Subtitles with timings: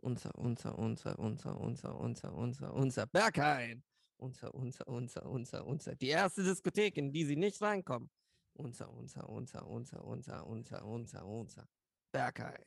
[0.00, 3.82] unser, unser, unser, unser, unser, unser, unser, unser Berghain.
[4.16, 5.94] Unser, unser, unser, unser, unser.
[5.94, 8.10] Die erste Diskothek, in die sie nicht reinkommen.
[8.54, 11.68] Unser, unser, unser, unser, unser, unser, unser, unser.
[12.12, 12.64] Berghain.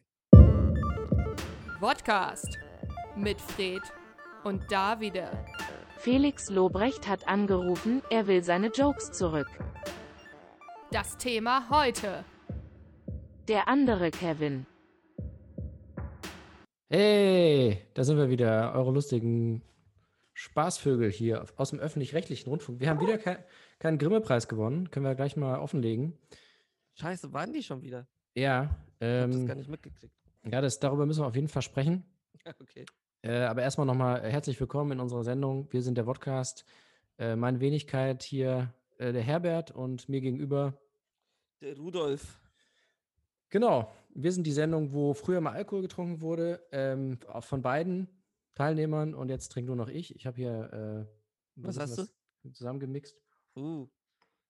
[1.80, 2.58] Podcast
[3.16, 3.82] mit Fred
[4.44, 5.46] und Davide.
[5.98, 9.50] Felix Lobrecht hat angerufen, er will seine Jokes zurück.
[10.92, 12.24] Das Thema heute.
[13.48, 14.66] Der andere Kevin.
[16.94, 19.62] Hey, da sind wir wieder, eure lustigen
[20.34, 22.82] Spaßvögel hier aus dem öffentlich-rechtlichen Rundfunk.
[22.82, 23.38] Wir haben wieder ke
[23.80, 26.18] keinen Grimme-Preis gewonnen, können wir gleich mal offenlegen.
[26.96, 28.10] Scheiße, waren die schon wieder?
[28.36, 28.64] Ja,
[29.00, 30.14] Ich hab das ähm, gar nicht mitgekriegt.
[30.44, 32.04] ja das, darüber müssen wir auf jeden Fall sprechen.
[32.60, 32.86] Okay.
[33.22, 35.72] Äh, aber erstmal nochmal herzlich willkommen in unserer Sendung.
[35.72, 36.66] Wir sind der Podcast.
[37.18, 40.74] Äh, meine Wenigkeit hier, äh, der Herbert und mir gegenüber.
[41.62, 42.42] Der Rudolf.
[43.50, 48.08] Genau, wir sind die Sendung, wo früher mal Alkohol getrunken wurde, ähm, von beiden
[48.56, 50.16] Teilnehmern und jetzt trinkt nur noch ich.
[50.16, 51.12] Ich habe hier äh,
[51.56, 52.14] Was hast was
[52.54, 53.18] zusammengemixt.
[53.56, 53.88] Uh,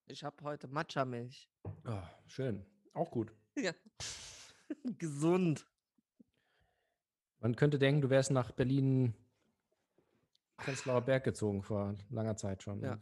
[0.07, 1.49] ich habe heute Matcha-Milch.
[1.63, 3.31] Oh, schön, auch gut.
[3.57, 3.73] Ja.
[4.97, 5.67] Gesund.
[7.41, 9.13] Man könnte denken, du wärst nach Berlin
[10.55, 12.79] Prenzlauer Berg gezogen vor langer Zeit schon.
[12.81, 12.93] Ja.
[12.93, 13.01] Und-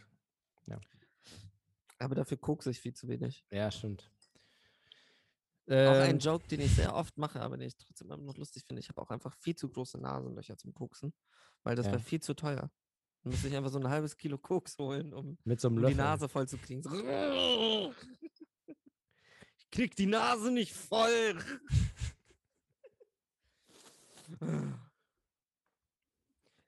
[1.99, 3.45] Aber dafür kokse ich viel zu wenig.
[3.51, 4.09] ja stimmt.
[5.69, 8.37] Auch ein Ähm, Joke, den ich sehr oft mache, aber den ich trotzdem immer noch
[8.37, 8.79] lustig finde.
[8.79, 11.13] Ich habe auch einfach viel zu große Nasenlöcher zum Koksen,
[11.63, 11.91] weil das Ja.
[11.93, 12.71] wäre viel zu teuer.
[13.23, 15.87] Dann müsste ich einfach so ein halbes Kilo Koks holen, um, mit so einem um
[15.87, 15.93] die.
[15.93, 16.81] Nase voll zu kriegen.
[16.81, 17.93] So.
[19.57, 21.37] Ich krieg die Nase nicht voll.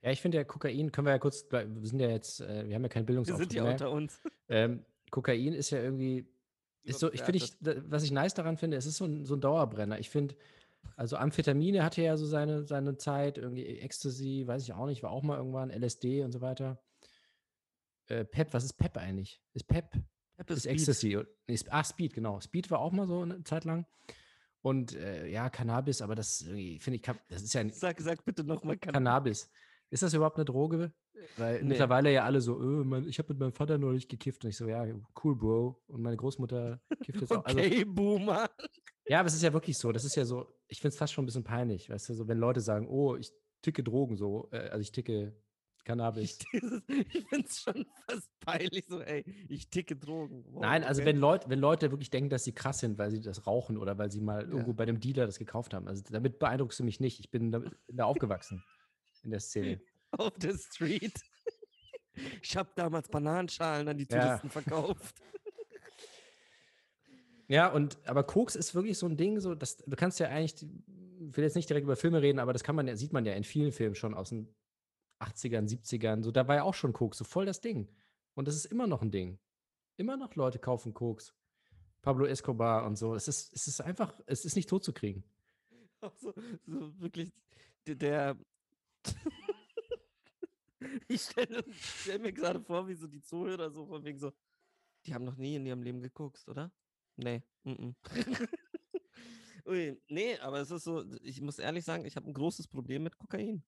[0.04, 2.76] Ja, ich finde ja Kokain, können wir ja kurz, wir sind ja jetzt, äh, wir
[2.76, 4.20] haben ja keinen Wir Bildungsauftrag sind ja unter uns.
[4.50, 6.28] Ähm, Kokain ist ja irgendwie,
[6.84, 9.36] ist so, ich finde, ich, was ich nice daran finde, es ist so ein, so
[9.36, 10.00] ein Dauerbrenner.
[10.00, 10.36] Ich finde,
[10.96, 15.12] also Amphetamine hatte ja so seine, seine Zeit, irgendwie Ecstasy, weiß ich auch nicht, war
[15.12, 16.82] auch mal irgendwann, LSD und so weiter.
[18.08, 19.42] Äh, Pep, was ist Pep eigentlich?
[19.54, 19.92] Ist Pep,
[20.38, 20.74] Pep ist Speed.
[20.74, 21.20] Ecstasy.
[21.48, 22.40] Nee, ah, Speed, genau.
[22.40, 23.86] Speed war auch mal so eine Zeit lang.
[24.62, 28.44] Und äh, ja, Cannabis, aber das finde ich, das ist ja ein Sag, sag bitte
[28.44, 29.50] nochmal Cannabis.
[29.92, 30.94] Ist das überhaupt eine Droge?
[31.38, 31.70] Weil Nee.
[31.70, 34.44] mittlerweile ja alle so, öh, mein, ich habe mit meinem Vater neulich gekifft.
[34.44, 34.86] Und ich so, ja,
[35.24, 35.84] cool, Bro.
[35.88, 37.46] Und meine Großmutter kifft jetzt auch.
[37.46, 38.50] Also, Okay, Boomer.
[39.06, 39.92] ja, aber es ist ja wirklich so.
[39.92, 42.28] Das ist ja so, ich finde es fast schon ein bisschen peinlich, weißt du, so,
[42.28, 43.32] wenn Leute sagen, oh, ich
[43.62, 45.36] ticke Drogen so, äh, also ich ticke
[45.84, 46.40] Cannabis.
[46.54, 50.46] Ich, ich finde es schon fast peinlich, so, ey, ich ticke Drogen.
[50.48, 51.10] Wow, Nein, also okay.
[51.10, 53.98] wenn Leute, wenn Leute wirklich denken, dass sie krass sind, weil sie das rauchen oder
[53.98, 54.48] weil sie mal Ja.
[54.50, 55.88] irgendwo bei dem Dealer das gekauft haben.
[55.88, 57.20] Also damit beeindruckst du mich nicht.
[57.20, 58.64] Ich bin da, bin da aufgewachsen
[59.24, 59.82] in der Szene.
[60.12, 61.14] auf der Street.
[62.44, 64.20] Ich habe damals Bananenschalen an die Ja.
[64.20, 65.16] Touristen verkauft.
[67.48, 70.64] Ja, und aber Koks ist wirklich so ein Ding, so dass du kannst ja eigentlich,
[70.64, 73.26] ich will jetzt nicht direkt über Filme reden, aber das kann man ja, sieht man
[73.26, 74.56] ja in vielen Filmen schon aus den
[75.20, 76.24] 80ern, 70ern.
[76.24, 77.90] So, da war ja auch schon Koks, so voll das Ding.
[78.36, 79.38] Und das ist immer noch ein Ding.
[79.98, 81.34] Immer noch Leute kaufen Koks.
[82.02, 83.16] Pablo Escobar und so.
[83.16, 85.24] Es ist, es ist einfach, es ist nicht totzukriegen.
[86.00, 86.34] Auch so,
[86.66, 87.32] so wirklich
[87.86, 88.38] der.
[91.08, 94.32] ich stelle stell mir gerade vor, wie so die Zuhörer so von wegen so,
[95.06, 96.72] die haben noch nie in ihrem Leben geguckt, oder?
[97.16, 97.44] Nee.
[97.64, 97.96] Mm -mm.
[99.68, 103.04] Ui, nee, aber es ist so, ich muss ehrlich sagen, ich habe ein großes Problem
[103.04, 103.64] mit Kokain.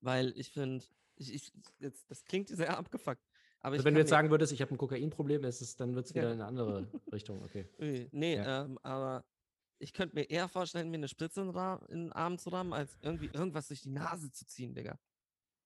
[0.00, 0.84] Weil ich finde,
[1.16, 3.22] ich, ich, jetzt, das klingt sehr abgefuckt.
[3.60, 6.06] Aber Also wenn du jetzt sagen würdest, ich habe ein Kokainproblem, ist es, dann wird
[6.06, 6.22] es Ja.
[6.22, 7.42] wieder in eine andere Richtung.
[7.42, 7.66] Okay.
[7.78, 8.64] Ui, Nee, Ja.
[8.64, 9.24] ähm, aber
[9.78, 11.52] ich könnte mir eher vorstellen, mir eine Spritze in,
[11.88, 14.98] den Arm zu rammen, als irgendwie irgendwas durch die Nase zu ziehen, Digga.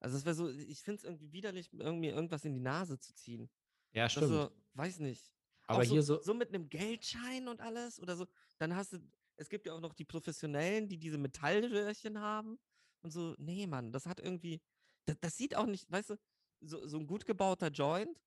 [0.01, 3.15] Also es wäre so, ich finde es irgendwie widerlich, irgendwie irgendwas in die Nase zu
[3.15, 3.51] ziehen.
[3.93, 4.29] Ja, stimmt.
[4.29, 5.33] so, weiß nicht.
[5.67, 8.27] aber so, hier so, so mit einem Geldschein und alles oder so.
[8.59, 8.99] Dann hast du,
[9.37, 12.59] es gibt ja auch noch die Professionellen, die diese Metallröhrchen haben
[13.03, 13.35] und so.
[13.39, 14.61] Nee, Mann, das hat irgendwie,
[15.07, 16.17] das, das sieht auch nicht, weißt du,
[16.61, 18.21] so, so ein gut gebauter Joint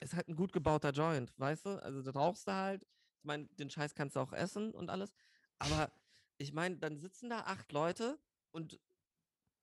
[0.00, 1.82] ist halt ein gut gebauter Joint, weißt du?
[1.82, 2.86] Also da rauchst du halt,
[3.20, 5.12] ich meine, den Scheiß kannst du auch essen und alles,
[5.58, 5.92] aber
[6.38, 8.18] ich meine, dann sitzen da acht Leute
[8.50, 8.80] und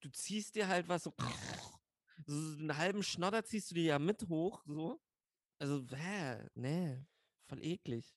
[0.02, 1.14] du ziehst dir halt was so,
[2.26, 5.02] so einen halben Schnodder ziehst du dir ja mit hoch, so.
[5.60, 7.04] Also, hä, nee,
[7.48, 8.14] voll eklig.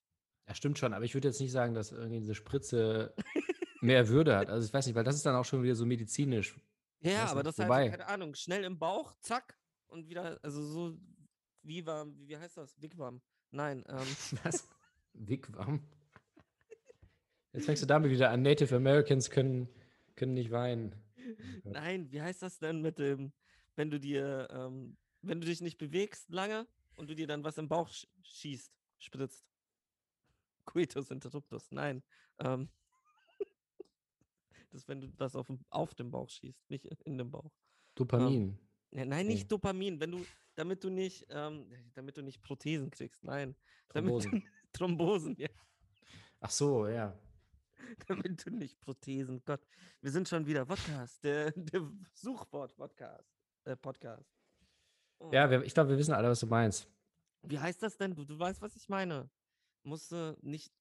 [0.46, 3.14] Ja, stimmt schon, aber ich würde jetzt nicht sagen, dass irgendwie diese Spritze
[3.80, 4.50] mehr Würde hat.
[4.50, 6.54] Also ich weiß nicht, weil das ist dann auch schon wieder so medizinisch.
[7.00, 10.38] Ja, aber das ist halt, wobei- so, keine Ahnung, schnell im Bauch, zack, und wieder,
[10.42, 10.98] also so,
[11.62, 12.78] wie warm, wie, wie heißt das?
[12.82, 13.22] Wigwam.
[13.52, 14.06] Nein, ähm,
[14.44, 14.68] Was?
[15.14, 15.82] Wigwam?
[17.52, 18.42] Jetzt fängst du damit wieder an.
[18.42, 19.68] Native Americans können,
[20.16, 20.94] können nicht weinen.
[21.64, 21.72] Gott.
[21.74, 23.32] nein, wie heißt das denn mit dem,
[23.76, 26.66] wenn du dir, ähm, wenn du dich nicht bewegst lange
[26.96, 29.44] und du dir dann was im Bauch sch schießt, spritzt?
[30.64, 32.02] Coitus interruptus, nein.
[32.38, 32.68] Ähm,
[34.72, 37.50] Das ist, wenn du das auf, dem- auf dem Bauch schießt, nicht in den Bauch.
[37.96, 38.56] Dopamin.
[38.92, 39.32] Ja, nein, Nee.
[39.34, 40.24] nicht Dopamin, wenn du,
[40.54, 43.56] damit du nicht, ähm, damit du nicht Prothesen kriegst, nein.
[43.88, 44.30] Damit Thrombosen.
[44.30, 45.48] du, Thrombosen, ja.
[46.40, 47.18] Ach so, ja.
[48.08, 49.66] Damit du nicht Prothesen, Gott.
[50.00, 53.28] Wir sind schon wieder Podcast, der, der Suchwort-Podcast.
[53.64, 54.30] Äh, Podcast.
[55.18, 55.30] Oh.
[55.32, 56.88] Ja, wir, ich glaube, wir wissen alle, was du meinst.
[57.42, 58.14] Wie heißt das denn?
[58.14, 59.30] Du, du weißt, was ich meine.
[59.82, 60.72] Musste nicht.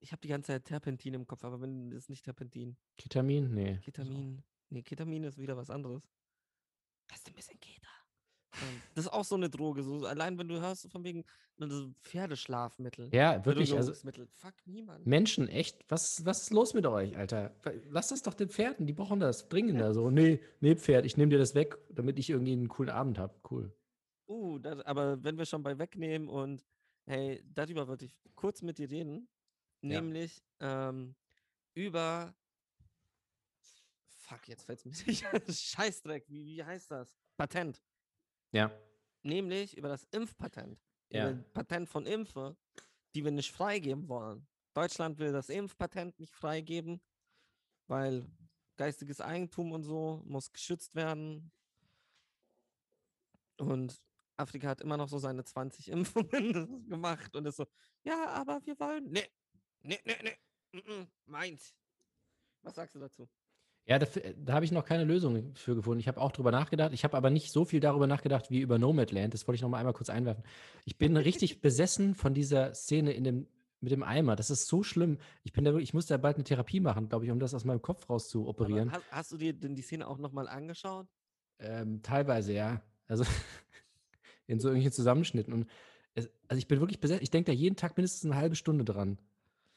[0.00, 2.76] Ich habe die ganze Zeit Terpentin im Kopf, aber wenn das ist nicht Terpentin.
[2.96, 3.52] Ketamin?
[3.52, 3.78] Nee.
[3.78, 4.42] Ketamin.
[4.70, 6.02] Nee, Ketamin ist wieder was anderes.
[7.08, 7.88] Das ist ein bisschen Keta.
[8.62, 9.82] Ähm, Das ist auch so eine Droge.
[9.82, 11.24] So, allein wenn du hörst, von wegen
[11.60, 13.08] so Pferdeschlafmittel.
[13.12, 13.74] Ja, wirklich.
[13.74, 13.92] Also.
[13.92, 15.06] Fuck niemand.
[15.06, 17.54] Menschen, echt, was, was ist los mit euch, Alter?
[17.90, 19.92] Lass das doch den Pferden, die brauchen das dringender.
[19.94, 23.18] So, nee, nee, Pferd, ich nehme dir das weg, damit ich irgendwie einen coolen Abend
[23.18, 23.34] habe.
[23.50, 23.72] Cool.
[24.28, 26.64] Uh, das, aber wenn wir schon bei wegnehmen und
[27.06, 29.28] hey, darüber wollte ich kurz mit dir reden,
[29.82, 30.00] Ja.
[30.00, 31.14] nämlich ähm,
[31.74, 32.34] über
[34.28, 35.24] Fuck, jetzt fällt es mir nicht.
[35.48, 37.16] Scheißdreck, wie, wie heißt das?
[37.38, 37.82] Patent.
[38.52, 38.70] Ja.
[39.22, 40.78] Nämlich über das Impfpatent.
[41.10, 41.32] Ja.
[41.52, 42.56] Patent von Impfe,
[43.14, 44.46] die wir nicht freigeben wollen.
[44.74, 47.00] Deutschland will das Impfpatent nicht freigeben,
[47.86, 48.26] weil
[48.76, 51.50] geistiges Eigentum und so muss geschützt werden.
[53.56, 54.00] Und
[54.36, 57.66] Afrika hat immer noch so seine 20 Impfungen gemacht und ist so,
[58.04, 59.10] ja, aber wir wollen.
[59.10, 59.28] Nee,
[59.80, 60.38] nee, nee, nee.
[60.72, 61.74] mm, mm, meins.
[62.62, 63.28] Was sagst du dazu?
[63.88, 64.06] Ja, da,
[64.44, 65.98] da habe ich noch keine Lösung für gefunden.
[65.98, 66.92] Ich habe auch drüber nachgedacht.
[66.92, 69.32] Ich habe aber nicht so viel darüber nachgedacht wie über Nomadland.
[69.32, 70.44] Das wollte ich noch mal einmal kurz einwerfen.
[70.84, 73.46] Ich bin richtig besessen von dieser Szene in dem,
[73.80, 74.36] mit dem Eimer.
[74.36, 75.16] Das ist so schlimm.
[75.42, 77.64] Ich bin da ich muss da bald eine Therapie machen, glaube ich, um das aus
[77.64, 78.92] meinem Kopf raus zu operieren.
[78.92, 81.06] hast, hast du dir denn die Szene auch nochmal angeschaut?
[81.58, 82.82] Ähm, teilweise, ja.
[83.06, 83.24] Also
[84.46, 85.54] in so irgendwelchen Zusammenschnitten.
[85.54, 85.66] Und
[86.14, 87.22] es, also ich bin wirklich besetzt.
[87.22, 89.18] Ich denke da jeden Tag mindestens eine halbe Stunde dran.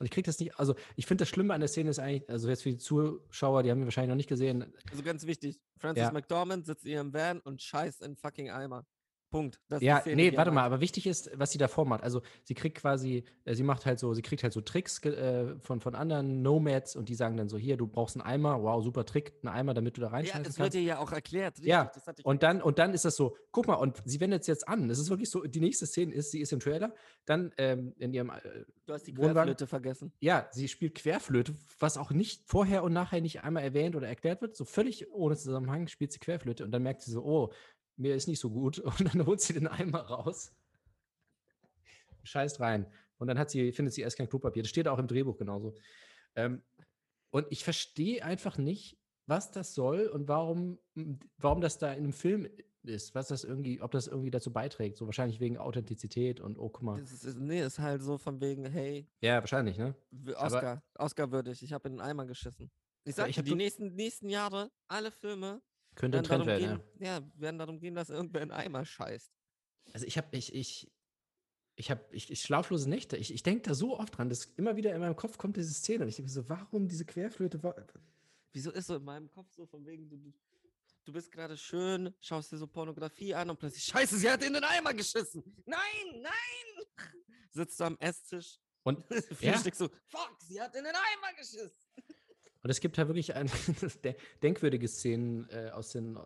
[0.01, 0.59] Und ich kriege das nicht.
[0.59, 3.61] Also ich finde das Schlimme an der Szene ist eigentlich, also jetzt für die Zuschauer,
[3.61, 4.73] die haben ihn wahrscheinlich noch nicht gesehen.
[4.89, 6.11] Also ganz wichtig, Frances Ja.
[6.11, 8.87] McDormand sitzt in ihrem Van und scheißt in fucking Eimer.
[9.31, 9.59] Punkt.
[9.69, 12.03] Das Ja, nee, warte mal, aber wichtig ist, was sie davor macht.
[12.03, 15.55] Also sie kriegt quasi, äh, sie macht halt so, sie kriegt halt so Tricks äh,
[15.61, 18.83] von, von anderen Nomads und die sagen dann so, hier, du brauchst einen Eimer, wow,
[18.83, 21.53] super Trick, einen Eimer, damit du da Ja, reinschmeißen das wird dir ja auch erklärt.
[21.55, 24.01] Richtig, Ja, das hatte ich Und dann, und dann ist das so, guck mal, und
[24.05, 24.89] sie wendet es jetzt an.
[24.89, 26.93] Es ist wirklich so, die nächste Szene ist, sie ist im Trailer,
[27.25, 30.11] dann ähm, in ihrem, äh, Du hast die Wohnwagen- Querflöte vergessen.
[30.19, 34.41] ja, sie spielt Querflöte, was auch nicht vorher und nachher nicht einmal erwähnt oder erklärt
[34.41, 34.57] wird.
[34.57, 37.53] So völlig ohne Zusammenhang spielt sie Querflöte und dann merkt sie so, oh,
[38.01, 38.79] mir ist nicht so gut.
[38.99, 40.51] Und dann holt sie den Eimer raus.
[42.23, 42.91] Scheißt rein.
[43.17, 44.63] Und dann hat sie, findet sie erst kein Klopapier.
[44.63, 45.75] Das steht auch im Drehbuch genauso.
[46.35, 46.63] Ähm,
[47.29, 50.79] und ich verstehe einfach nicht, was das soll und warum,
[51.37, 52.47] warum das da in einem Film
[52.83, 54.97] ist, was das irgendwie, ob das irgendwie dazu beiträgt.
[54.97, 56.99] So wahrscheinlich wegen Authentizität und oh, guck mal.
[56.99, 59.95] Das ist, nee, ist halt so von wegen, hey, Ja, wahrscheinlich, ne?
[60.35, 62.71] Aber- Oscar, Oscar würdig, ich habe in den Eimer geschissen.
[63.03, 65.61] Ich sag ich die nächsten, nächsten Jahre, alle Filme
[66.01, 67.31] Könnte ein werden Trend darum, werden, gehen, ja.
[67.35, 69.31] werden darum gehen, dass irgendwer in den Eimer scheißt.
[69.93, 70.91] Also ich habe ich ich
[71.75, 73.15] ich habe ich, ich schlaflose Nächte.
[73.17, 75.73] Ich, ich denke da so oft dran, dass immer wieder in meinem Kopf kommt diese
[75.73, 77.63] Szene und ich denke mir so, warum diese Querflöte?
[77.63, 77.75] Wa-
[78.53, 80.17] Wieso ist so in meinem Kopf so von wegen, du,
[81.05, 84.53] du- bist gerade schön, schaust dir so Pornografie an und plötzlich, scheiße, sie hat in
[84.53, 85.43] den Eimer geschissen.
[85.65, 86.85] Nein, nein.
[87.51, 89.03] Sitzt du am Esstisch, Und
[89.35, 89.57] vier Ja.
[89.73, 91.80] So, fuck, sie hat in den Eimer geschissen.
[92.63, 93.47] Und es gibt da wirklich ein,
[94.03, 96.21] de- denkwürdige Szenen äh, aus den äh,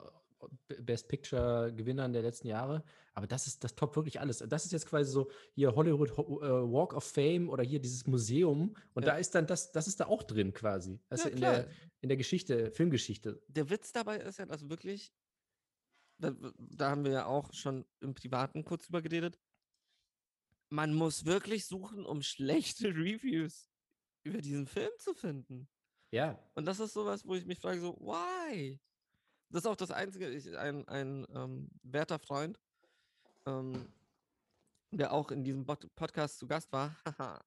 [0.82, 2.84] Best Picture Gewinnern der letzten Jahre,
[3.14, 4.40] aber das ist das top wirklich alles.
[4.40, 8.06] Das ist jetzt quasi so hier Hollywood Ho- äh, Walk of Fame oder hier dieses
[8.06, 9.14] Museum und Ja.
[9.14, 11.00] da ist dann das das ist da auch drin quasi.
[11.10, 11.54] Also Ja, in klar.
[11.56, 11.70] der
[12.02, 13.42] in der Geschichte, Filmgeschichte.
[13.48, 15.12] der Witz dabei ist ja, dass wirklich,
[16.20, 19.40] da, da haben wir ja auch schon im Privaten kurz drüber geredet,
[20.70, 23.72] man muss wirklich suchen, um schlechte Reviews
[24.24, 25.68] über diesen Film zu finden.
[26.12, 28.80] Ja, Und das ist sowas, wo ich mich frage, so, why?
[29.50, 32.60] Das ist auch das Einzige, ich, ein, ein ähm, werter Freund,
[33.46, 33.92] ähm,
[34.92, 37.44] der auch in diesem Pod Podcast zu Gast war, haha,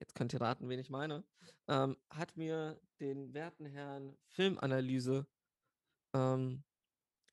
[0.00, 1.24] jetzt könnt ihr raten, wen ich meine,
[1.68, 5.26] ähm, hat mir den werten Herrn Filmanalyse
[6.14, 6.64] ähm,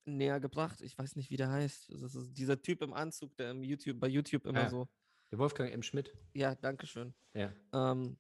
[0.05, 0.81] näher gebracht.
[0.81, 1.89] Ich weiß nicht, wie der heißt.
[2.01, 4.69] Das ist dieser Typ im Anzug, der im YouTube, bei YouTube immer Ja.
[4.69, 4.87] so,
[5.31, 5.81] der Wolfgang M.
[5.81, 6.13] Schmidt.
[6.33, 7.51] ja, dankeschön Ja.
[7.73, 8.17] ähm,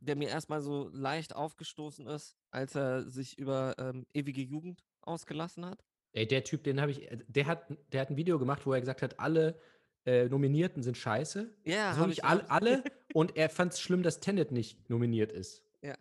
[0.00, 5.66] der mir erstmal so leicht aufgestoßen ist, als er sich über ähm, ewige Jugend ausgelassen
[5.66, 5.84] hat.
[6.12, 8.72] Ey, der Typ, den habe ich, äh, der hat, der hat ein Video gemacht, wo
[8.72, 9.60] er gesagt hat, alle
[10.06, 11.52] äh, Nominierten sind scheiße.
[11.64, 12.82] Ja, Also wirklich ich- all, alle.
[13.14, 15.62] und er fand es schlimm, dass Tenet nicht nominiert ist.
[15.82, 15.94] Ja.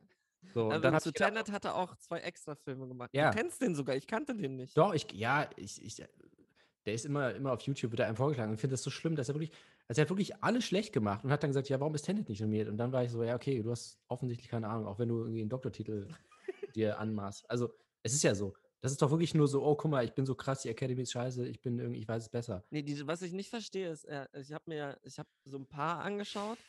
[0.54, 3.10] So, und Aber dann hab zu Tenet hat er auch zwei extra Filme gemacht.
[3.14, 3.32] Ja.
[3.32, 4.78] Du kennst den sogar, ich kannte den nicht.
[4.78, 5.96] Doch, ich, ja, ich, ich,
[6.86, 8.50] der ist immer, immer auf YouTube, wird er einem vorgeschlagen.
[8.52, 9.52] Und ich finde das so schlimm, dass er wirklich,
[9.88, 12.28] also er hat wirklich alles schlecht gemacht und hat dann gesagt, ja, warum ist Tenet
[12.30, 12.68] nicht nominiert?
[12.68, 15.20] Und dann war ich so, ja, okay, du hast offensichtlich keine Ahnung, auch wenn du
[15.20, 16.08] irgendwie einen Doktortitel
[16.76, 17.50] dir anmaßt.
[17.50, 18.54] Also, es ist ja so.
[18.82, 21.02] Das ist doch wirklich nur so, oh, guck mal, ich bin so krass, die Academy
[21.02, 22.64] ist scheiße, ich bin irgendwie, ich weiß es besser.
[22.70, 25.66] Nee, die, was ich nicht verstehe, ist, äh, ich habe mir, ich habe so ein
[25.68, 26.60] paar angeschaut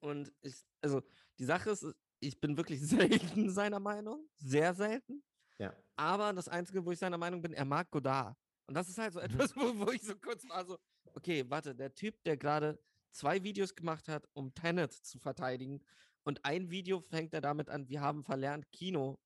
[0.00, 1.02] und ich, also
[1.38, 1.86] die Sache ist,
[2.20, 5.22] ich bin wirklich selten seiner Meinung, sehr selten.
[5.58, 5.74] Ja.
[5.96, 8.36] Aber das Einzige, wo ich seiner Meinung bin, er mag Godard.
[8.66, 9.26] Und das ist halt so Mhm.
[9.26, 10.78] etwas, wo, wo ich so kurz war, so,
[11.14, 12.78] okay, warte, der Typ, der gerade
[13.10, 15.82] zwei Videos gemacht hat, um Tenet zu verteidigen,
[16.22, 19.18] und ein Video fängt er damit an, wir haben verlernt, Kino,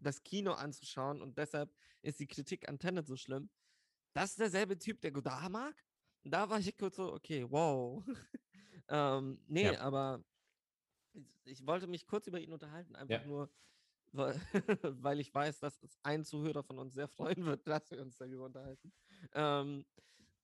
[0.00, 1.70] das Kino anzuschauen und deshalb
[2.02, 3.50] ist die Kritik an Tenet so schlimm.
[4.14, 5.84] Das ist derselbe Typ, der Godard mag?
[6.24, 8.02] Und da war ich kurz so, okay, wow.
[8.88, 9.80] ähm, nee, Ja.
[9.80, 10.24] aber
[11.44, 13.26] ich, wollte mich kurz über ihn unterhalten, einfach Ja.
[13.26, 13.50] nur,
[14.12, 14.34] weil,
[15.02, 18.16] weil ich weiß, dass es ein Zuhörer von uns sehr freuen wird, dass wir uns
[18.16, 18.92] darüber unterhalten.
[19.32, 19.86] Ähm,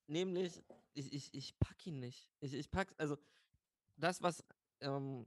[0.08, 0.62] nämlich,
[0.94, 2.30] ich, ich, ich pack ihn nicht.
[2.40, 3.16] Ich, ich pack, also
[3.96, 4.44] das, was
[4.80, 5.26] ähm,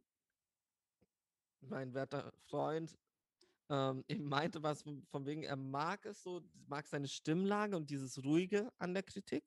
[1.62, 2.98] mein werter Freund
[3.70, 8.24] ähm, eben meinte, was von, wegen, er mag es so, mag seine Stimmlage und dieses
[8.24, 9.44] Ruhige an der Kritik.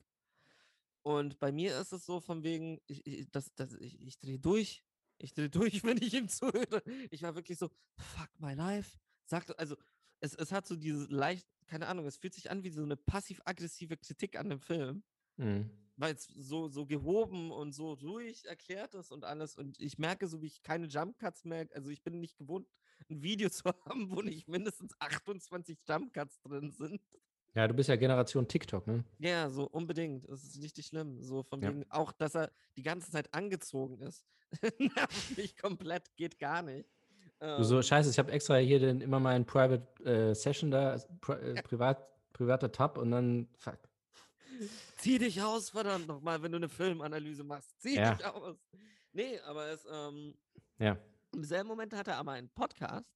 [1.02, 4.38] Und bei mir ist es so von wegen, ich, ich, das, das, ich, ich drehe
[4.38, 4.84] durch.
[5.18, 6.82] Ich drehe durch, wenn ich ihm zuhöre.
[7.10, 8.98] Ich war wirklich so, fuck my life.
[9.24, 9.76] Sagt, also,
[10.20, 12.96] es, es hat so diese leicht, keine Ahnung, es fühlt sich an wie so eine
[12.96, 15.02] passiv-aggressive Kritik an dem Film
[15.36, 15.70] Mhm.
[15.96, 19.56] weil es so, so gehoben und so ruhig erklärt ist und alles.
[19.56, 22.66] Und ich merke, so wie ich keine Jump Cuts mehr, also ich bin nicht gewohnt,
[23.10, 27.00] ein Video zu haben, wo nicht mindestens 28 Jump Cuts drin sind.
[27.54, 29.04] Ja, du bist ja Generation TikTok, ne?
[29.18, 30.26] Ja, so unbedingt.
[30.28, 31.22] Das ist richtig schlimm.
[31.22, 31.68] So von Ja.
[31.68, 34.24] wegen, auch dass er die ganze Zeit angezogen ist.
[34.78, 36.88] Nervt mich komplett, geht gar nicht.
[37.40, 40.96] Du so, Ähm, scheiße, ich habe extra hier den, immer meinen Private äh, Session da,
[41.20, 43.78] pri äh, privat, privater Tab und dann, fuck.
[44.98, 47.70] Zieh dich aus, verdammt nochmal, wenn du eine Filmanalyse machst.
[47.80, 48.14] Zieh Ja.
[48.14, 48.56] dich aus.
[49.12, 50.34] Nee, aber es, ähm,
[50.78, 50.96] Ja.
[51.34, 53.06] im selben Moment hat er aber einen Podcast,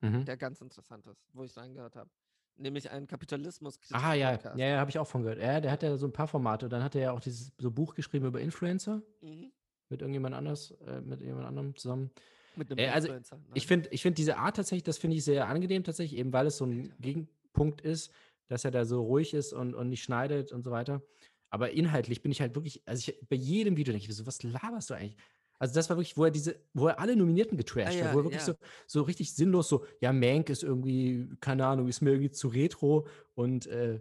[0.00, 0.24] Mhm.
[0.24, 2.10] der ganz interessant ist, wo ich reingehört habe.
[2.56, 5.40] Nämlich einen kapitalismus Ah, ja, ja, ja, habe ich auch von gehört.
[5.40, 6.68] Ja, der hat ja so ein paar Formate.
[6.68, 9.50] Dann hat er ja auch dieses so Buch geschrieben über Influencer Mhm.
[9.88, 12.10] mit irgendjemand anders, äh, mit jemand anderem zusammen.
[12.54, 13.38] Mit einem Äh, also, Influencer.
[13.38, 13.44] ne?
[13.54, 16.46] Ich finde ich find diese Art tatsächlich, das finde ich sehr angenehm tatsächlich, eben weil
[16.46, 18.12] es so ein Gegenpunkt ist,
[18.48, 21.02] dass er da so ruhig ist und, und nicht schneidet und so weiter.
[21.50, 24.42] Aber inhaltlich bin ich halt wirklich, also ich, bei jedem Video denke ich so, was
[24.42, 25.16] laberst du eigentlich?
[25.58, 28.18] Also das war wirklich, wo er diese, wo er alle Nominierten getrashed Ah, hat, wo
[28.18, 28.46] ja, er wirklich ja.
[28.46, 28.54] so,
[28.86, 33.06] so richtig sinnlos so, ja, Mank ist irgendwie, keine Ahnung, ist mir irgendwie zu retro
[33.34, 34.00] und äh,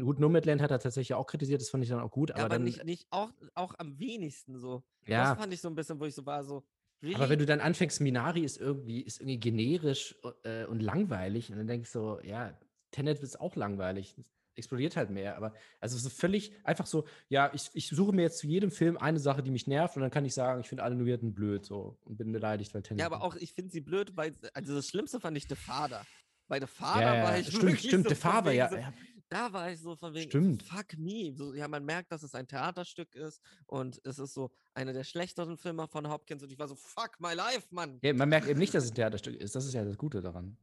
[0.00, 2.44] gut, Nomadland hat er tatsächlich auch kritisiert, das fand ich dann auch gut, ja, aber,
[2.44, 4.84] aber dann, nicht, nicht auch, auch am wenigsten so.
[5.06, 6.64] ja, Das fand ich so ein bisschen, wo ich so war, so.
[7.02, 7.16] Really?
[7.16, 11.58] aber wenn du dann anfängst, Minari ist irgendwie, ist irgendwie generisch äh, und langweilig und
[11.58, 12.58] dann denkst du so, ja,
[12.94, 14.14] Tenet ist auch langweilig.
[14.56, 18.38] Explodiert halt mehr, aber also so völlig einfach so, ja, ich, ich suche mir jetzt
[18.38, 20.84] zu jedem Film eine Sache, die mich nervt und dann kann ich sagen, ich finde
[20.84, 23.00] alle Nominierten blöd so und bin beleidigt, weil Tenet.
[23.00, 26.06] ja, aber auch, ich finde sie blöd, weil, also das Schlimmste fand ich The Father.
[26.46, 28.76] Bei The Father ja, ja, war ich stimmt, wirklich stimmt, so Farbe, wegen ja, so,
[28.76, 28.92] ja.
[29.28, 30.62] Da war ich so von wegen, Stimmt.
[30.62, 31.32] fuck me.
[31.34, 35.02] So, ja, man merkt, dass es ein Theaterstück ist und es ist so einer der
[35.02, 37.98] schlechteren Filme von Hopkins und ich war so, fuck my life, Mann.
[38.02, 39.56] Ja, man merkt eben nicht, dass es ein Theaterstück ist.
[39.56, 40.56] Das ist ja das Gute daran.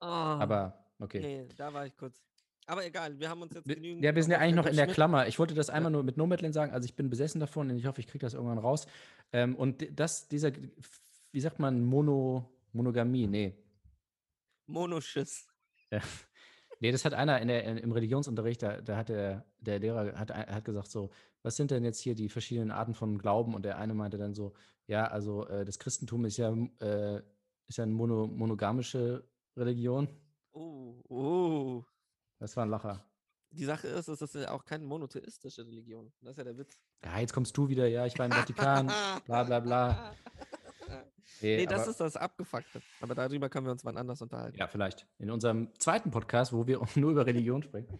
[0.00, 1.20] Oh, Aber okay.
[1.20, 2.20] Nee, da war ich kurz.
[2.66, 4.04] Aber egal, wir haben uns jetzt genügend.
[4.04, 5.26] Ja, wir sind ja eigentlich noch in der Klammer.
[5.26, 6.72] Ich wollte das einmal nur mit Nomadland sagen.
[6.72, 8.86] Also ich bin besessen davon und ich hoffe, ich kriege das irgendwann raus.
[9.32, 10.52] Ähm, und das, dieser,
[11.32, 13.54] wie sagt man, Mono, Monogamie, nee.
[14.66, 15.46] Monoschiss.
[16.82, 20.18] Nee, das hat einer in der, in, im Religionsunterricht, da, da hat der, der Lehrer
[20.18, 21.10] hat, hat gesagt so,
[21.44, 23.54] was sind denn jetzt hier die verschiedenen Arten von Glauben?
[23.54, 24.52] Und der eine meinte dann so,
[24.88, 27.22] ja, also äh, das Christentum ist ja, äh,
[27.68, 29.24] ist ja eine mono, monogamische
[29.56, 30.08] Religion.
[30.52, 31.84] Oh, oh.
[32.38, 33.04] Das war ein Lacher.
[33.50, 36.12] Die Sache ist, es ist ja auch keine monotheistische Religion.
[36.20, 36.78] Das ist ja der Witz.
[37.04, 38.86] Ja, jetzt kommst du wieder, ja, ich war im Vatikan,
[39.26, 40.14] bla bla bla.
[41.40, 42.80] Nee, das aber- ist das Abgefuckte.
[43.00, 44.56] Aber darüber können wir uns wann anders unterhalten.
[44.58, 45.06] Ja, vielleicht.
[45.18, 47.98] In unserem zweiten Podcast, wo wir nur über Religion sprechen.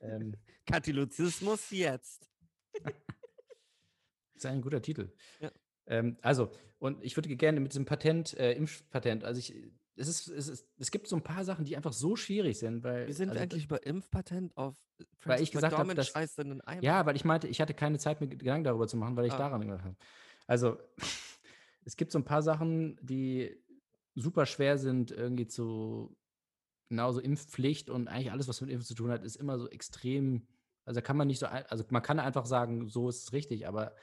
[0.00, 0.36] Ähm,
[0.66, 2.30] Katholizismus jetzt.
[4.34, 5.12] ist ein guter Titel.
[5.40, 5.50] Ja.
[5.86, 9.54] Ähm, also, und ich würde gerne mit diesem Patent, äh, Impfpatent, also ich,
[9.96, 12.82] es ist, es ist, es gibt so ein paar Sachen, die einfach so schwierig sind,
[12.82, 13.06] weil.
[13.06, 16.08] Wie sind also, wir eigentlich über Impfpatent auf Weil Francis ich gesagt hab, McDormand dass-
[16.08, 16.82] scheißt in den Eimer?
[16.82, 19.32] Ja, weil ich meinte, ich hatte keine Zeit, mir Gedanken darüber zu machen, weil ich
[19.32, 19.38] Ah.
[19.38, 19.96] daran gedacht habe.
[20.46, 20.78] Also,
[21.84, 23.56] es gibt so ein paar Sachen, die
[24.14, 26.16] super schwer sind, irgendwie zu,
[26.88, 30.46] genauso Impfpflicht und eigentlich alles, was mit Impfen zu tun hat, ist immer so extrem,
[30.84, 33.94] also kann man nicht so, also man kann einfach sagen, so ist es richtig, aber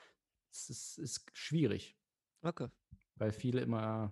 [0.51, 1.95] es ist, ist schwierig,
[2.41, 2.67] Okay.
[3.15, 4.11] weil viele immer,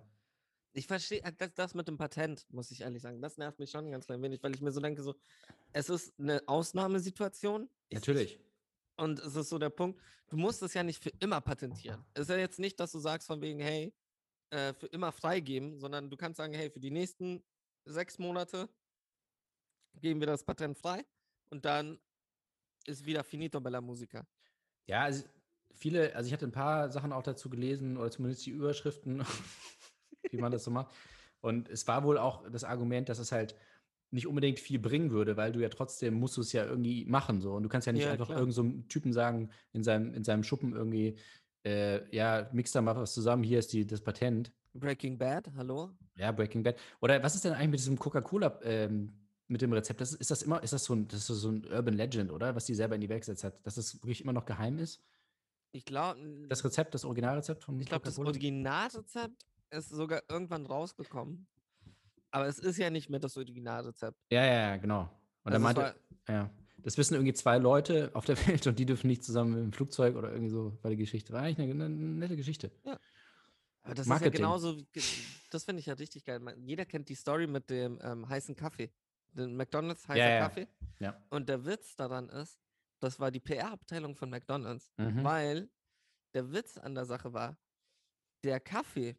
[0.72, 3.20] Ich verstehe äh, das, das mit dem Patent, muss ich ehrlich sagen.
[3.20, 5.14] Das nervt mich schon ein ganz klein wenig, weil ich mir so denke, so,
[5.72, 7.68] es ist eine Ausnahmesituation.
[7.88, 8.40] Ich- natürlich,
[8.96, 12.04] Und es ist so der Punkt, du musst es ja nicht für immer patentieren.
[12.14, 13.92] Es ist ja jetzt nicht, dass du sagst von wegen, hey,
[14.50, 17.42] äh, für immer freigeben, sondern du kannst sagen, hey, für die nächsten
[17.84, 18.68] sechs Monate
[20.00, 21.04] geben wir das Patent frei
[21.50, 21.98] und dann
[22.86, 24.26] ist wieder finito bella musica.
[24.86, 25.24] Ja, also
[25.72, 29.24] viele, also ich hatte ein paar Sachen auch dazu gelesen oder zumindest die Überschriften,
[30.30, 30.94] wie man das so macht.
[31.40, 33.56] Und es war wohl auch das Argument, dass es halt
[34.10, 37.40] nicht unbedingt viel bringen würde, weil du ja trotzdem musst du es ja irgendwie machen
[37.40, 38.38] so und du kannst ja nicht Ja, einfach klar.
[38.38, 41.18] irgend so Typen sagen in seinem in seinem Schuppen irgendwie
[41.64, 45.96] äh, ja mix da mal was zusammen hier ist die das Patent Breaking Bad, hallo?
[46.16, 49.12] ja Breaking Bad oder was ist denn eigentlich mit diesem Coca-Cola ähm,
[49.48, 51.64] mit dem Rezept das ist, das immer ist das so ein das ist so ein
[51.66, 54.32] Urban Legend oder was die selber in die Welt gesetzt hat dass das wirklich immer
[54.32, 55.02] noch geheim ist
[55.72, 58.18] Ich glaube, das Rezept das Originalrezept von ich glaube, das?
[58.18, 61.46] Originalrezept ist sogar irgendwann rausgekommen.
[62.30, 64.16] Aber es ist ja nicht mehr das Originalrezept.
[64.30, 65.02] Ja, ja, ja, genau.
[65.44, 65.80] Und er Also es meinte,
[66.26, 69.62] war- ja, das wissen irgendwie zwei Leute auf der Welt und die dürfen nicht zusammen
[69.64, 71.32] im Flugzeug oder irgendwie so, war die Geschichte.
[71.32, 72.70] War eigentlich eine, eine nette Geschichte.
[73.82, 74.32] Aber das Marketing.
[74.34, 74.82] ist ja genauso,
[75.50, 76.40] das finde ich ja richtig geil.
[76.58, 78.92] Jeder kennt die Story mit dem ähm, heißen Kaffee.
[79.32, 80.40] Den McDonalds heißer ja.
[80.40, 80.68] Kaffee.
[80.98, 81.20] Ja.
[81.30, 82.60] Und der Witz daran ist,
[83.00, 85.24] das war die PR-Abteilung von McDonalds, Mhm.
[85.24, 85.70] weil
[86.34, 87.56] der Witz an der Sache war,
[88.44, 89.16] der Kaffee,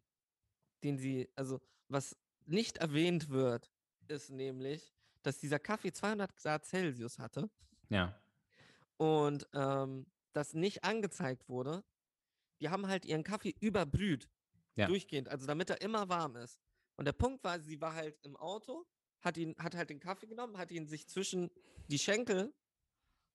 [0.84, 3.70] den sie, also was nicht erwähnt wird,
[4.08, 7.48] ist nämlich, dass dieser Kaffee 200 Grad Celsius hatte
[7.88, 8.20] Ja.
[8.96, 11.84] und ähm, das nicht angezeigt wurde.
[12.60, 14.28] Die haben halt ihren Kaffee überbrüht,
[14.76, 14.86] Ja.
[14.86, 16.58] durchgehend, also damit er immer warm ist.
[16.96, 18.86] Und der Punkt war, sie war halt im Auto,
[19.20, 21.50] hat, ihn, hat halt den Kaffee genommen, hat ihn sich zwischen
[21.88, 22.52] die Schenkel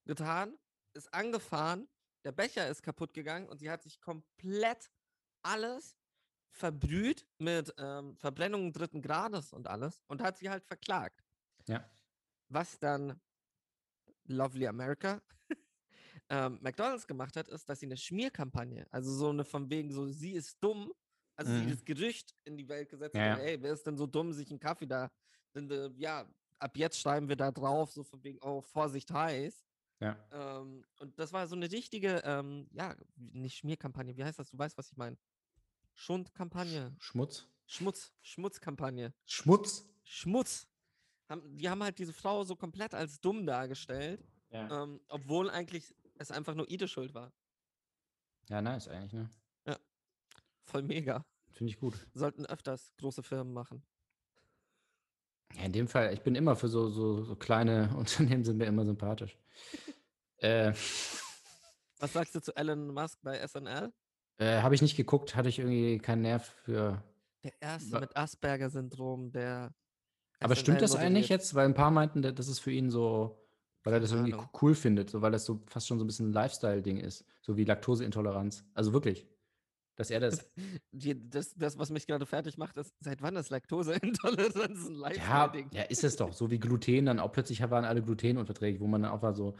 [0.05, 0.57] getan,
[0.93, 1.87] ist angefahren,
[2.23, 4.89] der Becher ist kaputt gegangen und sie hat sich komplett
[5.43, 5.95] alles
[6.49, 11.23] verbrüht mit ähm, Verbrennungen dritten Grades und alles und hat sie halt verklagt.
[11.67, 11.89] Ja.
[12.49, 13.21] Was dann
[14.25, 15.21] Lovely America
[16.29, 20.07] ähm, McDonalds gemacht hat, ist, dass sie eine Schmierkampagne, also so eine von wegen so,
[20.07, 20.93] sie ist dumm,
[21.35, 21.61] also Mhm.
[21.61, 24.33] sie das Gerücht in die Welt gesetzt Ja, hat, ey, wer ist denn so dumm,
[24.33, 25.11] sich einen Kaffee da,
[25.55, 29.65] denn, äh, ja, ab jetzt schreiben wir da drauf, so von wegen, oh, Vorsicht heiß.
[29.99, 30.27] Ja.
[30.31, 34.49] Ähm, und das war so eine richtige, ähm, ja, nicht Schmierkampagne, wie heißt das?
[34.51, 35.17] Du weißt, was ich meine.
[35.97, 36.95] Schundkampagne.
[36.99, 37.47] Schmutz.
[37.65, 39.13] Schmutz, Schmutzkampagne.
[39.25, 39.89] Schmutz.
[40.03, 40.67] Schmutz.
[41.27, 44.83] Haben, die haben halt diese Frau so komplett als dumm dargestellt, Ja.
[44.83, 47.33] ähm, obwohl eigentlich es einfach nur ihre Schuld war.
[48.47, 49.29] ja, nice eigentlich, ne?
[50.63, 51.25] Voll mega.
[51.53, 52.05] Finde ich gut.
[52.13, 53.85] Sollten öfters große Firmen machen.
[55.55, 58.65] Ja, in dem Fall, ich bin immer für so, so, so kleine Unternehmen sind mir
[58.65, 59.37] immer sympathisch.
[60.37, 60.73] äh,
[61.99, 63.91] Was sagst du zu Elon Musk bei SNL?
[64.37, 67.03] Äh, Habe ich nicht geguckt, hatte ich irgendwie keinen Nerv für.
[67.43, 69.73] Der erste mit Asperger-Syndrom, der.
[70.39, 71.29] Aber stimmt das eigentlich moderiert.
[71.29, 71.55] jetzt?
[71.55, 73.47] Weil ein paar meinten, da- das ist für ihn so,
[73.83, 74.49] weil er das irgendwie Ahnung.
[74.51, 77.25] co- cool findet, so weil das so fast schon so ein bisschen ein Lifestyle-Ding ist,
[77.41, 78.63] so wie Laktoseintoleranz.
[78.73, 79.27] Also wirklich,
[79.95, 80.47] dass er das.
[80.91, 85.45] Die, das, das, was mich gerade fertig macht, ist, seit wann ist Laktoseintoleranz ein Ja,
[85.45, 85.69] Lifestyle-Ding?
[85.73, 86.33] ja, ist es doch.
[86.33, 89.55] So wie Gluten dann auch plötzlich waren alle glutenunverträglich, wo man dann auch war so,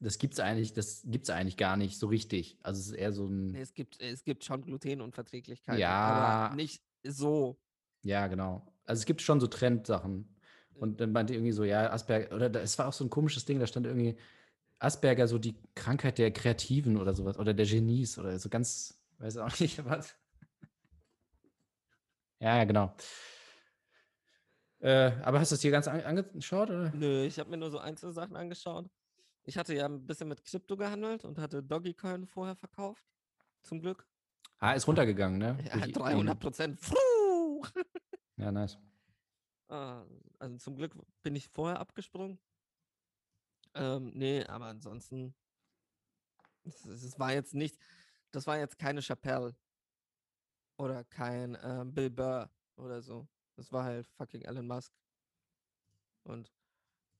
[0.00, 2.58] das gibt's eigentlich, das gibt's eigentlich gar nicht so richtig.
[2.62, 6.48] Also es ist eher so ein, Nee, es, gibt, es gibt schon Glutenunverträglichkeiten, Ja.
[6.48, 7.58] aber nicht so.
[8.02, 8.72] ja, genau.
[8.84, 10.32] Also es gibt schon so Trendsachen.
[10.74, 13.58] Und dann meinte irgendwie so, ja, Asperger, oder es war auch so ein komisches Ding,
[13.58, 14.16] da stand irgendwie
[14.78, 19.38] Asperger, so die Krankheit der Kreativen oder sowas, oder der Genies oder so ganz, weiß
[19.38, 20.14] auch nicht, was.
[22.38, 22.94] Ja, genau.
[24.80, 26.90] Äh, aber hast du das hier ganz an, angeschaut, oder?
[26.94, 28.90] Nö, ich habe mir nur so einzelne Sachen angeschaut.
[29.48, 33.06] Ich hatte ja ein bisschen mit Krypto gehandelt und hatte Dogecoin vorher verkauft.
[33.62, 34.06] Zum Glück.
[34.58, 35.56] Ah, ist runtergegangen, ne?
[35.64, 36.80] Ja, Durch die- 300 Prozent.
[38.38, 38.76] Ja, nice.
[39.68, 40.04] Ah,
[40.38, 42.38] also zum Glück bin ich vorher abgesprungen.
[43.72, 45.34] Ähm, nee, aber ansonsten,
[46.64, 47.78] es, war jetzt nicht,
[48.32, 49.56] das war jetzt keine Chappelle
[50.76, 53.26] oder kein ähm, Bill Burr oder so.
[53.54, 54.92] Das war halt fucking Elon Musk.
[56.24, 56.52] Und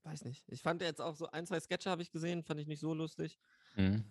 [0.07, 0.43] weiß nicht.
[0.47, 2.93] Ich fand jetzt auch so ein, zwei Sketche habe ich gesehen, fand ich nicht so
[2.93, 3.37] lustig.
[3.75, 4.03] Mhm.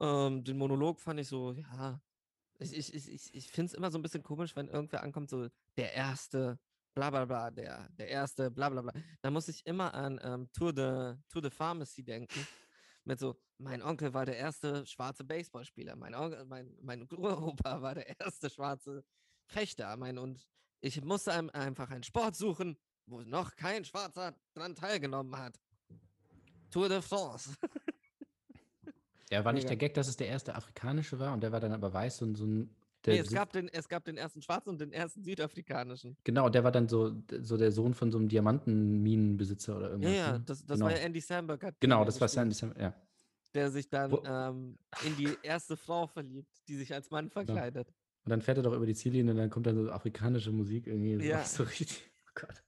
[0.00, 2.00] Ähm, den Monolog fand ich so, ja.
[2.58, 5.48] Ich, ich, ich, ich, finde es immer so ein bisschen komisch, wenn irgendwer ankommt, so
[5.76, 6.58] der erste,
[6.94, 8.92] bla bla bla, der, der erste, bla bla bla.
[9.22, 12.46] Da muss ich immer an ähm, Tour, de, Tour de Pharmacy denken.
[13.04, 17.94] Mit so, mein Onkel war der erste schwarze Baseballspieler, mein, Onkel, mein, mein Uropa war
[17.94, 19.04] der erste schwarze
[19.46, 19.96] Fechter.
[19.96, 20.46] Mein, und
[20.80, 25.58] ich musste einem einfach einen Sport suchen, wo noch kein Schwarzer dran teilgenommen hat.
[26.70, 27.50] Tour de France.
[29.30, 31.72] Ja, war nicht der Gag, dass es der erste afrikanische war und der war dann
[31.72, 32.70] aber weiß und so ein.
[33.04, 36.16] Der Nee, es gab, den, es gab den ersten schwarzen und den ersten südafrikanischen.
[36.24, 40.16] Genau, der war dann so, so der Sohn von so einem Diamantenminenbesitzer oder Ja, irgendwas.
[40.16, 40.44] ja, ne?
[40.46, 40.86] das, das genau.
[40.86, 41.74] war ja Andy Samberg.
[41.80, 42.94] Genau, ja das war gespielt, Sandy Sam, ja.
[43.54, 47.88] Der sich dann ähm, in die erste Frau verliebt, die sich als Mann verkleidet.
[48.24, 50.86] Und dann fährt er doch über die Ziellinie und dann kommt dann so afrikanische Musik
[50.86, 51.26] irgendwie.
[51.26, 51.44] Ja.
[51.44, 52.10] So richtig.
[52.28, 52.62] Oh Gott.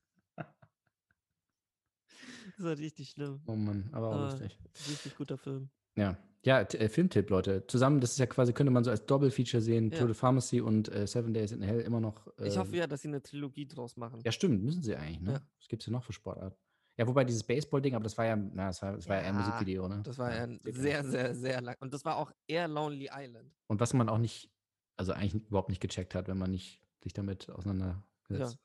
[2.59, 3.41] Das war richtig schlimm.
[3.47, 4.31] Oh Mann, aber auch Ah.
[4.31, 4.59] lustig.
[4.89, 5.69] Richtig guter Film.
[5.97, 6.17] Ja.
[6.43, 7.67] Ja, äh, Filmtipp, Leute.
[7.67, 10.05] Zusammen, das ist ja quasi, könnte man so als Doppelfeature sehen, Ja.
[10.05, 12.29] De Pharmacy und äh, Seven Days in Hell immer noch.
[12.39, 14.21] Äh, Ich hoffe ja, dass sie eine Trilogie draus machen.
[14.25, 15.33] Ja, stimmt, müssen sie eigentlich, ne?
[15.33, 15.41] Ja.
[15.59, 16.57] Was gibt es hier noch für Sportarten?
[16.99, 19.29] Ja, wobei dieses Baseball-Ding, aber das war ja, na, das war, das war ja eher
[19.31, 20.01] ein Ja, Musikvideo, ne?
[20.05, 21.77] Das war ja ein sehr, sehr, sehr lang.
[21.81, 23.51] Und das war auch eher Lonely Island.
[23.67, 24.51] Und was man auch nicht,
[24.97, 28.59] also eigentlich überhaupt nicht gecheckt hat, wenn man nicht sich damit auseinandergesetzt.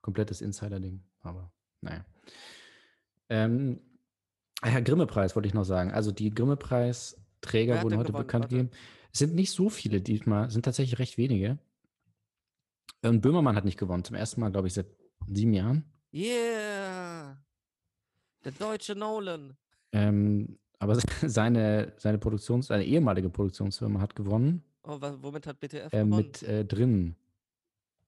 [0.00, 2.04] Komplettes Insider-Ding, aber naja.
[3.28, 3.80] Ähm,
[4.62, 5.90] ah ja, Grimme-Preis wollte ich noch sagen.
[5.90, 8.26] Also die Grimme-Preisträger wurden heute gewonnen?
[8.26, 8.56] bekannt Warte.
[8.56, 8.70] gegeben.
[9.12, 11.58] Es sind nicht so viele diesmal, es sind tatsächlich recht wenige.
[13.02, 14.86] Und Böhmermann hat nicht gewonnen, zum ersten Mal, glaube ich, seit
[15.28, 15.84] sieben Jahren.
[16.12, 17.42] Yeah!
[18.44, 19.56] Der deutsche Nolan.
[19.92, 26.04] Ähm, aber seine, seine Produktions-, seine ehemalige Produktionsfirma hat gewonnen Oh, womit hat BTF äh,
[26.04, 26.16] gewonnen?
[26.16, 27.16] mit äh, drin.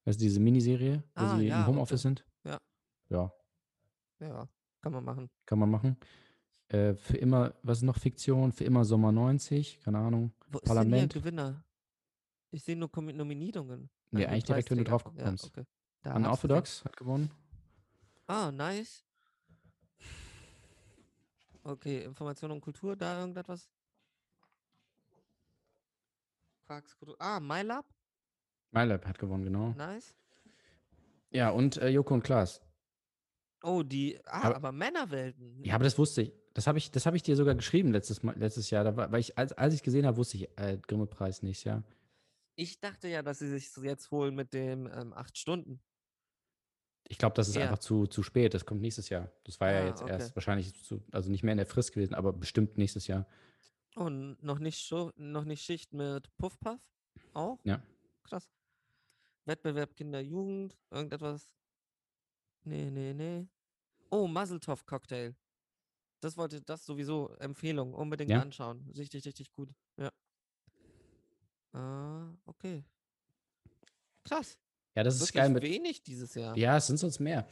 [0.04, 2.24] Weißt du, diese Miniserie, wo Ah, sie ja, im Homeoffice sind?
[2.44, 2.59] Ja.
[3.11, 3.33] Ja,
[4.20, 4.48] Ja,
[4.92, 5.31] kann man machen.
[5.46, 5.96] kann man machen.
[6.68, 8.53] Äh, für immer, was ist noch Fiktion?
[8.53, 10.33] Für immer Sommer 90, keine Ahnung.
[10.48, 10.92] Wo ist Parlament.
[10.92, 11.64] denn hier Gewinner?
[12.51, 13.90] Ich sehe nur Nominierungen.
[14.11, 15.44] Nee, eigentlich direkt, wenn du drauf kommst.
[15.44, 15.64] Ja, okay.
[16.03, 16.14] Da.
[16.16, 17.31] Unorthodox hat gewonnen.
[18.27, 19.05] Ah, nice.
[21.64, 23.68] Okay, Information und Kultur, da irgendetwas?
[26.98, 27.85] Kultur- Ah, MyLab,
[28.72, 29.70] MyLab hat gewonnen, genau.
[29.77, 30.14] nice.
[31.31, 32.61] Ja, und äh, Joko und Klaas.
[33.62, 35.64] Oh, die, ah, Aber- aber, Männerwelten.
[35.64, 36.33] Ja, aber das wusste ich.
[36.55, 38.85] Das habe ich, das hab ich dir sogar geschrieben letztes, Mal, letztes Jahr.
[38.85, 41.83] Da war, weil ich, als, als ich gesehen habe, wusste ich äh, Grimme-Preis nicht, ja.
[42.57, 45.81] Ich dachte ja, dass sie sich jetzt holen mit dem ähm, acht Stunden.
[47.09, 47.62] Ich glaube, das ist Ja.
[47.62, 48.55] einfach zu, zu spät.
[48.55, 49.31] Das kommt nächstes Jahr.
[49.44, 50.11] Das war ja Ah, jetzt okay.
[50.12, 53.27] erst wahrscheinlich zu, also nicht mehr in der Frist gewesen, aber bestimmt nächstes Jahr.
[53.94, 56.81] Und noch nicht, noch nicht Schicht mit Puffpuff?
[57.35, 57.59] Auch?
[57.64, 57.81] Ja.
[58.25, 58.51] Krass.
[59.47, 61.53] Wettbewerb Kinder Jugend, irgendetwas.
[62.64, 63.47] Nee, nee, nee.
[64.11, 65.35] Oh, Muzzletop Cocktail.
[66.21, 67.94] Das wollte das sowieso Empfehlung.
[67.94, 68.40] Unbedingt Ja?
[68.40, 68.90] anschauen.
[68.97, 69.71] Richtig, richtig gut.
[69.97, 70.11] Ja.
[71.73, 72.85] Ah, okay.
[74.25, 74.59] Krass.
[74.94, 75.62] Ja, das ist Wirklich geil mit.
[75.62, 76.57] wenig dieses Jahr.
[76.57, 77.47] Ja, es sind sonst mehr.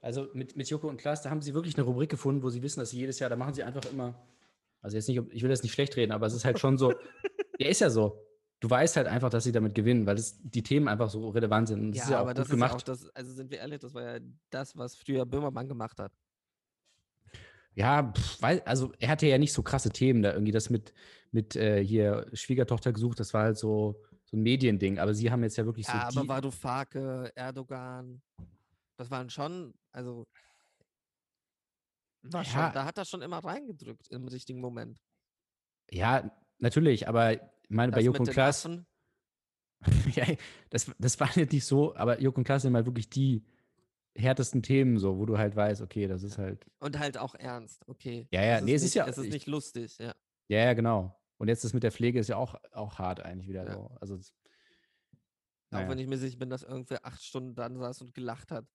[0.00, 2.62] Also mit, mit Joko und Klaas, da haben sie wirklich eine Rubrik gefunden, wo sie
[2.62, 4.14] wissen, dass sie jedes Jahr, da machen sie einfach immer,
[4.82, 6.92] also jetzt nicht, ich will das nicht schlecht reden, aber es ist halt schon so,
[7.58, 8.22] ja, ist ja so.
[8.64, 11.68] Du weißt halt einfach, dass sie damit gewinnen, weil das, die Themen einfach so relevant
[11.68, 11.90] sind.
[11.90, 12.70] Das Ja, ist ja aber das ist gemacht.
[12.70, 16.00] ja auch das, also sind wir ehrlich, das war ja das, was früher Böhmermann gemacht
[16.00, 16.14] hat.
[17.74, 20.94] Ja, pff, weil, also er hatte ja nicht so krasse Themen da irgendwie, das mit,
[21.32, 25.42] mit äh, hier Schwiegertochter gesucht, das war halt so, so ein Mediending, aber sie haben
[25.42, 28.22] jetzt ja wirklich Ja, so aber die, Varoufakis, Erdogan,
[28.96, 30.24] das waren schon, also
[32.22, 32.68] war Ja.
[32.68, 34.98] schon, da hat er schon immer reingedrückt im richtigen Moment.
[35.90, 38.68] ja, natürlich, aber ich meine, bei Das Joko mit und Klaas,
[40.14, 40.26] ja,
[40.70, 43.44] das, das war jetzt nicht so, aber Joko und Klaas sind halt wirklich die
[44.16, 47.82] härtesten Themen so, wo du halt weißt, okay, das ist halt, und halt auch ernst,
[47.88, 48.28] okay.
[48.30, 50.14] Ja, ja, es nee, es ist ja- es ist ich- nicht lustig, ja.
[50.48, 51.20] ja, ja, genau.
[51.36, 53.72] Und jetzt das mit der Pflege ist ja auch, auch hart eigentlich wieder Ja.
[53.72, 53.90] so.
[54.00, 54.32] Also, es-
[55.70, 55.88] Auch naja.
[55.88, 58.66] wenn ich mir sicher bin, dass irgendwer acht Stunden dann saß und gelacht hat.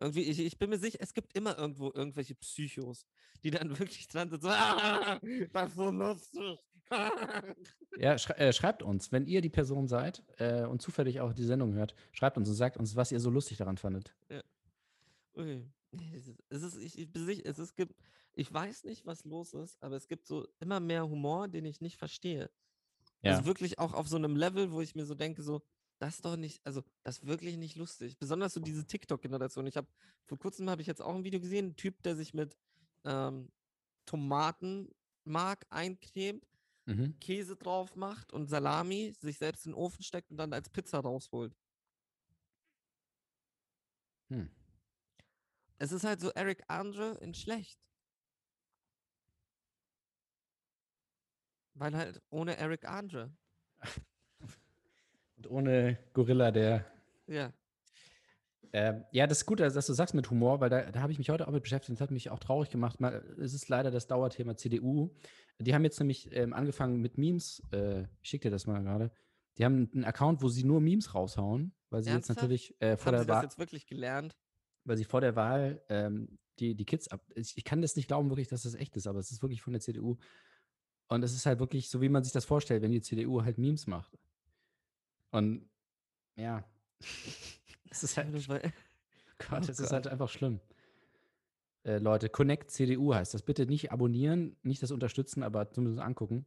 [0.00, 3.04] Irgendwie, ich, ich bin mir sicher, es gibt immer irgendwo irgendwelche Psychos,
[3.44, 5.20] die dann wirklich dran sind, so, ah,
[5.52, 6.58] das ist so lustig.
[7.98, 11.44] Ja, schrei äh, schreibt uns, wenn ihr die Person seid äh, und zufällig auch die
[11.44, 14.12] Sendung hört, schreibt uns und sagt uns, was ihr so lustig daran fandet.
[15.34, 15.64] Okay.
[15.92, 17.94] Nee, Es ist, ich, ich, es ist, gibt,
[18.32, 21.80] ich weiß nicht, was los ist, aber es gibt so immer mehr Humor, den ich
[21.80, 22.50] nicht verstehe.
[23.22, 23.32] Ja.
[23.32, 25.62] Also wirklich auch auf so einem Level, wo ich mir so denke, so,
[26.00, 28.18] das ist doch nicht, also das ist wirklich nicht lustig.
[28.18, 29.66] Besonders so diese TikTok-Generation.
[29.66, 29.88] Ich habe,
[30.26, 32.56] vor kurzem habe ich jetzt auch ein Video gesehen, ein Typ, der sich mit
[33.04, 33.50] ähm,
[34.06, 36.44] Tomatenmark eincremt,
[36.90, 37.18] Mhm.
[37.20, 40.98] Käse drauf macht und Salami, sich selbst in den Ofen steckt und dann als Pizza
[40.98, 41.54] rausholt.
[44.30, 44.50] Hm.
[45.78, 47.78] Es ist halt so Eric Andre in schlecht.
[51.74, 53.32] Weil halt ohne Eric Andre.
[55.40, 56.84] Und ohne Gorilla, der.
[57.26, 57.52] Ja.
[58.72, 61.18] Ähm, ja, das ist gut, dass du sagst mit Humor, weil da, da habe ich
[61.18, 61.92] mich heute auch mit beschäftigt.
[61.96, 63.00] Das hat mich auch traurig gemacht.
[63.00, 65.10] Mal, es ist leider das Dauerthema CDU.
[65.58, 67.62] Die haben jetzt nämlich ähm, angefangen mit Memes.
[67.72, 69.10] Äh, ich schicke dir das mal gerade.
[69.58, 72.36] Die haben einen Account, wo sie nur Memes raushauen, weil sie Ernsthaft?
[72.36, 73.42] jetzt natürlich äh, vor Haben der Sie das Wahl.
[73.44, 74.36] jetzt wirklich gelernt?
[74.84, 77.22] weil sie vor der Wahl ähm, die, die Kids ab.
[77.34, 79.62] Ich, ich kann das nicht glauben, wirklich, dass das echt ist, aber es ist wirklich
[79.62, 80.16] von der CDU.
[81.08, 83.58] Und es ist halt wirklich so, wie man sich das vorstellt, wenn die CDU halt
[83.58, 84.16] Memes macht.
[85.30, 85.68] Und
[86.36, 86.64] ja,
[87.90, 88.60] es ist halt, Das war-
[89.38, 89.92] Gott, Oh es ist Gott.
[89.92, 90.60] halt einfach schlimm.
[91.82, 93.42] Äh, Leute, Connect CDU heißt das.
[93.42, 96.44] Bitte nicht abonnieren, nicht das unterstützen, aber zumindest angucken.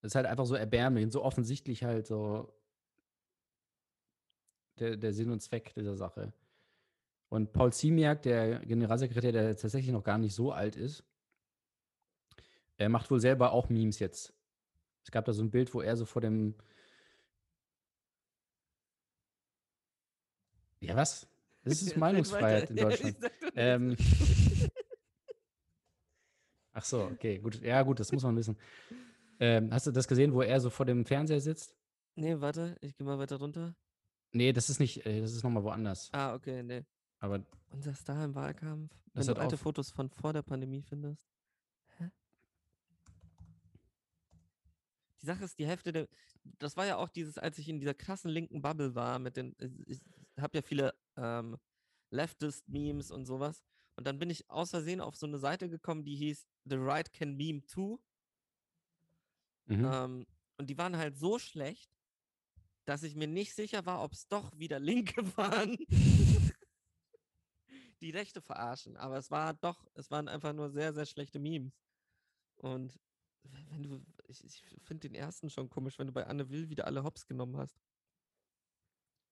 [0.00, 2.52] Das ist halt einfach so erbärmlich und so offensichtlich halt so
[4.78, 6.32] der, der Sinn und Zweck dieser Sache.
[7.28, 11.02] Und Paul Ziemiak, der Generalsekretär, der tatsächlich noch gar nicht so alt ist,
[12.78, 14.32] er macht wohl selber auch Memes jetzt.
[15.02, 16.54] Es gab da so ein Bild, wo er so vor dem.
[20.80, 21.26] Ja, was?
[21.64, 23.16] Das ist Meinungsfreiheit in Deutschland.
[23.54, 23.96] Ähm,
[26.72, 27.60] Ach so, okay, gut.
[27.62, 28.56] Ja, gut, das muss man wissen.
[29.40, 31.74] Ähm, hast du das gesehen, wo er so vor dem Fernseher sitzt?
[32.16, 33.74] Nee, warte, ich gehe mal weiter runter.
[34.32, 36.10] Nee, das ist nicht, äh, das ist nochmal woanders.
[36.12, 36.84] Ah, okay, nee.
[37.18, 38.92] Aber Unser Star im Wahlkampf.
[39.14, 41.26] Das Wenn du alte auf- Fotos von vor der Pandemie findest.
[41.96, 42.10] Hä?
[45.22, 46.08] Die Sache ist, die Hälfte der.
[46.58, 49.58] Das war ja auch dieses, als ich in dieser krassen linken Bubble war, mit den.
[49.58, 50.00] äh, Ich
[50.42, 51.58] habe ja viele ähm,
[52.10, 53.64] Leftist-Memes und sowas.
[53.96, 57.12] Und dann bin ich aus Versehen auf so eine Seite gekommen, die hieß The Right
[57.12, 57.98] Can Meme Too.
[59.66, 59.84] mhm.
[59.84, 60.26] Ähm,
[60.58, 61.90] und die waren halt so schlecht,
[62.86, 65.76] dass ich mir nicht sicher war, ob es doch wieder Linke waren,
[68.00, 68.96] die Rechte verarschen.
[68.96, 71.72] Aber es war doch, es waren einfach nur sehr, sehr schlechte Memes.
[72.56, 72.98] Und
[73.42, 76.86] wenn du, ich, ich finde den ersten schon komisch, wenn du bei Anne Will wieder
[76.86, 77.78] alle Hops genommen hast.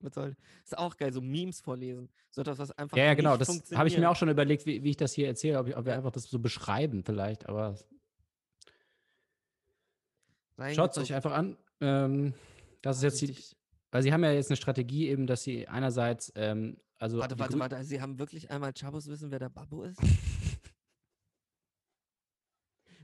[0.05, 2.09] Was soll, ist auch geil, so Memes vorlesen.
[2.31, 3.37] So etwas, was einfach ja, ja, genau.
[3.37, 5.77] Das habe ich mir auch schon überlegt, wie, wie ich das hier erzähle, ob, ich,
[5.77, 7.49] ob wir einfach das so beschreiben vielleicht.
[7.49, 7.77] Aber
[10.73, 11.57] schaut es euch einfach an.
[11.81, 12.35] Ähm,
[12.83, 13.37] das ist jetzt die,
[13.91, 17.59] weil sie haben ja jetzt eine Strategie eben, dass sie einerseits, ähm, also Warte, warte,
[17.59, 17.85] warte.
[17.85, 20.01] Sie haben wirklich einmal Chabos wissen, wer der Babbo ist?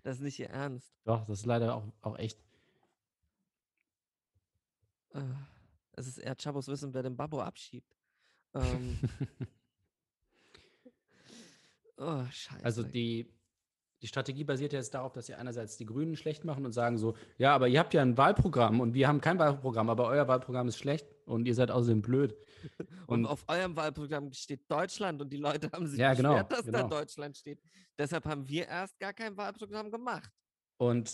[0.02, 0.94] Das ist nicht ihr Ernst.
[1.04, 2.38] Doch, das ist leider auch, auch echt.
[6.00, 7.94] Es ist eher Chabos wissen, wer den Babbo abschiebt.
[8.54, 8.98] Ähm,
[11.98, 12.64] oh, scheiße.
[12.64, 13.30] Also die,
[14.00, 16.96] die Strategie basiert ja jetzt darauf, dass sie einerseits die Grünen schlecht machen und sagen
[16.96, 20.26] so, ja, aber ihr habt ja ein Wahlprogramm und wir haben kein Wahlprogramm, aber euer
[20.26, 22.34] Wahlprogramm ist schlecht und ihr seid außerdem blöd.
[23.06, 26.52] und Und auf eurem Wahlprogramm steht Deutschland und die Leute haben sich Ja, genau, beschwert,
[26.52, 26.88] dass da genau.
[26.88, 27.60] Deutschland steht.
[27.98, 30.30] Deshalb haben wir erst gar kein Wahlprogramm gemacht.
[30.78, 31.12] Und,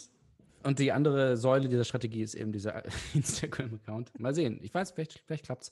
[0.63, 2.83] und die andere Säule dieser Strategie ist eben dieser
[3.15, 4.19] Instagram-Account.
[4.19, 4.59] Mal sehen.
[4.63, 5.71] Ich weiß, vielleicht, vielleicht klappt's.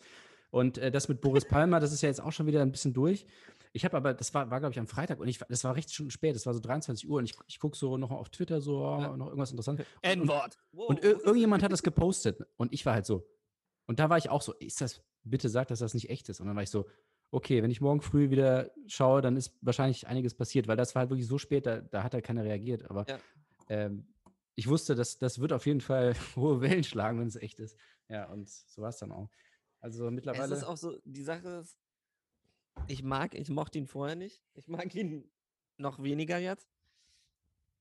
[0.50, 2.92] Und äh, das mit Boris Palmer, das ist ja jetzt auch schon wieder ein bisschen
[2.92, 3.26] durch.
[3.72, 5.92] Ich habe aber, das war, war glaube ich, am Freitag und ich, das war recht
[5.92, 8.60] schon spät, das war so 23 Uhr und ich, ich gucke so noch auf Twitter
[8.60, 9.16] so, oh, Ja.
[9.16, 9.84] noch irgendwas Interessantes.
[9.96, 10.56] Und, N-Wort.
[10.72, 13.26] und ir irgendjemand hat das gepostet und ich war halt so.
[13.86, 16.40] Und da war ich auch so, ist das, bitte sag, dass das nicht echt ist.
[16.40, 16.86] Und dann war ich so,
[17.32, 21.00] okay, wenn ich morgen früh wieder schaue, dann ist wahrscheinlich einiges passiert, weil das war
[21.00, 22.88] halt wirklich so spät, da, da hat halt keiner reagiert.
[22.88, 23.18] Aber Ja.
[23.70, 24.06] ähm,
[24.54, 27.76] ich wusste, dass das wird auf jeden Fall hohe Wellen schlagen, wenn es echt ist.
[28.08, 29.30] Ja, und so war es dann auch.
[29.80, 30.54] Also Es mittlerweile.
[30.54, 31.78] ist auch so, die Sache ist,
[32.88, 34.42] ich mag, ich mochte ihn vorher nicht.
[34.54, 35.30] Ich mag ihn
[35.76, 36.68] noch weniger jetzt.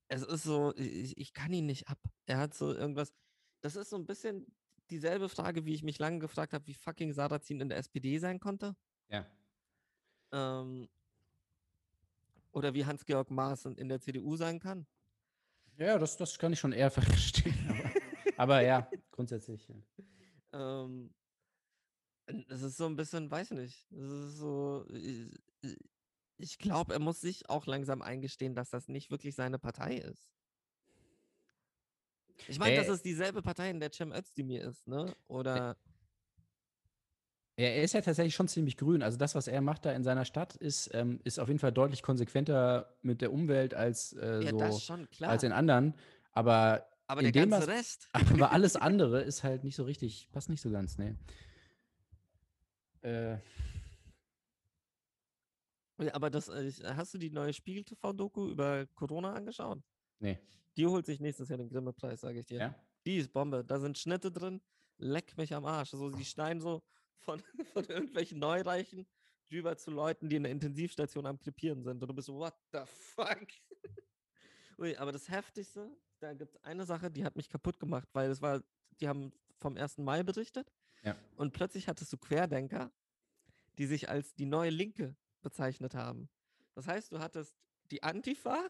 [0.08, 1.98] Es ist so, ich, ich kann ihn nicht ab.
[2.26, 3.12] Er hat so irgendwas.
[3.60, 4.46] Das ist so ein bisschen
[4.90, 8.38] dieselbe Frage, wie ich mich lange gefragt habe, wie fucking Sarrazin in der SPD sein
[8.38, 8.76] konnte.
[9.08, 9.26] ja.
[10.32, 10.88] Ähm,
[12.52, 14.86] oder wie Hans-Georg Maaßen in der CDU sein kann.
[15.78, 17.54] Ja, das, das kann ich schon eher verstehen.
[17.68, 17.90] Aber,
[18.36, 19.68] aber ja, grundsätzlich.
[19.68, 19.74] Ja.
[20.82, 21.12] Ähm,
[22.48, 23.90] es ist so ein bisschen, weiß nicht.
[23.92, 24.86] Es ist so.
[24.90, 25.28] äh,
[25.62, 25.76] äh,
[26.38, 30.30] Ich glaube, er muss sich auch langsam eingestehen, dass das nicht wirklich seine Partei ist.
[32.48, 35.14] Ich meine, das Äh, ist dieselbe Partei, in der Cem Özdemir ist, ne?
[35.28, 35.76] Oder.
[37.56, 39.02] Ja, er ist ja tatsächlich schon ziemlich grün.
[39.02, 41.70] Also das, was er macht da in seiner Stadt, ist, ähm, ist auf jeden Fall
[41.72, 45.30] deutlich konsequenter mit der Umwelt als, äh, Ja, so, das schon, klar.
[45.30, 45.94] als in anderen.
[46.32, 48.08] Aber, Aber in der dem, ganze was- Rest.
[48.48, 51.16] aber alles andere ist halt nicht so richtig, passt nicht so ganz, ne?
[53.02, 53.36] Äh,
[56.02, 59.80] Ja, Aber das, äh, hast du die neue Spiegel-TV-Doku über Corona angeschaut?
[60.18, 60.38] nee.
[60.76, 62.58] Die holt sich nächstes Jahr den Grimme-Preis, sage ich dir.
[62.58, 62.74] Ja?
[63.06, 63.62] Die ist Bombe.
[63.64, 64.60] Da sind Schnitte drin.
[64.98, 65.90] Leck mich am Arsch.
[65.90, 66.82] So, die schneiden so
[67.18, 69.06] von, von irgendwelchen Neureichen
[69.50, 72.02] rüber zu Leuten, die in der Intensivstation am Krepieren sind.
[72.02, 73.46] Und du bist so, what the fuck?
[74.78, 78.30] Ui, aber das Heftigste, da gibt es eine Sache, die hat mich kaputt gemacht, weil
[78.30, 78.62] es war,
[79.00, 79.98] die haben vom 1.
[79.98, 80.72] Mai berichtet.
[81.02, 81.16] Ja.
[81.36, 82.90] Und plötzlich hattest du Querdenker,
[83.78, 86.28] die sich als die neue Linke bezeichnet haben.
[86.74, 87.54] Das heißt, du hattest
[87.90, 88.68] die Antifa,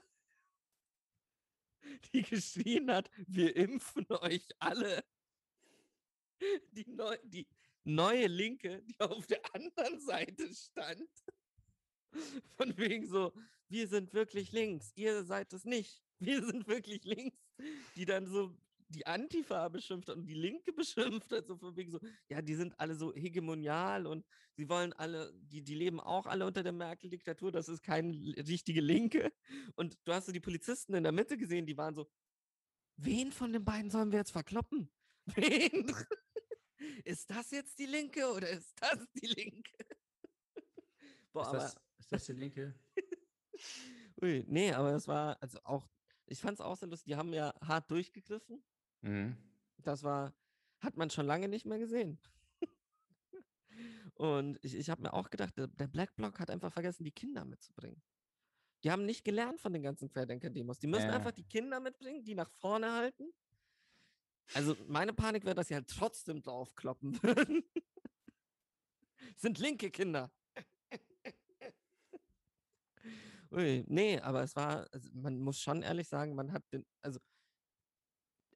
[2.13, 5.05] die geschrien hat, wir impfen euch alle.
[6.73, 7.47] Die, neu, die
[7.85, 11.09] neue Linke, die auf der anderen Seite stand.
[12.57, 13.33] Von wegen so,
[13.68, 16.03] wir sind wirklich links, ihr seid es nicht.
[16.18, 17.37] Wir sind wirklich links.
[17.97, 18.57] Die dann so
[18.88, 22.55] die Antifa beschimpft hat und die Linke beschimpft hat, so von wegen so, ja, die
[22.55, 24.25] sind alle so hegemonial und
[24.57, 28.12] sie wollen alle, die, die leben auch alle unter der Merkel-Diktatur, das ist keine
[28.47, 29.33] richtige Linke.
[29.75, 32.09] Und du hast so die Polizisten in der Mitte gesehen, die waren so,
[32.97, 34.90] wen von den beiden sollen wir jetzt verkloppen?
[35.37, 35.90] Wen?
[37.05, 39.73] Ist das jetzt die Linke oder ist das die Linke?
[41.33, 42.75] Boah, Ist aber, das, ist das die linke?
[44.23, 45.88] ui, nee, aber es war, also auch,
[46.27, 48.62] ich fand es auch sehr lustig, die haben ja hart durchgegriffen.
[49.01, 49.37] Mhm.
[49.79, 50.33] Das war,
[50.81, 52.20] hat man schon lange nicht mehr gesehen.
[54.14, 57.11] Und ich, ich habe mir auch gedacht, der, der Black Bloc hat einfach vergessen, die
[57.11, 58.01] Kinder mitzubringen.
[58.85, 60.79] Die haben nicht gelernt von den ganzen Querdenker-Demos.
[60.79, 61.16] Die müssen Ja.
[61.16, 63.33] einfach die Kinder mitbringen, die nach vorne halten.
[64.53, 67.65] Also meine Panik wäre, dass sie halt trotzdem draufkloppen würden.
[69.37, 70.31] Sind linke Kinder.
[73.51, 77.21] Ui, nee, aber es war, also man muss schon ehrlich sagen, man hat den, also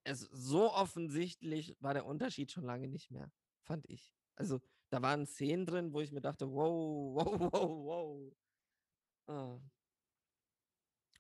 [0.05, 3.31] es so offensichtlich war der Unterschied schon lange nicht mehr,
[3.63, 4.13] fand ich.
[4.35, 8.37] Also da waren Szenen drin, wo ich mir dachte, wow, wow, wow, wow.
[9.29, 9.61] Ah.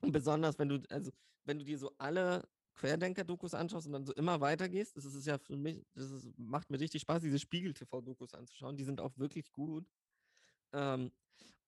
[0.00, 1.12] Und besonders, wenn du, also
[1.44, 5.38] wenn du dir so alle Querdenker-Dokus anschaust und dann so immer weitergehst, das ist ja
[5.38, 8.76] für mich, das ist, macht mir richtig Spaß, diese Spiegel-TV-Dokus anzuschauen.
[8.76, 9.86] Die sind auch wirklich gut.
[10.72, 11.12] Ähm,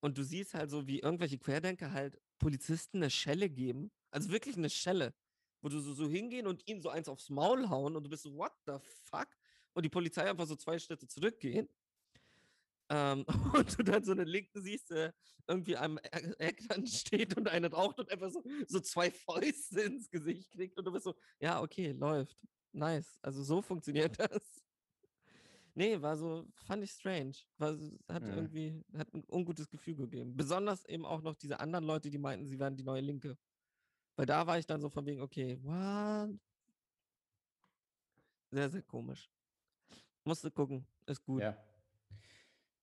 [0.00, 3.90] und du siehst halt so, wie irgendwelche Querdenker halt Polizisten eine Schelle geben.
[4.10, 5.14] Also wirklich eine Schelle.
[5.60, 8.22] Wo du so, so hingehen und ihnen so eins aufs Maul hauen und du bist
[8.22, 9.28] so, what the fuck?
[9.74, 11.68] Und die Polizei einfach so zwei Schritte zurückgehen.
[12.92, 13.24] Ähm,
[13.54, 15.14] und du dann so eine Linken siehst, der
[15.46, 19.80] irgendwie am E- Eck dann steht und eine raucht und einfach so, so zwei Fäuste
[19.82, 20.76] ins Gesicht kriegt.
[20.76, 22.36] Und du bist so, ja, okay, läuft.
[22.72, 23.18] Nice.
[23.22, 24.60] Also so funktioniert das.
[25.74, 27.34] Nee, war so, fand ich strange.
[27.58, 28.28] War, hat Mhm.
[28.34, 30.36] irgendwie, hat ein ungutes Gefühl gegeben.
[30.36, 33.38] Besonders eben auch noch diese anderen Leute, die meinten, sie wären die neue Linke.
[34.16, 36.36] Weil da war ich dann so von wegen, okay, what?
[38.50, 39.30] Sehr, sehr komisch.
[40.24, 41.40] Musste gucken, ist gut.
[41.40, 41.56] Ja.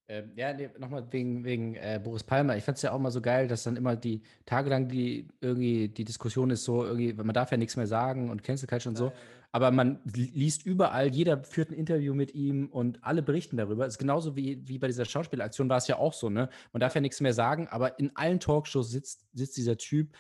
[0.09, 2.55] Ähm, ja, nee, nochmal wegen, wegen äh, Boris Palmer.
[2.55, 5.89] Ich fand es ja auch mal so geil, dass dann immer die tagelang die irgendwie
[5.89, 8.95] die Diskussion ist so, irgendwie, man darf ja nichts mehr sagen und Cancel Culture und
[8.95, 9.11] so.
[9.51, 13.85] Aber man li- liest überall, jeder führt ein Interview mit ihm und alle berichten darüber.
[13.85, 16.49] Es ist genauso wie, wie bei dieser Schauspielaktion war es ja auch so, ne?
[16.71, 20.15] Man darf ja nichts mehr sagen, aber in allen Talkshows sitzt, sitzt dieser Typ,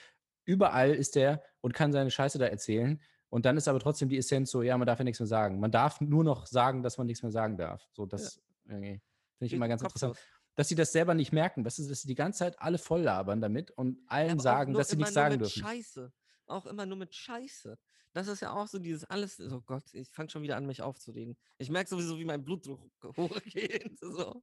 [0.45, 2.99] überall ist der und kann seine Scheiße da erzählen.
[3.29, 5.59] Und dann ist aber trotzdem die Essenz so, ja, man darf ja nichts mehr sagen.
[5.59, 7.87] Man darf nur noch sagen, dass man nichts mehr sagen darf.
[7.91, 9.01] So, das irgendwie
[9.37, 10.15] finde ich immer im ganz Kopf interessant.
[10.15, 10.23] los.
[10.55, 13.01] Dass sie das selber nicht merken, dass sie, dass sie die ganze Zeit alle voll
[13.01, 15.61] labern damit und allen auch sagen, dass sie nichts sagen dürfen.
[15.61, 16.11] Scheiße.
[16.47, 17.77] Auch immer nur mit Scheiße.
[18.13, 20.81] Das ist ja auch so dieses alles, oh Gott, ich fange schon wieder an, mich
[20.81, 21.37] aufzuregen.
[21.59, 22.81] Ich merke sowieso, wie mein Blutdruck
[23.17, 23.99] hochgeht.
[24.01, 24.41] So.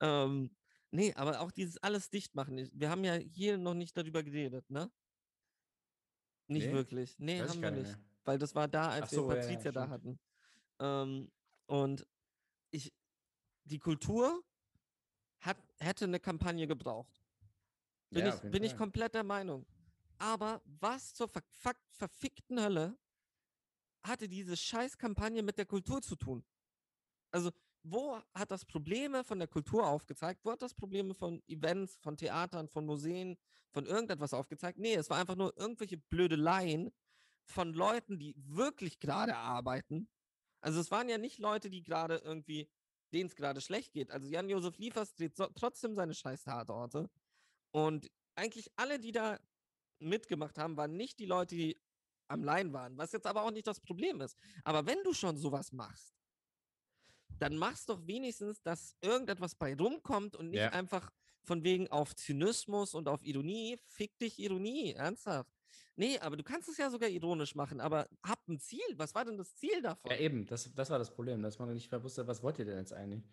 [0.00, 0.50] Ähm,
[0.90, 2.68] nee, aber auch dieses alles dicht machen.
[2.72, 4.90] Wir haben ja hier noch nicht darüber geredet, ne?
[6.48, 6.72] Nicht Nee?
[6.72, 7.14] wirklich.
[7.18, 8.04] Nee, haben wir nicht mehr.
[8.24, 10.18] Weil das war da, als so, wir ja, ja, Patricia da hatten.
[10.80, 11.30] Ähm,
[11.66, 12.06] und
[12.70, 12.92] ich,
[13.68, 14.42] die Kultur
[15.40, 17.22] hat, hätte eine Kampagne gebraucht.
[18.10, 19.66] Bin, Ja, ich, bin ich komplett der Meinung.
[20.18, 22.98] Aber was zur ver fuck, verfickten Hölle
[24.02, 26.44] hatte diese Scheißkampagne mit der Kultur zu tun?
[27.30, 27.50] Also,
[27.82, 30.44] wo hat das Probleme von der Kultur aufgezeigt?
[30.44, 33.38] Wo hat das Probleme von Events, von Theatern, von Museen,
[33.70, 34.78] von irgendetwas aufgezeigt?
[34.78, 36.90] Nee, es war einfach nur irgendwelche Blödeleien
[37.44, 40.08] von Leuten, die wirklich gerade arbeiten.
[40.60, 42.68] Also es waren ja nicht Leute, die gerade irgendwie,
[43.12, 44.10] denen es gerade schlecht geht.
[44.10, 47.10] Also Jan-Josef Liefers dreht so, trotzdem seine scheiß Tatorte.
[47.70, 49.38] Und eigentlich alle, die da
[49.98, 51.80] mitgemacht haben, waren nicht die Leute, die
[52.28, 54.36] am Line waren, was jetzt aber auch nicht das Problem ist.
[54.64, 56.14] Aber wenn du schon sowas machst,
[57.38, 60.70] dann machst doch wenigstens, dass irgendetwas bei rumkommt und nicht Ja.
[60.70, 61.10] einfach
[61.42, 63.78] von wegen auf Zynismus und auf Ironie.
[63.86, 65.57] Fick dich Ironie, ernsthaft.
[65.98, 68.80] Nee, aber du kannst es ja sogar ironisch machen, aber hab ein Ziel.
[68.94, 70.12] Was war denn das Ziel davon?
[70.12, 72.64] Ja, eben, das, das war das Problem, dass man nicht mehr wusste, was wollt ihr
[72.64, 73.28] denn jetzt eigentlich?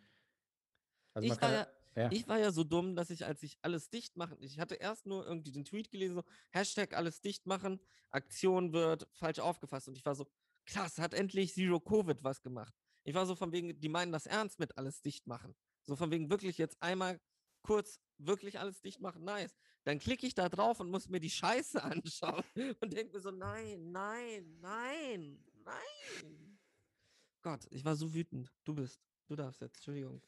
[1.13, 4.17] Also Ich war ja, Ich war ja so dumm, dass ich, als ich alles dicht
[4.17, 8.73] machen, ich hatte erst nur irgendwie den Tweet gelesen, so, Hashtag alles dicht machen, Aktion
[8.73, 9.87] wird falsch aufgefasst.
[9.87, 10.25] Und ich war so,
[10.65, 12.73] krass, hat endlich Zero Covid was gemacht.
[13.03, 15.55] Ich war so von wegen, die meinen das ernst mit alles dicht machen.
[15.83, 17.21] So von wegen wirklich jetzt einmal
[17.61, 19.55] kurz wirklich alles dicht machen, nice.
[19.85, 22.43] Dann klicke ich da drauf und muss mir die Scheiße anschauen
[22.81, 26.57] und denke mir so, nein, nein, nein, nein.
[27.41, 28.51] Gott, ich war so wütend.
[28.63, 30.19] Du bist, du darfst jetzt, Entschuldigung.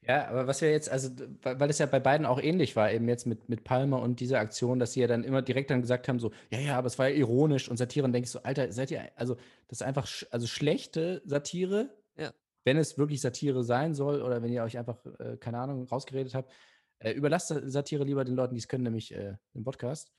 [0.00, 1.10] Ja, aber was wir jetzt, also,
[1.42, 4.40] weil es ja bei beiden auch ähnlich war, eben jetzt mit, mit Palmer und dieser
[4.40, 6.98] Aktion, dass sie ja dann immer direkt dann gesagt haben, so, ja, ja, aber es
[6.98, 8.06] war ja ironisch und Satire.
[8.06, 9.34] Und denke ich so, Alter, seid ihr, also,
[9.68, 12.32] das ist einfach, sch also schlechte Satire, Ja.
[12.64, 16.34] wenn es wirklich Satire sein soll oder wenn ihr euch einfach, äh, keine Ahnung, rausgeredet
[16.34, 16.50] habt,
[16.98, 20.12] äh, überlasst Sa- Satire lieber den Leuten, die es können, nämlich äh, im Podcast.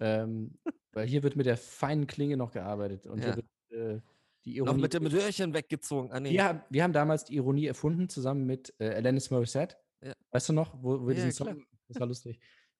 [0.00, 0.58] Ähm,
[0.92, 3.34] weil hier wird mit der feinen Klinge noch gearbeitet und Ja.
[3.34, 4.00] hier wird äh,
[4.44, 4.82] die Noch Ironie.
[4.82, 6.12] mit dem Röhrchen weggezogen.
[6.12, 6.30] Ah, nee.
[6.32, 9.76] Wir haben, wir haben damals die Ironie erfunden, zusammen mit äh, Alanis Morissette.
[10.00, 10.12] Ja.
[10.30, 11.32] Weißt du noch, wo, wo wir Ja, diesen.
[11.46, 12.38] Song, das war lustig.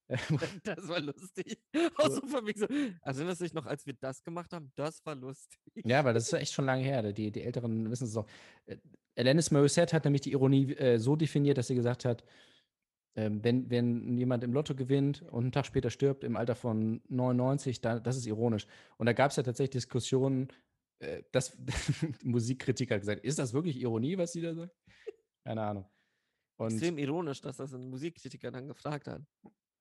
[0.64, 1.60] Das war lustig.
[1.98, 2.66] Auch so von wegen so,
[3.02, 4.72] also erinnerst du dich noch, als wir das gemacht haben?
[4.74, 5.60] Das war lustig.
[5.84, 7.12] Ja, weil das ist echt schon lange her.
[7.12, 8.26] Die, die Älteren wissen es auch.
[8.64, 8.78] Äh,
[9.16, 12.24] Alanis Morissette hat nämlich die Ironie äh, so definiert, dass sie gesagt hat,
[13.18, 17.02] ähm, wenn, wenn jemand im Lotto gewinnt und einen Tag später stirbt im Alter von
[17.08, 18.68] 99, dann, das ist ironisch.
[18.96, 20.46] Und da gab es ja tatsächlich Diskussionen,
[21.00, 21.58] äh, dass
[22.22, 24.72] Musikkritiker gesagt ist das wirklich Ironie, was sie da sagt?
[25.44, 25.84] Keine Ahnung.
[26.58, 29.22] Und Extrem ironisch, dass das ein Musikkritiker dann gefragt hat.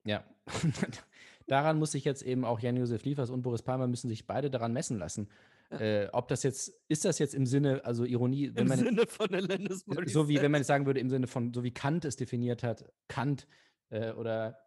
[0.04, 0.24] Ja,
[1.48, 4.74] daran muss sich jetzt eben auch Jan-Josef Liefers und Boris Palmer müssen sich beide daran
[4.74, 5.30] messen lassen.
[5.72, 5.80] Ja.
[5.80, 9.06] Äh, ob das jetzt, ist das jetzt im Sinne, also Ironie, wenn Im man, Sinne
[9.08, 10.50] von Alanis so wie wenn Morissette.
[10.50, 13.48] man jetzt sagen würde, im Sinne von, so wie Kant es definiert hat, Kant
[13.90, 14.58] äh, oder,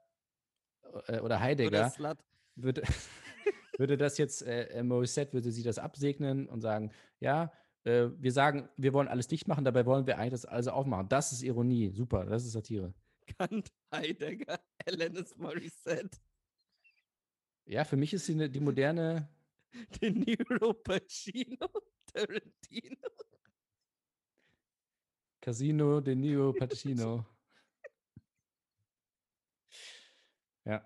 [1.07, 2.19] äh, oder Oder Heidegger, Slut.
[2.57, 2.83] würde,
[3.79, 7.51] würde das jetzt, äh, äh, Morissette, würde sie das absegnen und sagen, ja,
[7.85, 11.09] äh, wir sagen, wir wollen alles dicht machen, dabei wollen wir eigentlich das alles aufmachen.
[11.09, 12.93] Das ist Ironie, super, das ist Satire.
[13.39, 16.19] Kant, Heidegger, Alanis Morissette,
[17.65, 19.29] Ja, für mich ist sie die moderne,
[20.01, 21.69] De Niro, Pacino,
[22.07, 23.09] Tarantino.
[25.41, 27.25] Casino de Niro Pacino.
[30.67, 30.85] Ja.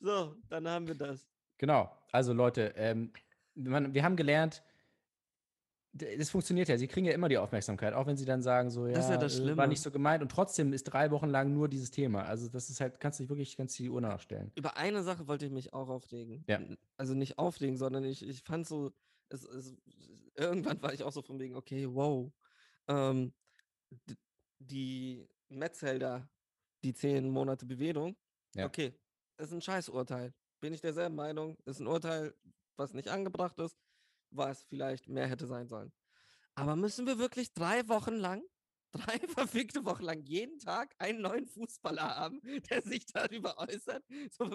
[0.00, 1.26] So, dann haben wir das.
[1.58, 1.90] Genau.
[2.12, 3.12] Also Leute, ähm,
[3.54, 4.62] wir haben gelernt,
[5.92, 6.78] das funktioniert ja.
[6.78, 9.10] Sie kriegen ja immer die Aufmerksamkeit, auch wenn sie dann sagen, so, ja, Das ist
[9.10, 9.68] ja das äh, war Schlimme.
[9.68, 10.22] nicht so gemeint.
[10.22, 12.22] Und trotzdem ist drei Wochen lang nur dieses Thema.
[12.24, 14.52] Also das ist halt, kannst du dich wirklich, du die Uhr nachstellen.
[14.54, 16.44] Über eine Sache wollte ich mich auch aufregen.
[16.46, 16.60] Ja.
[16.96, 18.92] Also nicht aufregen, sondern ich, ich fand so,
[19.30, 19.74] es, es,
[20.36, 22.30] irgendwann war ich auch so von wegen, okay, wow.
[22.88, 23.32] Ähm,
[24.58, 26.28] die Metzelder,
[26.84, 28.16] die zehn Monate Bewährung,
[28.54, 28.66] Ja.
[28.66, 28.94] okay,
[29.38, 30.32] ist ein Scheißurteil.
[30.60, 32.34] Bin ich derselben Meinung, ist ein Urteil,
[32.76, 33.76] was nicht angebracht ist,
[34.30, 35.92] was vielleicht mehr hätte sein sollen.
[36.54, 38.42] Aber müssen wir wirklich drei Wochen lang,
[38.92, 44.04] drei verfickte Wochen lang, jeden Tag einen neuen Fußballer haben, der sich darüber äußert?
[44.30, 44.50] So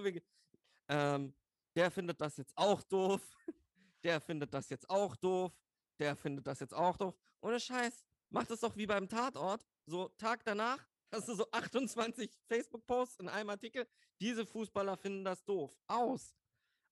[0.88, 1.34] ähm,
[1.76, 3.22] der findet das jetzt auch doof,
[4.04, 5.52] der findet das jetzt auch doof,
[6.00, 7.16] der findet das jetzt auch doof.
[7.42, 9.66] Ohne Scheiß, mach das doch wie beim Tatort.
[9.86, 13.88] So Tag danach hast du so 28 Facebook-Posts in einem Artikel.
[14.20, 15.76] Diese Fußballer finden das doof.
[15.88, 16.36] Aus.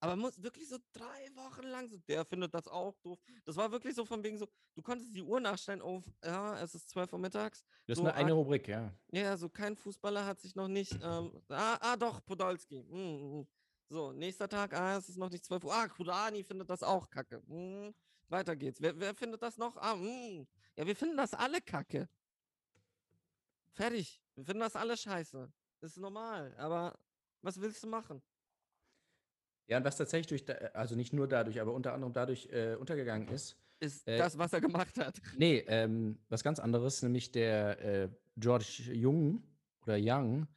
[0.04, 3.18] Aber muss wirklich so drei Wochen lang so, der findet das auch doof.
[3.46, 6.76] Das war wirklich so von wegen so, du konntest die Uhr nachstellen, oh, ja, es
[6.76, 7.64] ist 12 Uhr mittags.
[7.88, 8.94] Das ist So, eine eigene ah, Rubrik, ja.
[9.12, 12.84] Ja, so kein Fußballer hat sich noch nicht, ähm, ah, ah, doch, Podolski.
[12.84, 13.48] mm, mm.
[13.88, 15.74] So, nächster Tag, ah, es ist noch nicht 12 Uhr.
[15.74, 17.42] Ah, Kurani findet das auch kacke.
[17.48, 17.94] Mm,
[18.28, 18.82] weiter geht's.
[18.82, 19.78] Wer, wer findet das noch?
[19.78, 20.46] Ah, mm.
[20.76, 22.10] Ja, wir finden das alle kacke.
[23.72, 24.22] Fertig.
[24.36, 25.50] Wir finden das alle scheiße.
[25.80, 27.00] Ist normal, aber
[27.42, 28.22] was willst du machen?
[29.68, 32.76] Ja, und was tatsächlich durch, da, also nicht nur dadurch, aber unter anderem dadurch äh,
[32.76, 35.22] untergegangen ist, Ist Äh, das, was er gemacht hat.
[35.38, 39.44] Nee, ähm, was ganz anderes, nämlich der äh, George Jung
[39.86, 40.48] oder Young,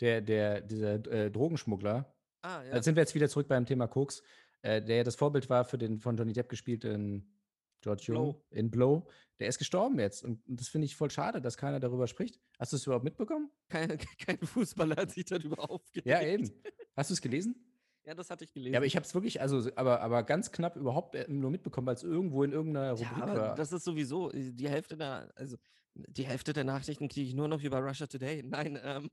[0.00, 2.14] der, der, dieser äh, Drogenschmuggler.
[2.42, 2.74] Ah, ja.
[2.74, 4.22] Da sind wir jetzt wieder zurück beim Thema Koks,
[4.62, 7.36] äh, der ja das Vorbild war für den von Johnny Depp gespielten
[7.82, 8.44] George Jung Blow.
[8.50, 9.08] in Blow.
[9.38, 10.22] Der ist gestorben jetzt.
[10.22, 12.38] Und, und das finde ich voll schade, dass keiner darüber spricht.
[12.58, 13.50] Hast du es überhaupt mitbekommen?
[13.68, 16.06] Kein, kein Fußballer hat sich darüber aufgeregt.
[16.06, 16.50] Ja, eben.
[16.96, 17.54] Hast du es gelesen?
[18.06, 18.72] Ja, das hatte ich gelesen.
[18.72, 21.86] Ja, aber ich habe es wirklich, also, aber, aber ganz knapp überhaupt äh, nur mitbekommen,
[21.86, 23.54] weil es irgendwo in irgendeiner Ja, Rubrik aber war.
[23.54, 25.56] das ist sowieso, äh, die Hälfte der, also
[25.94, 28.42] die Hälfte der Nachrichten kriege ich nur noch über Russia Today.
[28.46, 29.10] Nein, ähm,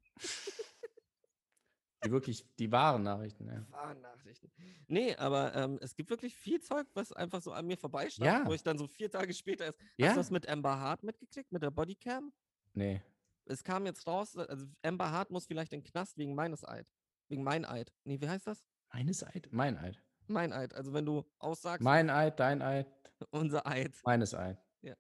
[2.05, 3.65] die wirklich, die wahren Nachrichten, ja.
[3.71, 4.51] wahren Nachrichten.
[4.87, 8.45] Nee, aber ähm, es gibt wirklich viel Zeug, was einfach so an mir vorbeistand, Ja.
[8.45, 9.79] wo ich dann so vier Tage später erst.
[9.81, 10.09] Hast Ja?
[10.11, 12.31] du das mit Amber Hart mitgekriegt, mit der Bodycam?
[12.73, 13.01] Nee.
[13.45, 16.87] Es kam jetzt raus, also Amber Hart muss vielleicht in den Knast wegen meines Eid.
[17.29, 17.91] Wegen mein Eid.
[18.03, 18.63] Nee, wie heißt das?
[18.93, 19.47] Meines Eid?
[19.51, 20.01] Mein Eid.
[20.27, 20.73] Mein Eid.
[20.73, 22.87] Also wenn du aussagst, Mein Eid, dein Eid,
[23.31, 23.93] unser Eid.
[24.03, 24.57] meines Eid.
[24.81, 24.95] Ja.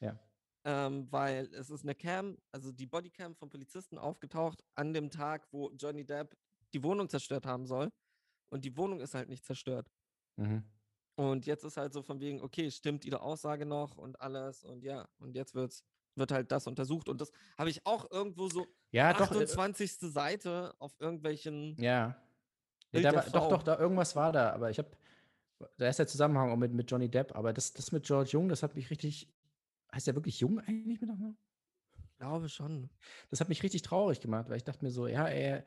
[0.00, 0.18] Ja.
[0.64, 5.46] ähm, weil es ist eine Cam, also die Bodycam vom Polizisten aufgetaucht an dem Tag,
[5.52, 6.36] wo Johnny Depp
[6.74, 7.90] die Wohnung zerstört haben soll.
[8.50, 9.90] Und die Wohnung ist halt nicht zerstört.
[10.36, 10.64] Mhm.
[11.14, 14.82] Und jetzt ist halt so von wegen, okay, stimmt ihre Aussage noch und alles und
[14.82, 15.84] ja, und jetzt wird's,
[16.16, 17.08] wird halt das untersucht.
[17.08, 19.30] Und das habe ich auch irgendwo so Ja, doch.
[19.32, 19.92] Äh, 28.
[20.12, 21.76] Seite auf irgendwelchen.
[21.78, 22.16] ja.
[22.92, 24.90] Nee, da war, doch, doch, da irgendwas war da, aber ich habe,
[25.78, 28.48] da ist der Zusammenhang auch mit, mit Johnny Depp, aber das, das mit George Jung,
[28.48, 29.32] das hat mich richtig,
[29.94, 31.38] heißt der wirklich Jung eigentlich mit Nachnamen?
[32.04, 32.90] Ich glaube schon.
[33.30, 35.64] Das hat mich richtig traurig gemacht, weil ich dachte mir so, ja, er,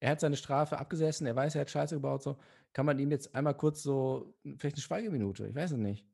[0.00, 2.36] er hat seine Strafe abgesessen, er weiß, er hat Scheiße gebaut, so,
[2.72, 6.06] kann man ihm jetzt einmal kurz so, vielleicht eine Schweigeminute, ich weiß es nicht.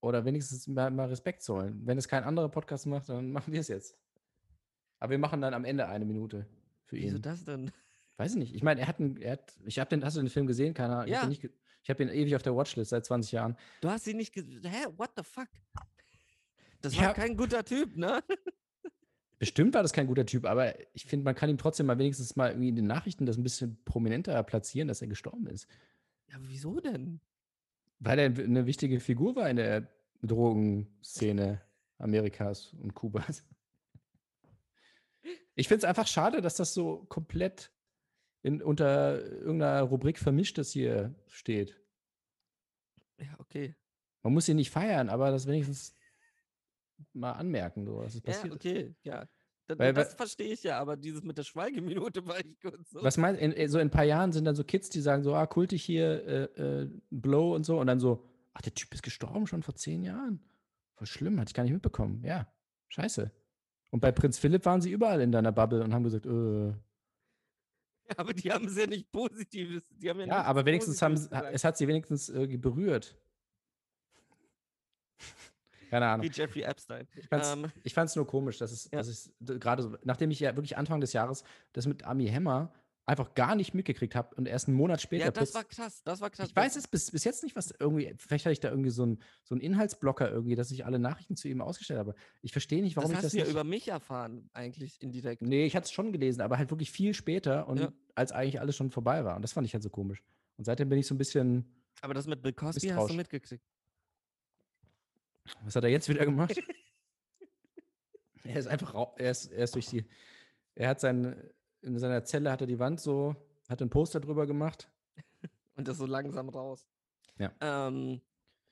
[0.00, 1.86] Oder wenigstens mal, mal Respekt zollen.
[1.86, 3.98] Wenn es kein anderer Podcast macht, dann machen wir es jetzt.
[4.98, 6.46] Aber wir machen dann am Ende eine Minute
[6.84, 7.22] für Wieso ihn.
[7.22, 7.70] das denn?
[8.20, 8.54] Weiß ich nicht.
[8.54, 10.74] Ich meine, er hat einen, er hat, ich habe den, hast du den Film gesehen?
[10.74, 11.08] Keine Ahnung.
[11.08, 11.32] Ich habe
[11.86, 11.94] Ja.
[11.94, 13.56] den ihn ewig auf der Watchlist seit 20 Jahren.
[13.80, 14.88] Du hast sie nicht ge Hä?
[14.98, 15.48] What the fuck?
[16.82, 17.00] Das Ja.
[17.04, 18.22] war kein guter Typ, ne?
[19.38, 22.36] Bestimmt war das kein guter Typ, aber ich finde, man kann ihm trotzdem mal wenigstens
[22.36, 25.66] mal irgendwie in den Nachrichten das ein bisschen prominenter platzieren, dass er gestorben ist.
[26.28, 27.22] Ja, aber wieso denn?
[28.00, 29.88] Weil er eine wichtige Figur war in der
[30.20, 31.62] Drogenszene
[31.96, 33.44] Amerikas und Kubas.
[35.54, 37.72] Ich finde es einfach schade, dass das so komplett
[38.42, 41.80] in, unter irgendeiner Rubrik Vermischtes hier steht.
[43.18, 43.74] Ja, okay.
[44.22, 45.94] Man muss ihn nicht feiern, aber das wenigstens
[47.12, 48.54] mal anmerken, so, was ist Ja, passiert.
[48.54, 48.66] ist.
[48.66, 49.26] okay, ja.
[49.66, 53.02] Das, Weil- das verstehe ich ja, aber dieses mit der Schweigeminute war ich kurz so.
[53.02, 55.22] Was meinst in, in- so in ein paar Jahren sind dann so Kids, die sagen
[55.22, 58.92] so, ah, kultig hier, äh, äh, Blow und so, und dann so, ach, der Typ
[58.94, 60.40] ist gestorben schon vor zehn Jahren.
[60.96, 62.22] Voll schlimm, hatte ich gar nicht mitbekommen.
[62.24, 62.52] Ja,
[62.88, 63.30] scheiße.
[63.90, 66.74] Und bei Prinz Philipp waren sie überall in deiner Bubble und haben gesagt, äh,
[68.16, 69.82] aber die haben es ja nicht Positives.
[69.90, 73.16] Die haben ja, ja, aber wenigstens haben sie- es hat sie wenigstens irgendwie berührt.
[75.90, 76.24] Keine Ahnung.
[76.24, 77.08] Wie Jeffrey Epstein.
[77.16, 78.98] Ich Ähm, ich fand's nur komisch, dass es, Ja.
[78.98, 81.42] dass es gerade so, nachdem ich ja wirklich Anfang des Jahres
[81.72, 82.72] das mit Ami Hammer
[83.10, 86.02] einfach gar nicht mitgekriegt habe und erst einen Monat später ja, das war krass.
[86.04, 86.48] Das war krass.
[86.48, 89.02] Ich weiß es bis, bis jetzt nicht, was irgendwie, vielleicht hatte ich da irgendwie so
[89.02, 92.14] einen so einen Inhaltsblocker irgendwie, dass ich alle Nachrichten zu ihm ausgestellt habe.
[92.40, 93.52] Ich verstehe nicht, warum das ich hast das du ja nicht.
[93.52, 95.42] über mich erfahren, eigentlich indirekt.
[95.42, 97.92] nee, ich hatte es schon gelesen, aber halt wirklich viel später und Ja.
[98.14, 99.36] als eigentlich alles schon vorbei war.
[99.36, 100.22] Und das fand ich halt so komisch.
[100.56, 101.64] Und seitdem bin ich so ein bisschen,
[102.02, 103.64] Aber das mit Bill Cosby hast du mitgekriegt.
[105.64, 106.54] was hat er jetzt wieder gemacht?
[108.44, 110.04] er ist einfach, er ist, er ist durch die,
[110.74, 111.34] er hat sein,
[111.82, 113.36] in seiner Zelle hat er die Wand so,
[113.68, 114.90] hat ein Poster drüber gemacht.
[115.76, 116.86] Und das so langsam raus.
[117.38, 117.52] Ja.
[117.60, 118.20] Ähm,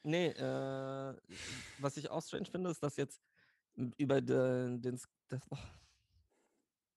[0.02, 1.16] nee, äh,
[1.78, 3.22] was ich auch strange finde, ist, dass jetzt
[3.96, 5.56] über den, den das, oh,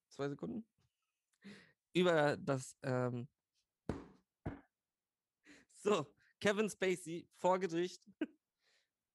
[0.10, 0.66] zwei Sekunden,
[1.94, 3.28] über das, ähm,
[5.76, 8.04] so, Kevin Spacey vor Gericht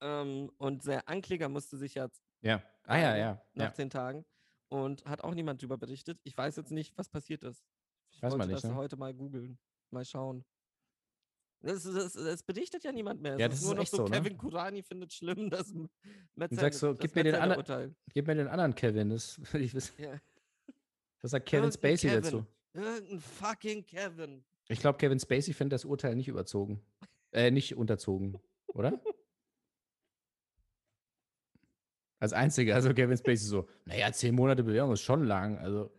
[0.00, 2.62] ähm, und der Ankläger musste sich jetzt Ja.
[2.84, 3.42] Ah ja, ja.
[3.54, 3.74] nach ja.
[3.74, 4.24] zehn Tagen
[4.68, 6.18] und hat auch niemand drüber berichtet.
[6.24, 7.64] Ich weiß jetzt nicht, was passiert ist.
[8.10, 8.74] Ich Weiß wollte nicht, das ne?
[8.76, 9.58] heute mal googeln,
[9.90, 10.44] mal schauen.
[11.62, 13.34] Es, berichtet ja niemand mehr.
[13.34, 14.10] Es Ja, ist das ist nur noch so, so, ne?
[14.10, 15.88] Kevin Kurani findet schlimm, dass M-
[16.34, 17.24] Metzel, sagst so, gib mir.
[18.12, 19.94] Gib mir den anderen Kevin, das will ich wissen.
[20.00, 20.20] Ja.
[21.22, 22.22] Was sagt Kevin Irgendein Spacey Kevin.
[22.22, 22.46] dazu?
[22.74, 24.44] Irgendein fucking Kevin.
[24.68, 26.82] Ich glaube, Kevin Spacey findet das Urteil nicht überzogen.
[27.32, 28.38] Äh, nicht unterzogen,
[28.68, 29.00] oder?
[32.18, 35.58] Als einziger, also Kevin Spacey so, naja, zehn Monate Bewährung ist schon lang.
[35.58, 35.90] Also,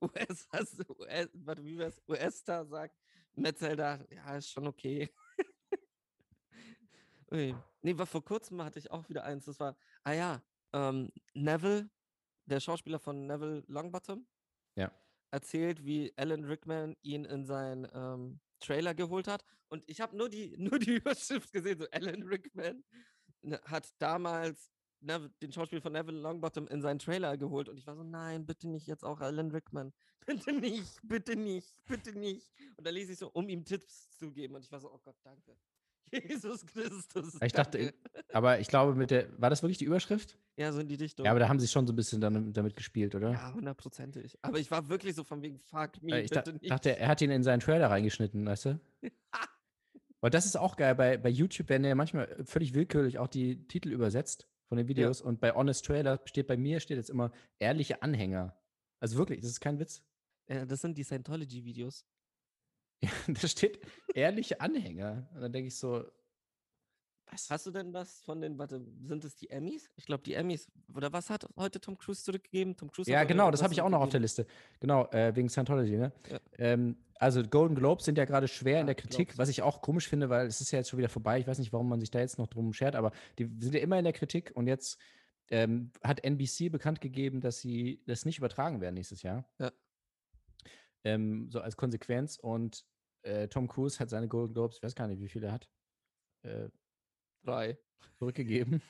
[0.00, 2.00] US, du- US, warte, wie wär's?
[2.08, 2.96] US-Star sagt,
[3.34, 5.10] Metzelder, ja, ist schon okay.
[7.32, 7.54] Ui.
[7.82, 9.44] Nee, war vor kurzem hatte ich auch wieder eins.
[9.46, 11.90] Das war, ah ja, ähm, Neville,
[12.46, 14.26] der Schauspieler von Neville Longbottom,
[14.76, 14.92] Ja.
[15.30, 19.44] erzählt, wie Alan Rickman ihn in seinen ähm, Trailer geholt hat.
[19.68, 22.84] Und ich habe nur die, nur die Überschrift gesehen, so Alan Rickman
[23.42, 24.70] ne, hat damals
[25.06, 27.68] Neville, den Schauspieler von Neville Longbottom in seinen Trailer geholt.
[27.68, 29.92] Und ich war so, nein, bitte nicht jetzt auch Alan Rickman.
[30.26, 32.50] Bitte nicht, bitte nicht, bitte nicht.
[32.76, 34.56] Und da ließ ich so, um ihm Tipps zu geben.
[34.56, 35.56] Und ich war so, oh Gott, danke.
[36.28, 37.38] Jesus Christus.
[37.40, 37.94] ich dachte, danke.
[38.32, 40.36] aber ich glaube, mit der, war das wirklich die Überschrift?
[40.56, 41.24] Ja, so in die Richtung.
[41.24, 43.30] Ja, aber da haben sie schon so ein bisschen dann, damit gespielt, oder?
[43.30, 44.36] Ja, hundertprozentig.
[44.42, 46.70] Aber ich war wirklich so von wegen, fuck me, Äh, ich bitte nicht.
[46.70, 48.80] dachte, er hat ihn in seinen Trailer reingeschnitten, weißt du?
[50.20, 50.96] Und das ist auch geil.
[50.96, 55.20] Bei, bei YouTube werden ja manchmal völlig willkürlich auch die Titel übersetzt von den Videos.
[55.20, 58.56] Und bei Honest Trailer steht bei mir steht jetzt immer ehrliche Anhänger.
[59.00, 60.02] Also wirklich, das ist kein Witz.
[60.48, 62.06] Ja, das sind die Scientology-Videos.
[63.02, 63.78] Ja, da steht
[64.14, 65.28] ehrliche Anhänger.
[65.34, 66.02] Und dann denke ich so,
[67.30, 67.50] was?
[67.50, 69.90] Hast du denn was von den, warte, sind es die Emmys?
[69.96, 70.70] Ich glaube, die Emmys.
[70.94, 72.76] Oder was hat heute Tom Cruise zurückgegeben?
[72.76, 74.20] Tom Cruise Ja, genau, das habe ich auch noch auf der.
[74.20, 74.46] Liste.
[74.80, 76.12] Genau, äh, wegen Scientology, ne?
[76.30, 76.40] Ja.
[76.58, 79.38] Ähm, also Golden Globes sind ja gerade schwer in Ah, der Kritik, Globes.
[79.38, 81.38] was ich auch komisch finde, weil es ist ja jetzt schon wieder vorbei.
[81.40, 83.80] Ich weiß nicht, warum man sich da jetzt noch drum schert, aber die sind ja
[83.80, 84.98] immer in der Kritik und jetzt
[85.50, 89.48] ähm, hat NBC bekannt gegeben, dass sie das nicht übertragen werden nächstes Jahr.
[89.58, 89.70] Ja.
[91.04, 92.84] Ähm, so als Konsequenz und
[93.22, 95.68] äh, Tom Cruise hat seine Golden Globes, ich weiß gar nicht, wie viele er hat,
[96.42, 96.68] äh,
[97.46, 97.78] Drei.
[98.18, 98.82] zurückgegeben.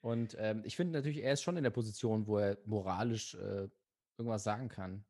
[0.00, 3.68] Und ähm, ich finde natürlich, er ist schon in der Position, wo er moralisch äh,
[4.16, 5.04] irgendwas sagen kann.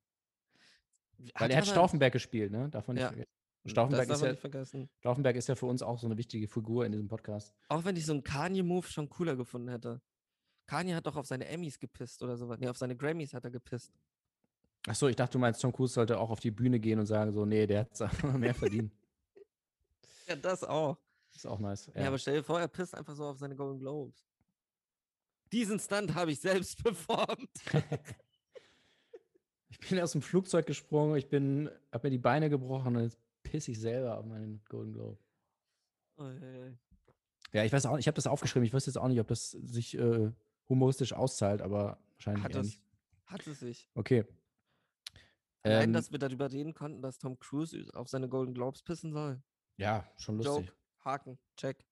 [1.35, 2.65] Weil er hat Stauffenberg gespielt, ne?
[2.65, 3.09] Nicht Ja.
[3.09, 3.25] vergessen.
[3.65, 4.89] Das Stauffenberg ist, ja, nicht vergessen.
[5.01, 7.53] Stauffenberg ist ja für uns auch so eine wichtige Figur in diesem Podcast.
[7.69, 10.01] Auch wenn ich so einen Kanye-Move schon cooler gefunden hätte.
[10.67, 12.59] Kanye hat doch auf seine Emmys gepisst oder sowas.
[12.61, 13.93] Nee, auf seine Grammys hat er gepisst.
[14.87, 17.33] Achso, ich dachte, du meinst, Tom Cruise sollte auch auf die Bühne gehen und sagen
[17.33, 17.99] so, nee, der hat
[18.39, 18.93] mehr verdient.
[20.27, 20.97] Ja, das auch.
[21.35, 21.91] Ist auch nice.
[21.95, 22.09] Ja.
[22.09, 24.27] aber stell dir vor, er pisst einfach so auf seine Golden Globes.
[25.53, 27.51] Diesen Stunt habe ich selbst performt.
[29.71, 33.19] ich bin aus dem Flugzeug gesprungen, ich bin, hab mir die Beine gebrochen und jetzt
[33.43, 35.19] pisse ich selber auf meinen Golden Globe.
[36.17, 36.73] Oh, ja, ja.
[37.53, 38.67] Ja, ich weiß auch, ich habe das aufgeschrieben.
[38.67, 40.31] Ich weiß jetzt auch nicht, ob das sich äh,
[40.69, 42.83] humoristisch auszahlt, aber wahrscheinlich Hat es, nicht.
[43.27, 43.89] hat es sich.
[43.95, 44.25] Okay.
[45.63, 49.13] Allein, Ähm, dass wir darüber reden konnten, dass Tom Cruise auf seine Golden Globes pissen
[49.13, 49.43] soll.
[49.79, 50.67] ja, schon lustig.
[50.67, 51.85] Joke, Haken, check.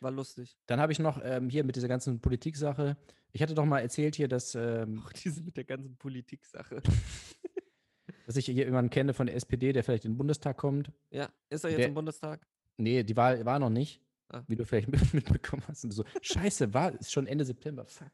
[0.00, 0.56] War lustig.
[0.66, 2.96] Dann habe ich noch ähm, hier mit dieser ganzen Politiksache.
[3.32, 6.82] Ich hatte doch mal erzählt hier, dass, ähm, Auch diese mit der ganzen Politik-Sache.
[8.26, 10.92] dass ich hier jemanden kenne von der SPD, der vielleicht in den Bundestag kommt.
[11.10, 12.46] Ja, ist er jetzt Der- im Bundestag?
[12.76, 14.00] Nee, die Wahl war noch nicht,
[14.30, 14.42] Ah.
[14.48, 15.82] wie du vielleicht mit- mitbekommen hast.
[15.92, 18.12] So, scheiße, war, ist schon Ende September, fuck.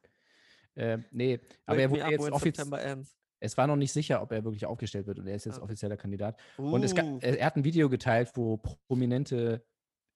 [0.74, 3.04] Ähm, nee, aber er wurde up jetzt offiziell,
[3.40, 5.62] es war noch nicht sicher, ob er wirklich aufgestellt wird und er ist jetzt Ah,
[5.62, 6.38] offizieller Kandidat.
[6.56, 9.64] Und es, Uh, er, er hat ein Video geteilt, wo prominente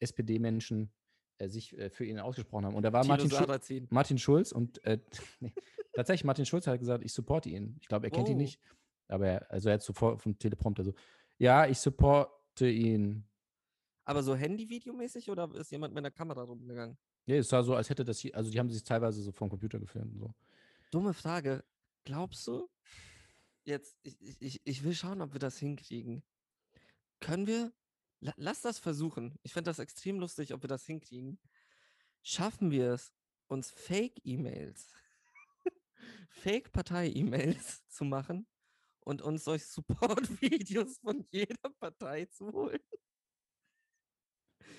[0.02, 0.92] SPD-Menschen
[1.38, 2.74] äh, sich äh, für ihn ausgesprochen haben.
[2.74, 3.86] Und da war Martin, Schul.
[3.90, 4.98] Martin Schulz und äh,
[5.40, 5.52] nee,
[5.94, 7.76] tatsächlich Martin Schulz hat gesagt, ich supporte ihn.
[7.80, 8.38] Ich glaube, er kennt ihn Oh.
[8.38, 8.60] nicht.
[9.08, 10.94] Aber er, also er hat sofort vom Teleprompter so,
[11.38, 13.24] ja, ich supporte ihn.
[14.04, 16.96] Aber so Handy-Videomäßig oder ist jemand mit einer Kamera rumgegangen?
[17.26, 19.48] Nee, es war so, als hätte das, hier- also die haben sich teilweise so vom
[19.48, 20.12] Computer gefilmt.
[20.14, 20.34] und So.
[20.90, 21.64] Dumme Frage.
[22.04, 22.68] Glaubst du,
[23.64, 26.22] jetzt, ich, ich- ich, will schauen, ob wir das hinkriegen.
[27.20, 27.72] Können wir,
[28.36, 29.38] lass das versuchen.
[29.42, 31.40] Ich fände das extrem lustig, ob wir das hinkriegen.
[32.22, 33.12] Schaffen wir es,
[33.48, 34.92] uns Fake-E-Mails,
[36.28, 38.46] Fake-Partei-E-Mails zu machen
[39.00, 42.80] und uns solche Support-Videos von jeder Partei zu holen?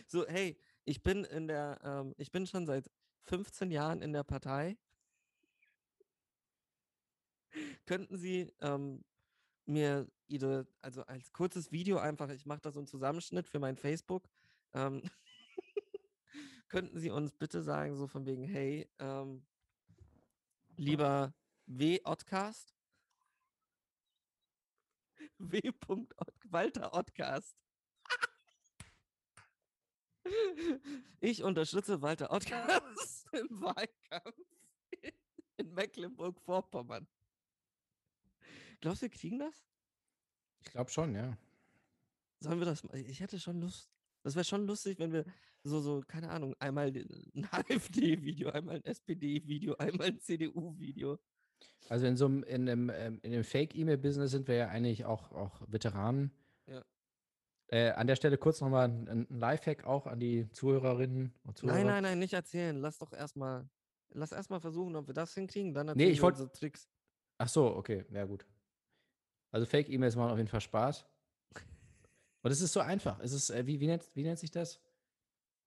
[0.08, 2.90] So, hey, ich bin in der, ähm, ich bin schon seit
[3.24, 4.78] 15 Jahren in der Partei.
[7.86, 9.04] Könnten Sie ähm,
[9.66, 13.78] mir Ihre, also als kurzes Video einfach, ich mache da so einen Zusammenschnitt für mein
[13.78, 14.28] Facebook,
[14.74, 15.02] ähm,
[16.70, 19.46] könnten Sie uns bitte sagen, so von wegen, hey, ähm,
[20.76, 21.34] lieber
[21.66, 22.00] W.
[22.04, 22.74] Ottcast,
[25.38, 25.60] W.
[25.88, 26.14] Ott-
[26.46, 27.56] Walter Ottcast.
[31.20, 34.36] Ich unterstütze Walter Ottcast im Wahlkampf
[35.58, 37.08] in Mecklenburg-Vorpommern.
[38.84, 39.64] Glaubst du, wir kriegen das?
[40.66, 41.38] Ich glaube schon, ja.
[42.42, 42.84] Sollen wir das?
[42.94, 43.90] Ich hätte schon Lust.
[44.24, 45.24] Das wäre schon lustig, wenn wir
[45.64, 46.88] so, so, keine Ahnung, einmal
[47.34, 51.18] ein AfD-Video, einmal ein SPD-Video, einmal ein CDU-Video.
[51.88, 55.32] Also in so einem, in einem, ähm, in dem Fake-E-Mail-Business sind wir ja eigentlich auch,
[55.32, 56.32] auch Veteranen.
[56.68, 56.84] Ja.
[57.68, 61.78] Äh, an der Stelle kurz nochmal ein, ein Lifehack auch an die Zuhörerinnen und Zuhörer.
[61.78, 62.76] Nein, nein, nein, nicht erzählen.
[62.82, 63.70] Lass doch erstmal,
[64.10, 65.74] lass erstmal versuchen, ob wir das hinkriegen.
[65.74, 66.90] Dann Nee, ich wir wollt- unsere Tricks.
[67.38, 68.46] Ach so, okay, ja gut.
[69.54, 71.06] Also Fake-E-Mails machen auf jeden Fall Spaß.
[72.42, 73.20] Und es ist so einfach.
[73.20, 74.82] Es ist, äh, wie, wie, nennt, wie nennt sich das?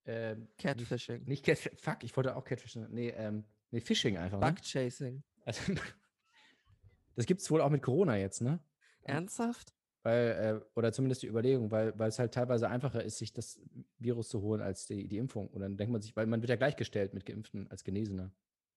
[0.05, 1.23] Ähm, Catfishing.
[1.23, 2.85] nicht Catfish, fuck, ich wollte auch Catfishing.
[2.89, 4.45] Nee, ähm, nee, Phishing einfach, ne?
[4.45, 5.23] Bug-Chasing.
[5.45, 5.61] Also,
[7.15, 8.59] das gibt es wohl auch mit Corona jetzt, ne?
[9.03, 9.73] Ernsthaft?
[10.03, 13.59] Weil, äh, oder zumindest die Überlegung, weil, weil es halt teilweise einfacher ist, sich das
[13.99, 15.47] Virus zu holen als die, die Impfung.
[15.47, 18.33] Und dann denkt man sich, weil man wird ja gleichgestellt mit Geimpften als Genesener.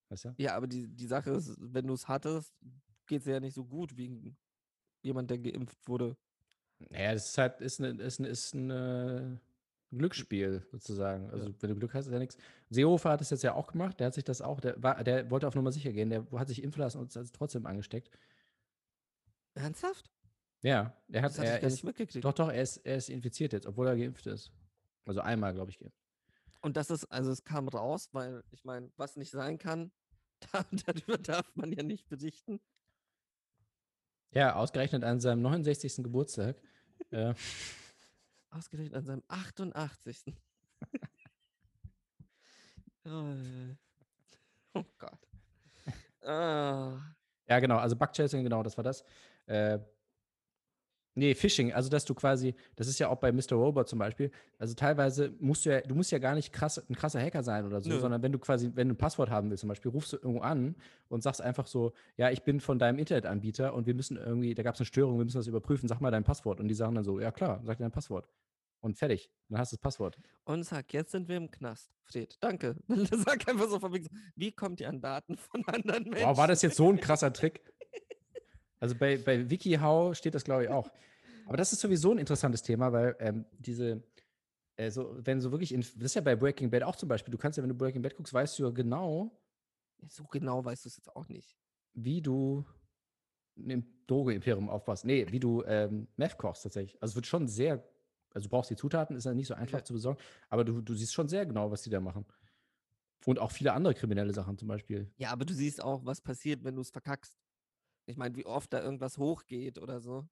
[0.09, 0.35] Weißt du?
[0.39, 2.55] Ja, aber die, die Sache ist, wenn du es hattest,
[3.09, 4.37] geht es ja nicht so gut wie
[5.03, 6.17] jemand, der geimpft wurde.
[6.91, 9.37] Naja, das ist halt, ist, eine, ist, eine, ist ein äh,
[9.93, 11.31] Glücksspiel sozusagen.
[11.31, 12.39] Also, wenn du Glück hast, ist ja nichts.
[12.71, 15.31] Seehofer hat es jetzt ja auch gemacht, der hat sich das auch, der, war, der
[15.31, 18.11] wollte auf Nummer sicher gehen, der hat sich impfen lassen und ist trotzdem angesteckt.
[19.55, 20.11] Ernsthaft?
[20.63, 22.25] Ja, er hat, Das er ist, nicht mitgekriegt.
[22.25, 24.53] doch, doch, er ist, er ist infiziert jetzt, obwohl er geimpft ist.
[25.07, 25.99] Also einmal, glaube ich, geimpft.
[26.61, 29.91] Und das ist, also es kam raus, weil ich meine, was nicht sein kann,
[30.53, 32.61] da, darüber darf man ja nicht berichten.
[34.33, 36.05] Ja, ausgerechnet an seinem 69.
[36.05, 36.57] Geburtstag.
[37.11, 37.35] äh,
[38.51, 40.25] Ausgerechnet an seinem 88.
[43.05, 43.77] oh, äh.
[44.75, 45.29] oh Gott.
[46.23, 47.01] Ah,
[47.49, 49.05] Ja, genau, also Bugchasing, genau, das war das.
[49.47, 49.79] Äh,
[51.15, 53.53] nee, Phishing, also dass du quasi, das ist ja auch bei Mr.
[53.53, 56.95] Robot zum Beispiel, also teilweise musst du ja, du musst ja gar nicht krass, ein
[56.95, 58.01] krasser Hacker sein oder so, Nö.
[58.01, 60.41] sondern wenn du quasi, wenn du ein Passwort haben willst zum Beispiel, rufst du irgendwo
[60.41, 60.77] an
[61.09, 64.63] und sagst einfach so, ja, ich bin von deinem Internetanbieter und wir müssen irgendwie, da
[64.63, 66.61] gab es eine Störung, wir müssen das überprüfen, sag mal dein Passwort.
[66.61, 68.29] Und die sagen dann so, ja klar, sag dein Passwort.
[68.83, 70.17] Und fertig, dann hast du das Passwort.
[70.45, 71.91] und sag, jetzt sind wir im Knast.
[72.05, 72.75] Fred, danke.
[72.89, 76.25] Sag einfach so von wegen, so, wie kommt ihr an Daten von anderen Menschen?
[76.25, 77.63] Boah, war das jetzt so ein krasser Trick?
[78.81, 80.91] Also bei, bei WikiHow steht das, glaube ich, auch.
[81.47, 84.03] Aber das ist sowieso ein interessantes Thema, weil ähm, diese,
[84.77, 87.31] äh, so, wenn so wirklich, in, das ist ja bei Breaking Bad auch zum Beispiel,
[87.33, 89.39] du kannst ja, wenn du Breaking Bad guckst, weißt du ja genau,
[90.09, 91.57] So genau weißt du es jetzt auch nicht.
[91.95, 92.65] wie du
[93.59, 95.05] ein Droge-Imperium aufbaust.
[95.05, 96.97] Nee, wie du ähm, Meth kochst tatsächlich.
[97.03, 97.85] Also es wird schon sehr,
[98.33, 99.85] also du brauchst die Zutaten, ist ja nicht so einfach Ja.
[99.85, 100.19] zu besorgen,
[100.49, 102.25] aber du, du siehst schon sehr genau, was die da machen.
[103.27, 105.13] Und auch viele andere kriminelle Sachen zum Beispiel.
[105.19, 107.37] Ja, aber du siehst auch, was passiert, wenn du es verkackst.
[108.11, 110.27] Ich meine, wie oft da irgendwas hochgeht oder so.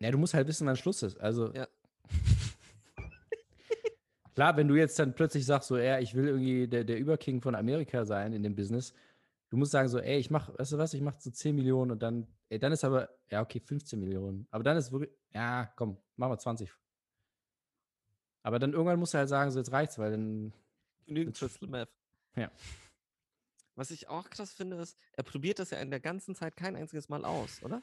[0.00, 1.18] Ja, du musst halt wissen, wann Schluss ist.
[1.18, 1.66] Also Ja.
[4.34, 7.40] Klar, wenn du jetzt dann plötzlich sagst, so, ja, ich will irgendwie der, der Überking
[7.40, 8.94] von Amerika sein in dem Business,
[9.50, 11.90] du musst sagen, so, ey, ich mach, weißt du was, ich mach so 10 Millionen
[11.90, 14.46] und dann, ey, dann ist aber, ja, okay, 15 Millionen.
[14.50, 16.72] Aber dann ist wirklich, ja, komm, machen wir 20.
[18.44, 20.52] Aber dann irgendwann musst du halt sagen, so, jetzt reicht's, weil dann,
[21.06, 21.88] Genügend Meth.
[22.36, 22.52] Ja.
[23.78, 26.74] Was ich auch krass finde, ist, er probiert das ja in der ganzen Zeit kein
[26.74, 27.80] einziges Mal aus, oder?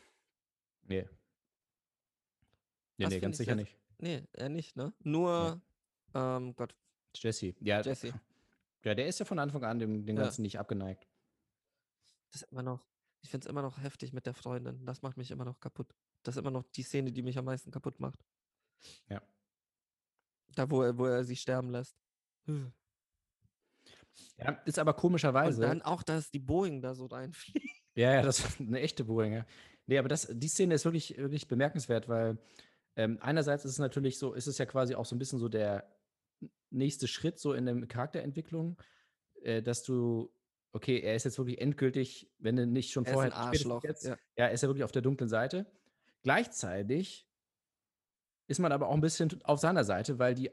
[0.84, 1.08] nee.
[2.98, 3.78] Nee, Das nee, ganz ich sicher nicht.
[3.98, 4.94] Nee, er nicht, ne?
[5.04, 5.62] Nur,
[6.14, 6.76] ähm, Gott,
[7.16, 7.54] Jesse.
[7.62, 8.14] Ja, Jesse.
[8.84, 10.24] ja, der ist ja von Anfang an dem, dem Ja.
[10.24, 11.08] Ganzen nicht abgeneigt.
[12.32, 12.86] Das ist immer noch,
[13.22, 14.86] ich finde es immer noch heftig mit der Freundin.
[14.86, 15.96] Das macht mich immer noch kaputt.
[16.24, 18.20] Das ist immer noch die Szene, die mich am meisten kaputt macht.
[19.08, 19.22] Ja.
[20.56, 21.98] Da, wo er, wo er sie sterben lässt.
[22.48, 22.74] Und
[24.38, 25.62] Ja, ist aber komischerweise.
[25.62, 27.60] dann auch, dass die Boeing da so reinfliegt.
[27.98, 29.46] Ja, ja, das ist eine echte Boeing, ja.
[29.86, 32.38] Nee, aber das, die Szene ist wirklich, wirklich bemerkenswert, weil
[32.98, 35.48] ähm, einerseits ist es natürlich so, ist es ja quasi auch so ein bisschen so
[35.48, 35.90] der
[36.72, 38.78] nächste Schritt so in der Charakterentwicklung,
[39.44, 40.30] äh, dass du,
[40.74, 43.72] okay, er ist jetzt wirklich endgültig, wenn du nicht schon Er ist vorher ein spätestens
[43.72, 43.84] Arschloch.
[43.86, 44.18] Jetzt, Ja.
[44.38, 45.66] ja, ist er wirklich auf der dunklen Seite.
[46.24, 47.30] Gleichzeitig
[48.48, 50.52] ist man aber auch ein bisschen auf seiner Seite, weil die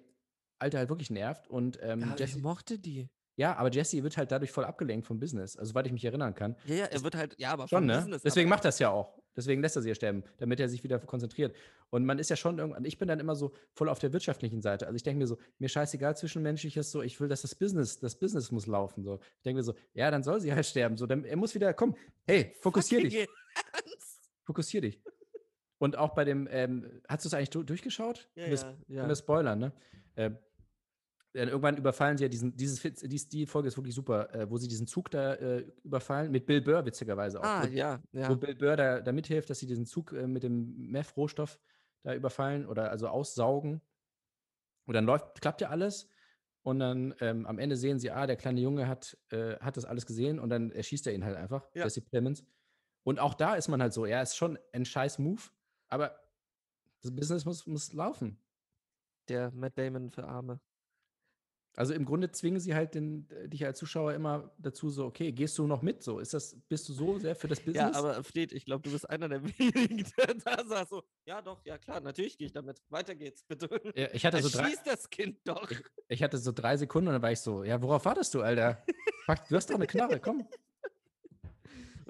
[0.60, 3.08] Alte halt wirklich nervt und ähm, Ja, Jesse, ich mochte die.
[3.42, 6.32] Ja, aber Jesse wird halt dadurch voll abgelenkt vom Business, also soweit ich mich erinnern
[6.32, 6.54] kann.
[6.64, 7.96] Ja, ja, er wird halt, ja, aber Schon, ne?
[7.96, 9.18] Business, Deswegen macht das ja auch.
[9.34, 11.56] Deswegen lässt er sie ja sterben, damit er sich wieder konzentriert.
[11.90, 14.62] Und man ist ja schon irgendwann, ich bin dann immer so voll auf der wirtschaftlichen
[14.62, 14.86] Seite.
[14.86, 18.14] Also ich denke mir so, mir scheißegal zwischenmenschliches, so, ich will, dass das Business, das
[18.14, 19.02] Business muss laufen.
[19.02, 19.18] So.
[19.38, 20.96] Ich denke mir so, ja, dann soll sie halt sterben.
[20.96, 23.34] So, dann, er muss wieder, komm, hey, fokussier dich, Fucking
[23.72, 24.30] Ernst?
[24.44, 25.02] fokussier dich.
[25.78, 28.30] Und auch bei dem, ähm, hast du es eigentlich du durchgeschaut?
[28.36, 29.14] Ja, ja, ja.
[29.16, 29.72] spoilern, ne?
[30.14, 30.38] Ähm,
[31.34, 34.58] dann irgendwann überfallen sie ja diesen, dieses, dies, die Folge ist wirklich super, äh, wo
[34.58, 37.44] sie diesen Zug da äh, überfallen, mit Bill Burr witzigerweise auch.
[37.44, 38.34] Ah, wo- ja, wo ja.
[38.34, 41.58] Bill Burr da, da mithilft, dass sie diesen Zug äh, mit dem Meth-Rohstoff
[42.02, 43.80] da überfallen oder also aussaugen.
[44.86, 46.08] Und dann läuft, klappt ja alles.
[46.64, 49.84] Und dann ähm, am Ende sehen sie, ah, der kleine Junge hat, äh, hat das
[49.84, 51.84] alles gesehen und dann erschießt er ihn halt einfach, Ja.
[51.84, 52.44] Jesse Plemons.
[53.04, 55.42] Und auch da ist man halt so, ja, ist schon ein scheiß Move,
[55.88, 56.20] aber
[57.00, 58.38] das Business muss, muss laufen.
[59.28, 60.60] Der Matt Damon für Arme.
[61.74, 65.32] Also im Grunde zwingen sie halt den, äh, dich als Zuschauer immer dazu, so, okay,
[65.32, 66.02] gehst du noch mit?
[66.02, 67.76] So, ist das, bist du so sehr für das Business?
[67.76, 71.40] Ja, aber Fred, ich glaube, du bist einer der wenigen, der da sagt so, ja
[71.40, 72.82] doch, ja klar, natürlich gehe ich damit.
[72.90, 73.68] Weiter geht's, bitte.
[73.94, 75.70] Ja, ich hatte so drei, Schieß das Kind doch.
[75.70, 78.42] Ich, ich hatte so drei Sekunden und dann war ich so, ja, worauf wartest du,
[78.42, 78.84] Alter?
[79.48, 80.46] Du hast doch eine Knarre, komm.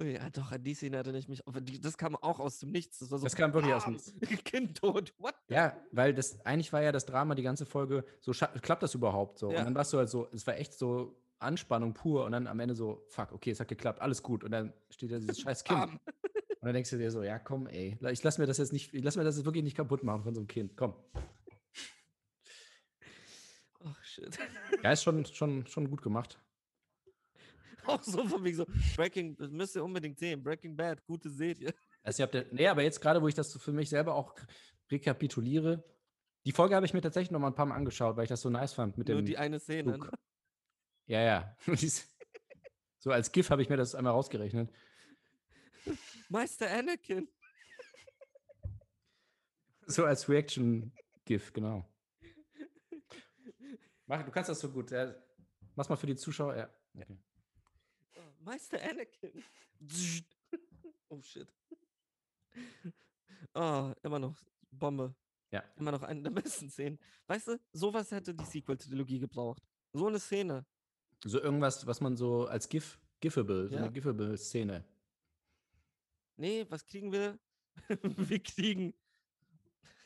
[0.00, 1.42] Oh ja, doch, an die Szene erinnere ich mich.
[1.80, 2.98] Das kam auch aus dem Nichts.
[2.98, 5.12] Das, so, Das kam wirklich aus dem bam, Kind tot.
[5.18, 5.34] What?
[5.48, 9.38] Ja, weil das eigentlich war ja das Drama die ganze Folge, so klappt das überhaupt
[9.38, 9.50] so.
[9.50, 9.58] Ja.
[9.58, 12.60] Und dann warst du halt so, es war echt so Anspannung pur und dann am
[12.60, 14.44] Ende so, fuck, okay, es hat geklappt, alles gut.
[14.44, 15.80] Und dann steht da dieses scheiß Kind.
[15.80, 16.00] Bam.
[16.62, 18.94] Und dann denkst du dir so, ja, komm, ey, ich lass mir das jetzt nicht,
[18.94, 20.76] ich lass mir das jetzt wirklich nicht kaputt machen von so einem Kind.
[20.76, 20.94] Komm.
[23.80, 24.38] Oh, shit.
[24.80, 26.38] Ja, ist schon, schon, schon gut gemacht.
[27.92, 28.66] Auch so von wegen so,
[28.96, 30.42] Breaking, das müsst ihr unbedingt sehen.
[30.42, 31.74] Breaking Bad, gute Serie.
[32.02, 34.14] Also, ihr habt ja, nee, aber jetzt gerade, wo ich das so für mich selber
[34.14, 34.34] auch
[34.90, 35.84] rekapituliere,
[36.44, 38.40] die Folge habe ich mir tatsächlich noch mal ein paar Mal angeschaut, weil ich das
[38.40, 39.92] so nice fand mit Nur dem die eine Szene.
[39.92, 40.10] Zug.
[40.10, 40.18] ne?
[41.06, 41.56] Ja, ja.
[42.98, 44.70] So als GIF habe ich mir das einmal rausgerechnet.
[46.28, 47.28] Meister Anakin.
[49.86, 51.84] So als Reaction-GIF, genau.
[54.06, 54.92] Mach, du kannst das so gut.
[54.92, 55.12] Ja.
[55.74, 56.56] Mach's mal für die Zuschauer.
[56.56, 56.70] Ja.
[56.94, 57.18] Okay.
[58.44, 59.42] Meister Anakin.
[61.08, 61.48] Oh shit.
[63.54, 64.36] Oh, immer noch
[64.70, 65.14] Bombe.
[65.50, 65.62] Ja.
[65.76, 66.98] Immer noch eine der besten Szenen.
[67.26, 69.62] Weißt du, sowas hätte die Sequel-Trilogie gebraucht.
[69.92, 70.64] So eine Szene.
[71.24, 73.82] So irgendwas, was man so als GIF, GIFable, so Ja.
[73.82, 74.84] eine GIFable-Szene.
[76.36, 77.38] Nee, was kriegen wir?
[78.02, 78.94] wir kriegen.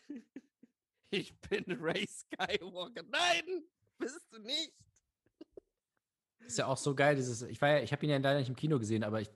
[1.10, 3.02] ich bin Ray Skywalker.
[3.04, 3.64] Nein,
[3.98, 4.74] bist du nicht.
[6.46, 8.48] Ist ja auch so geil, dieses, ich war ja, ich habe ihn ja leider nicht
[8.48, 9.30] im Kino gesehen, aber ich,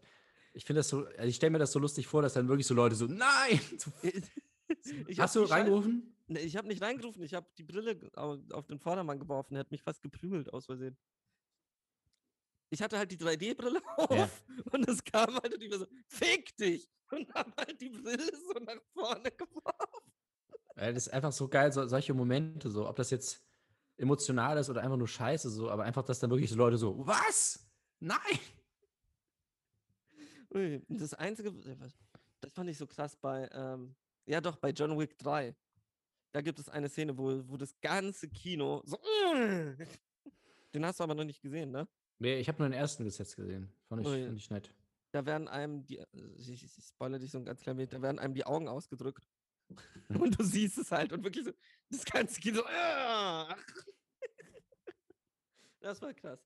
[0.52, 2.66] ich finde das so, also ich stelle mir das so lustig vor, dass dann wirklich
[2.66, 3.60] so Leute so, nein!
[3.78, 3.90] So,
[5.08, 6.16] Ich hab hast du reingerufen?
[6.28, 9.56] Nee, ich habe nicht reingerufen, ich habe die Brille auf den Vordermann geworfen.
[9.56, 10.96] Er hat mich fast geprügelt aus Versehen.
[12.70, 16.56] Ich hatte halt die 3D-Brille auf und es kam halt und ich war so, fick
[16.56, 16.88] dich!
[17.10, 20.12] Und hab halt die Brille so nach vorne geworfen.
[20.76, 23.42] Ja, das ist einfach so geil, so, solche Momente, so, ob das jetzt
[24.00, 27.06] emotional ist oder einfach nur scheiße, so, aber einfach, dass dann wirklich so Leute so,
[27.06, 27.64] was?
[28.00, 28.38] Nein!
[30.54, 31.76] Ui, das Einzige, äh,
[32.40, 33.94] das fand ich so krass bei, ähm,
[34.26, 35.54] ja doch, bei John Wick 3.
[36.32, 38.98] Da gibt es eine Szene, wo, wo das ganze Kino so.
[40.74, 41.88] Den hast du aber noch nicht gesehen, ne?
[42.20, 43.72] Nee, ich habe nur den ersten bis jetzt gesehen.
[43.88, 44.24] Fand ich, Ui.
[44.26, 44.72] fand ich nett.
[45.10, 47.90] Da werden einem die, äh, ich, ich, ich spoilere dich so ein ganz klein wenig,
[47.90, 49.28] da werden einem die Augen ausgedrückt.
[50.08, 51.52] Und du siehst es halt und wirklich so,
[51.88, 52.62] das ganze Kino.
[52.66, 53.56] "Ah!"
[55.80, 56.40] Das war krass.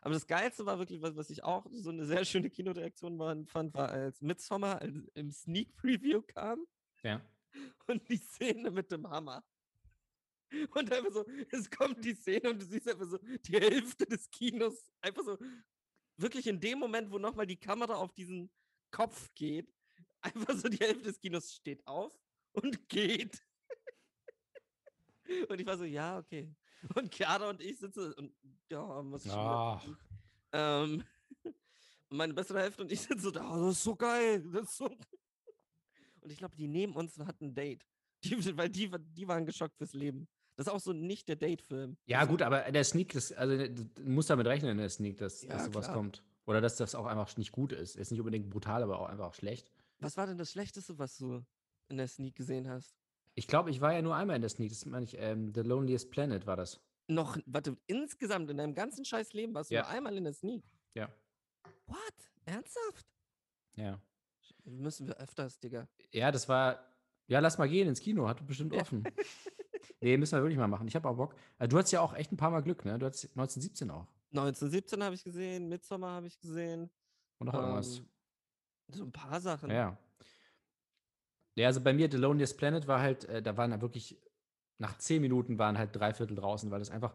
[0.00, 3.36] Aber das Geilste war wirklich, was, was ich auch so eine sehr schöne Kinoreaktion war,
[3.46, 6.66] fand, war als Midsommar als im Sneak Preview kam
[7.02, 7.24] Ja.
[7.86, 9.44] und die Szene mit dem Hammer.
[10.74, 14.30] Und einfach so, es kommt die Szene und du siehst einfach so die Hälfte des
[14.30, 15.38] Kinos einfach so,
[16.16, 18.50] wirklich in dem Moment, wo nochmal die Kamera auf diesen
[18.90, 19.72] Kopf geht,
[20.20, 22.12] einfach so die Hälfte des Kinos steht auf
[22.54, 23.42] und geht.
[25.48, 26.54] Und ich war so, ja, okay.
[26.94, 28.34] Und Chiara und ich sitzen und
[28.70, 29.96] ja, muss ich schon
[30.52, 31.02] ähm,
[32.10, 34.42] und meine bessere Hälfte und ich sitzen so da, oh, das ist so geil.
[34.52, 34.86] Das ist so
[36.20, 37.86] und ich glaube, die neben uns hatten ein Date.
[38.24, 40.26] Die, weil die, die waren geschockt fürs Leben.
[40.56, 41.98] Das ist auch so nicht der Date-Film.
[42.06, 45.50] Ja, gut, aber der Sneak, das, also du musst damit rechnen der Sneak, dass, Ja,
[45.50, 45.96] dass sowas klar.
[45.96, 46.22] kommt.
[46.46, 47.96] Oder dass das auch einfach nicht gut ist.
[47.96, 49.70] Ist nicht unbedingt brutal, aber auch einfach schlecht.
[49.98, 51.44] Was war denn das Schlechteste, was du
[51.88, 52.94] in der Sneak gesehen hast?
[53.34, 54.70] Ich glaube, ich war ja nur einmal in der Sneak.
[54.70, 56.80] Das meine ich, ähm, The Loneliest Planet war das.
[57.08, 59.82] Noch, warte, insgesamt in deinem ganzen scheiß Leben warst du Ja.
[59.82, 60.64] nur einmal in der Sneak.
[60.94, 61.12] Ja.
[61.86, 61.98] What?
[62.46, 63.06] Ernsthaft?
[63.76, 64.00] Ja.
[64.64, 65.88] Müssen wir öfters, Digga.
[66.12, 66.78] Ja, das war.
[67.26, 68.80] Ja, lass mal gehen ins Kino, hat bestimmt Ja.
[68.82, 69.02] offen.
[70.00, 70.86] nee, müssen wir wirklich mal machen.
[70.88, 71.34] Ich habe auch Bock.
[71.58, 72.98] Äh, Du hattest ja auch echt ein paar Mal Glück, ne?
[72.98, 74.06] Du hattest 1917 auch.
[74.30, 76.90] 1917 habe ich gesehen, Midsommar habe ich gesehen.
[77.38, 77.98] Und noch irgendwas.
[77.98, 78.08] ähm,
[78.92, 79.70] so ein paar Sachen.
[79.70, 79.96] Ja.
[81.56, 84.20] Ja, also bei mir, The Loneliest Planet war halt, äh, da waren da wirklich,
[84.78, 87.14] nach zehn Minuten waren halt drei Viertel draußen, weil das einfach,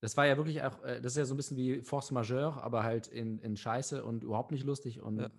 [0.00, 2.62] das war ja wirklich auch, äh, das ist ja so ein bisschen wie Force Majeure,
[2.62, 5.30] aber halt in, in Scheiße und überhaupt nicht lustig und Ja.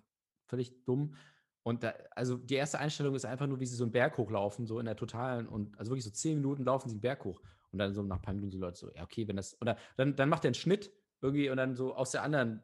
[0.48, 1.14] völlig dumm.
[1.62, 4.66] Und da, also die erste Einstellung ist einfach nur, wie sie so einen Berg hochlaufen,
[4.66, 7.40] so in der totalen und also wirklich so zehn Minuten laufen sie einen Berg hoch.
[7.70, 9.76] Und dann so nach ein paar Minuten so Leute so, ja, okay, wenn das, oder
[9.96, 10.90] dann, dann macht er einen Schnitt
[11.20, 12.62] irgendwie und dann so aus der anderen,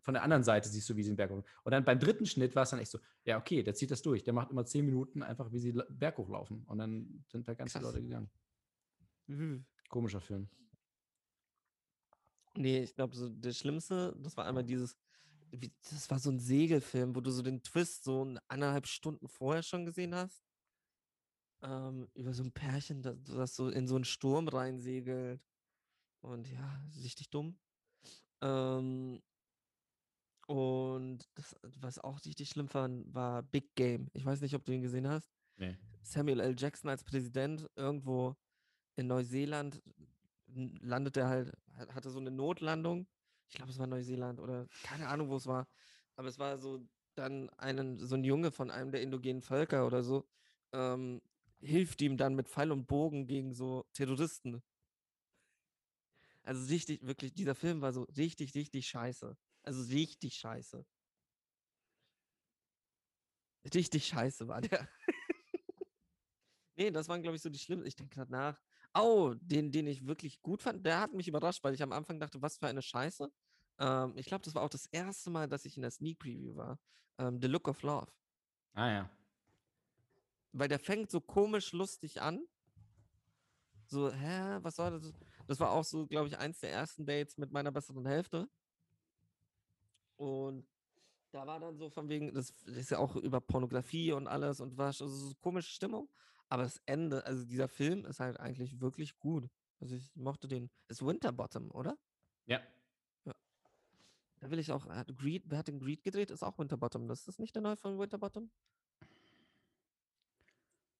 [0.00, 1.44] von der anderen Seite siehst du, wie sie den Berg hoch.
[1.64, 4.02] Und dann beim dritten Schnitt war es dann echt so, ja, okay, der zieht das
[4.02, 4.22] durch.
[4.22, 6.64] Der macht immer zehn Minuten einfach, wie sie Berg hochlaufen.
[6.64, 7.84] Und dann sind da ganz viele.
[7.84, 8.30] Leute gegangen.
[9.26, 9.66] Mhm.
[9.88, 10.48] Komischer Film.
[12.56, 14.96] Nee, ich glaube, so das Schlimmste, das war einmal dieses,
[15.50, 19.28] wie, das war so ein Segelfilm, wo du so den Twist so ein- eineinhalb Stunden
[19.28, 20.44] vorher schon gesehen hast.
[21.62, 25.42] Ähm, über so ein Pärchen, das, das so in so einen Sturm reinsegelt.
[26.20, 27.58] Und ja, richtig dumm.
[28.40, 29.22] Ähm,
[30.48, 34.08] und das, was auch richtig schlimm fand, war Big Game.
[34.14, 35.30] Ich weiß nicht, ob du ihn gesehen hast.
[35.56, 35.76] Nee.
[36.02, 36.54] Samuel L.
[36.58, 38.34] Jackson als Präsident irgendwo
[38.96, 39.82] in Neuseeland
[40.46, 43.06] landet er halt, ha- hatte so eine Notlandung.
[43.46, 45.68] Ich glaube, es war Neuseeland oder keine Ahnung, wo es war.
[46.16, 46.80] Aber es war so
[47.14, 50.26] dann einen, so ein Junge von einem der indogenen Völker oder so,
[50.72, 51.20] ähm,
[51.60, 54.62] hilft ihm dann mit Pfeil und Bogen gegen so Terroristen.
[56.42, 59.36] Also richtig, wirklich, dieser Film war so richtig, richtig scheiße.
[59.68, 60.82] Also richtig scheiße.
[63.74, 64.88] Richtig scheiße war der.
[66.76, 67.86] nee, das waren, glaube ich, so die schlimmsten.
[67.86, 68.58] Ich denke gerade nach.
[68.94, 72.18] Oh, den, den ich wirklich gut fand, der hat mich überrascht, weil ich am Anfang
[72.18, 73.30] dachte, was für eine Scheiße.
[73.78, 76.56] Ähm, ich glaube, das war auch das erste Mal, dass ich in der Sneak Preview
[76.56, 76.80] war.
[77.18, 78.10] Ähm, The Look of Love.
[78.72, 79.10] Ah ja.
[80.52, 82.42] Weil der fängt so komisch lustig an.
[83.84, 85.12] So, hä, was war das?
[85.46, 88.48] Das war auch so, glaube ich, eins der ersten Dates mit meiner besseren Hälfte.
[90.18, 90.66] Und
[91.32, 94.76] da war dann so von wegen, das ist ja auch über Pornografie und alles und
[94.76, 96.08] war schon so komische Stimmung.
[96.48, 99.48] Aber das Ende, also dieser Film ist halt eigentlich wirklich gut.
[99.80, 100.70] Also ich mochte den.
[100.88, 101.96] Ist Winterbottom, oder?
[102.46, 102.60] Ja.
[104.40, 106.30] Da will ich auch, hat Greed, wer hat den Greed gedreht?
[106.30, 107.08] Ist auch Winterbottom.
[107.08, 108.50] Das ist nicht der neue von Winterbottom?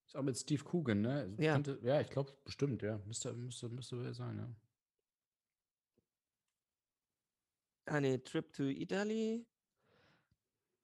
[0.05, 1.13] Ist auch mit Steve Coogan, ne?
[1.21, 1.53] Also Ja.
[1.53, 2.97] Könnte, ja, ich glaube, bestimmt, ja.
[3.05, 4.55] Müsste, müsste, müsste wer sein, ja.
[7.89, 9.45] Ah, nee, Trip to Italy.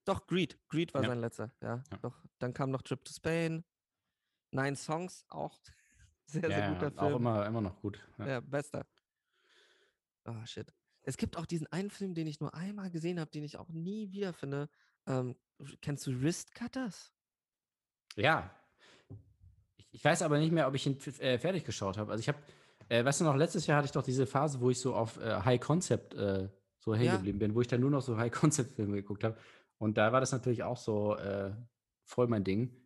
[0.06, 0.58] Doch, Greed.
[0.70, 1.10] Greed war Ja.
[1.10, 1.98] sein letzter, ja, Ja.
[2.02, 2.16] Doch.
[2.40, 3.64] Dann kam noch Trip to Spain.
[4.52, 5.60] Nine Songs, auch
[6.28, 6.98] sehr, sehr guter Film.
[7.00, 8.00] auch immer, immer noch gut.
[8.20, 8.40] Ja.
[8.40, 8.86] Bester.
[10.24, 10.72] Ah, shit.
[11.04, 13.70] Es gibt auch diesen einen Film, den ich nur einmal gesehen habe, den ich auch
[13.70, 14.70] nie wiederfinde.
[15.06, 15.36] Ähm,
[15.82, 17.12] kennst du Wrist Cutters?
[18.16, 18.50] Ja.
[19.78, 22.12] Ich, ich weiß aber nicht mehr, ob ich ihn äh, fertig geschaut habe.
[22.12, 22.40] Also ich habe,
[22.90, 25.18] äh, weißt du noch, letztes Jahr hatte ich doch diese Phase, wo ich so auf
[25.18, 26.50] äh, High Concept äh,
[26.86, 27.16] so hängen Ja.
[27.18, 29.38] geblieben bin, wo ich dann nur noch so High Concept Filme geguckt habe.
[29.78, 31.52] Und da war das natürlich auch so äh,
[32.06, 32.82] voll mein Ding.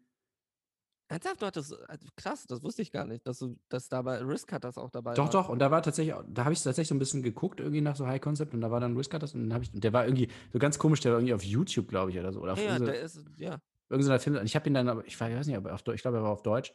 [1.11, 4.25] Ernsthaft, du hattest, äh, krass, das wusste ich gar nicht, dass du, dass da bei
[4.27, 5.31] Wrist Cutters auch dabei Doch, war.
[5.31, 7.95] doch, und da war tatsächlich, da habe ich tatsächlich so ein bisschen geguckt, irgendwie nach
[7.95, 9.91] so High Concept und da war dann Risk Cutters und dann habe ich, und der
[9.91, 12.41] war irgendwie so ganz komisch, der war irgendwie auf YouTube, glaube ich, oder so.
[12.41, 13.59] Oder Ja, ja, der ist, ja.
[13.89, 14.35] irgendeiner Film.
[14.37, 16.29] und Ich habe ihn dann, aber ich weiß nicht, aber auf, ich glaube, er war
[16.29, 16.73] auf Deutsch.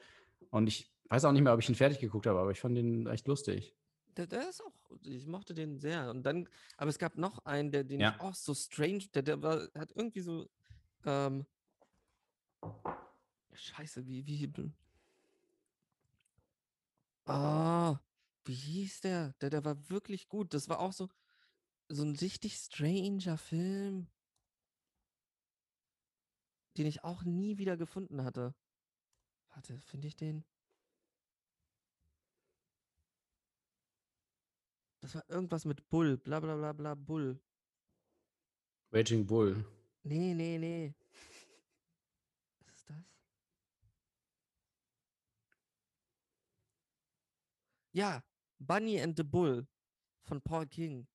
[0.51, 2.77] Und ich weiß auch nicht mehr, ob ich ihn fertig geguckt habe, aber ich fand
[2.77, 3.77] ihn echt lustig.
[4.17, 6.11] Der, der ist auch, ich mochte den sehr.
[6.11, 8.15] Und dann, aber es gab noch einen, der, den Ja.
[8.15, 10.49] ich auch so strange, der, der war, hat irgendwie so,
[11.05, 11.47] ähm,
[13.53, 14.53] Scheiße, wie, wie,
[17.27, 17.99] ah,
[18.45, 19.33] Wie hieß der?
[19.41, 20.53] Der, der war wirklich gut.
[20.55, 21.09] Das war auch so,
[21.89, 24.09] so ein richtig stranger Film,
[26.77, 28.55] den ich auch nie wieder gefunden hatte.
[29.55, 30.45] Warte, finde ich den?
[35.05, 37.39] Das war irgendwas mit Bull, bla bla bla bla Bull.
[38.91, 39.63] Raging Bull.
[40.03, 40.95] Nee, nee, nee.
[42.65, 42.97] Was ist das?
[47.93, 48.25] Ja,
[48.59, 49.67] Bunny and the Bull
[50.23, 51.07] von Paul King.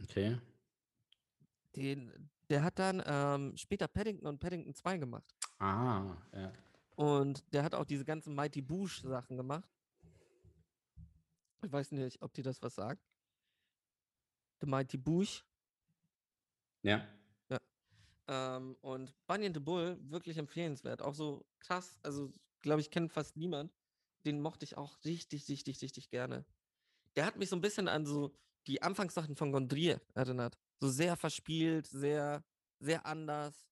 [0.00, 0.38] Okay.
[1.74, 5.34] Den, der hat dann ähm, später Paddington und Paddington 2 gemacht.
[5.58, 6.52] Ah, ja.
[6.94, 9.68] Und der hat auch diese ganzen Mighty Boosh Sachen gemacht.
[11.62, 13.02] Ich weiß nicht, ob dir das was sagt.
[14.60, 15.44] The Mighty Boosh.
[16.82, 17.06] Ja.
[18.30, 21.02] Ähm, und Bunny and the Bull, wirklich empfehlenswert.
[21.02, 22.30] Auch so krass, also
[22.60, 23.72] glaube ich, kennt fast niemand.
[24.24, 26.44] Den mochte ich auch richtig, richtig, richtig gerne.
[27.16, 28.32] Der hat mich so ein bisschen an so
[28.68, 30.56] die Anfangssachen von Gondrier erinnert.
[30.78, 32.44] So sehr verspielt, sehr,
[32.78, 33.68] sehr anders.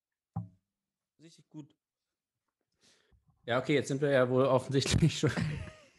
[1.20, 1.76] Richtig gut.
[3.44, 5.30] Ja, okay, jetzt sind wir ja wohl offensichtlich schon.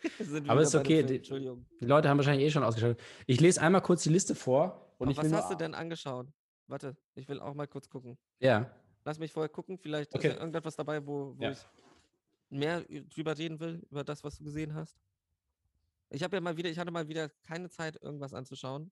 [0.47, 1.65] Aber ist okay, die- Entschuldigung.
[1.81, 3.01] Die Leute haben wahrscheinlich eh schon ausgeschaltet.
[3.27, 4.93] Ich lese einmal kurz die Liste vor.
[4.97, 6.27] Und Aber ich was hast du denn angeschaut?
[6.67, 8.17] Warte, ich will auch mal kurz gucken.
[8.39, 8.69] Ja.
[9.05, 10.27] Lass mich vorher gucken, vielleicht Okay.
[10.27, 11.51] ist ja irgendetwas dabei, wo, wo Ja.
[11.51, 11.59] ich
[12.49, 12.81] mehr
[13.13, 14.97] drüber reden will, über das, was du gesehen hast.
[16.09, 18.91] Ich habe ja mal wieder, ich hatte mal wieder keine Zeit, irgendwas anzuschauen.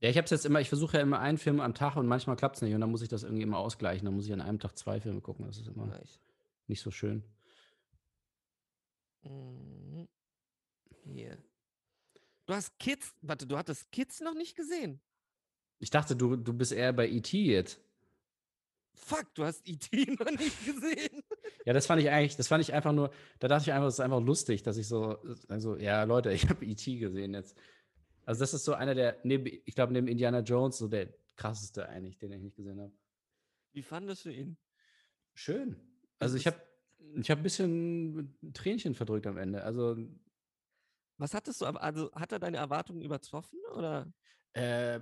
[0.00, 2.06] Ja, ich habe es jetzt immer, ich versuche ja immer einen Film am Tag und
[2.06, 4.04] manchmal klappt es nicht und dann muss ich das irgendwie immer ausgleichen.
[4.04, 5.46] Dann muss ich an einem Tag zwei Filme gucken.
[5.46, 5.88] Das ist immer
[6.66, 7.22] nicht so schön.
[9.22, 10.08] Mhm.
[11.04, 11.38] Hier.
[12.46, 15.00] Du hast Kids, warte, du hattest Kids noch nicht gesehen.
[15.78, 17.36] Ich dachte, du, du bist eher bei E.T.
[17.36, 17.80] jetzt.
[18.94, 20.16] Fuck, du hast E.T.
[20.18, 21.22] noch nicht gesehen.
[21.64, 23.94] Ja, das fand ich eigentlich, das fand ich einfach nur, da dachte ich einfach, das
[23.94, 25.18] ist einfach lustig, dass ich so,
[25.48, 26.98] also, ja, Leute, ich habe E.T.
[26.98, 27.56] gesehen jetzt.
[28.24, 31.88] Also, das ist so einer der, neben, ich glaube, neben Indiana Jones, so der krasseste
[31.88, 32.92] eigentlich, den ich nicht gesehen habe.
[33.72, 34.56] Wie fandest du ihn?
[35.34, 35.76] Schön.
[36.18, 36.60] Also, ich habe
[37.16, 39.62] ich hab ein bisschen Tränchen verdrückt am Ende.
[39.62, 39.96] Also,
[41.18, 44.12] Was hattest du, also hat er deine Erwartungen übertroffen oder?
[44.54, 45.00] Äh,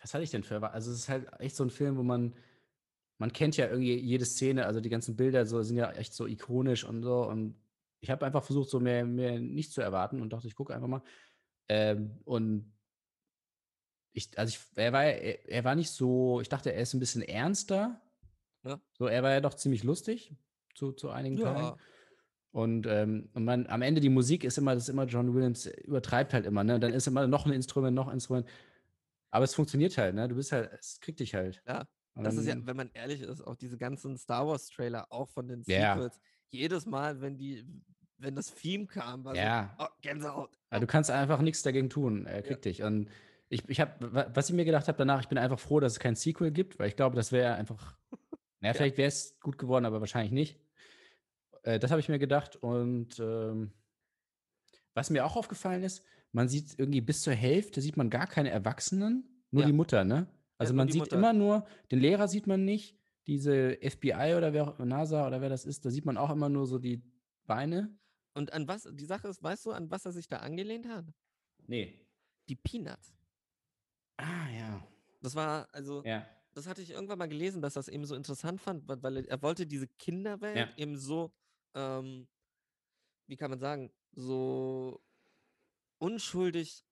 [0.00, 2.34] was hatte ich denn für Also es ist halt echt so ein Film, wo man
[3.18, 6.26] man kennt ja irgendwie jede Szene, also die ganzen Bilder so sind ja echt so
[6.26, 7.56] ikonisch und so und
[8.00, 10.86] ich habe einfach versucht, so mehr, mehr nicht zu erwarten und dachte, ich gucke einfach
[10.86, 11.02] mal.
[11.68, 12.72] Ähm, und
[14.12, 17.00] ich, also ich, er war, er, er war nicht so, ich dachte, er ist ein
[17.00, 18.00] bisschen ernster.
[18.64, 18.80] Ja.
[18.98, 20.34] So, er war ja doch ziemlich lustig
[20.74, 21.56] zu, zu einigen Teilen.
[21.58, 21.76] Ja.
[22.50, 25.66] Und, ähm, und man, am Ende die Musik ist immer, das ist immer John Williams
[25.66, 26.80] übertreibt halt immer, ne?
[26.80, 28.48] Dann ist immer noch ein Instrument, noch ein Instrument.
[29.30, 30.26] Aber es funktioniert halt, ne?
[30.28, 31.62] Du bist halt, es kriegt dich halt.
[31.66, 34.68] Ja, Und Das ist ja, dann- wenn man ehrlich ist, auch diese ganzen Star Wars
[34.70, 35.94] Trailer, auch von den Ja.
[35.94, 36.20] Sequels.
[36.50, 37.64] Jedes Mal, wenn die,
[38.16, 39.74] wenn das Theme kam, war Ja.
[39.78, 40.58] so, oh, Gänsehaut.
[40.72, 42.26] Ja, du kannst einfach nichts dagegen tun.
[42.26, 42.82] Er kriegt dich.
[42.82, 43.10] Und
[43.50, 46.00] ich, ich habe, was ich mir gedacht habe danach, ich bin einfach froh, dass es
[46.00, 47.96] kein Sequel gibt, weil ich glaube, das wäre einfach,
[48.60, 50.58] naja, vielleicht wäre es gut geworden, aber wahrscheinlich nicht.
[51.62, 52.56] Äh, das habe ich mir gedacht.
[52.56, 53.72] Und ähm,
[54.94, 56.02] was mir auch aufgefallen ist,
[56.32, 59.66] man sieht irgendwie bis zur Hälfte sieht man gar keine Erwachsenen, nur Ja.
[59.66, 60.26] die Mutter, ne?
[60.58, 61.16] Also nur man sieht Mutter.
[61.16, 62.96] immer nur, den Lehrer sieht man nicht,
[63.26, 66.48] diese FBI oder wer auch, NASA oder wer das ist, da sieht man auch immer
[66.48, 67.02] nur so die
[67.46, 67.96] Beine.
[68.34, 71.06] Und an was, die Sache ist, weißt du, an was er sich da angelehnt hat?
[71.66, 72.06] Nee.
[72.48, 73.12] Die Peanuts.
[74.16, 74.86] Ah, ja.
[75.20, 76.26] Das war, also, Ja.
[76.58, 79.66] Das hatte ich irgendwann mal gelesen, dass das eben so interessant fand, weil, er, wollte
[79.66, 80.76] diese Kinderwelt Ja.
[80.76, 81.32] eben so,
[81.74, 82.28] ähm,
[83.28, 85.00] wie kann man sagen, so
[85.98, 86.84] unschuldig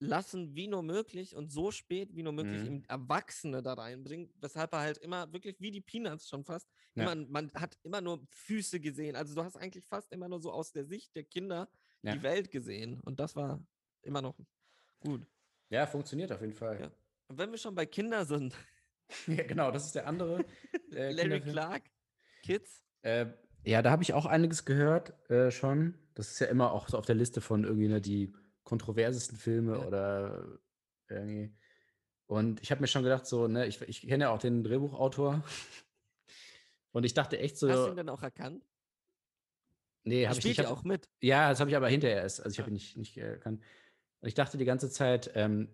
[0.00, 2.84] lassen wie nur möglich und so spät wie nur möglich Mhm.
[2.86, 7.10] Erwachsene da reinbringen, weshalb er halt immer wirklich wie die Peanuts schon fast, Ja.
[7.10, 9.16] immer, man hat immer nur Füße gesehen.
[9.16, 11.68] Also du hast eigentlich fast immer nur so aus der Sicht der Kinder
[12.02, 12.14] Ja.
[12.14, 13.60] die Welt gesehen und das war
[14.02, 14.38] immer noch
[15.00, 15.26] gut.
[15.70, 16.80] Ja, funktioniert auf jeden Fall.
[16.80, 16.92] Ja.
[17.26, 18.54] Und wenn wir schon bei Kindern sind,
[19.26, 20.44] Ja, genau, das ist der andere.
[20.92, 21.40] äh, Larry.
[21.40, 21.90] Clark,
[22.42, 23.26] Kids, Äh,
[23.64, 25.94] ja, da habe ich auch einiges gehört äh, schon.
[26.14, 28.32] Das ist ja immer auch so auf der Liste von irgendwie ne, die
[28.64, 29.86] kontroversesten Filme Ja.
[29.86, 30.58] oder
[31.08, 31.54] irgendwie.
[32.26, 35.42] Und ich habe mir schon gedacht, so, ne, ich, ich kenne ja auch den Drehbuchautor.
[36.92, 38.64] Und ich dachte echt so, hast du ihn denn auch erkannt?
[40.04, 40.58] nee, habe ich nicht.
[40.58, 41.08] ja auch mit.
[41.20, 42.40] Ja, das habe ich aber hinterher erst.
[42.40, 42.72] Also ich habe Ja.
[42.72, 43.62] ihn nicht, nicht erkannt.
[44.20, 45.68] Und ich dachte die ganze Zeit, ähm,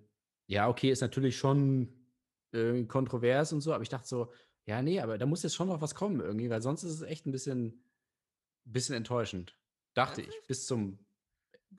[0.46, 2.03] ja, okay, ist natürlich schon
[2.54, 4.32] äh, kontrovers und so, aber ich dachte so,
[4.66, 7.02] ja, nee, aber da muss jetzt schon noch was kommen irgendwie, weil sonst ist es
[7.02, 7.84] echt ein bisschen,
[8.64, 9.58] bisschen enttäuschend.
[9.92, 10.98] Dachte ich, bis zum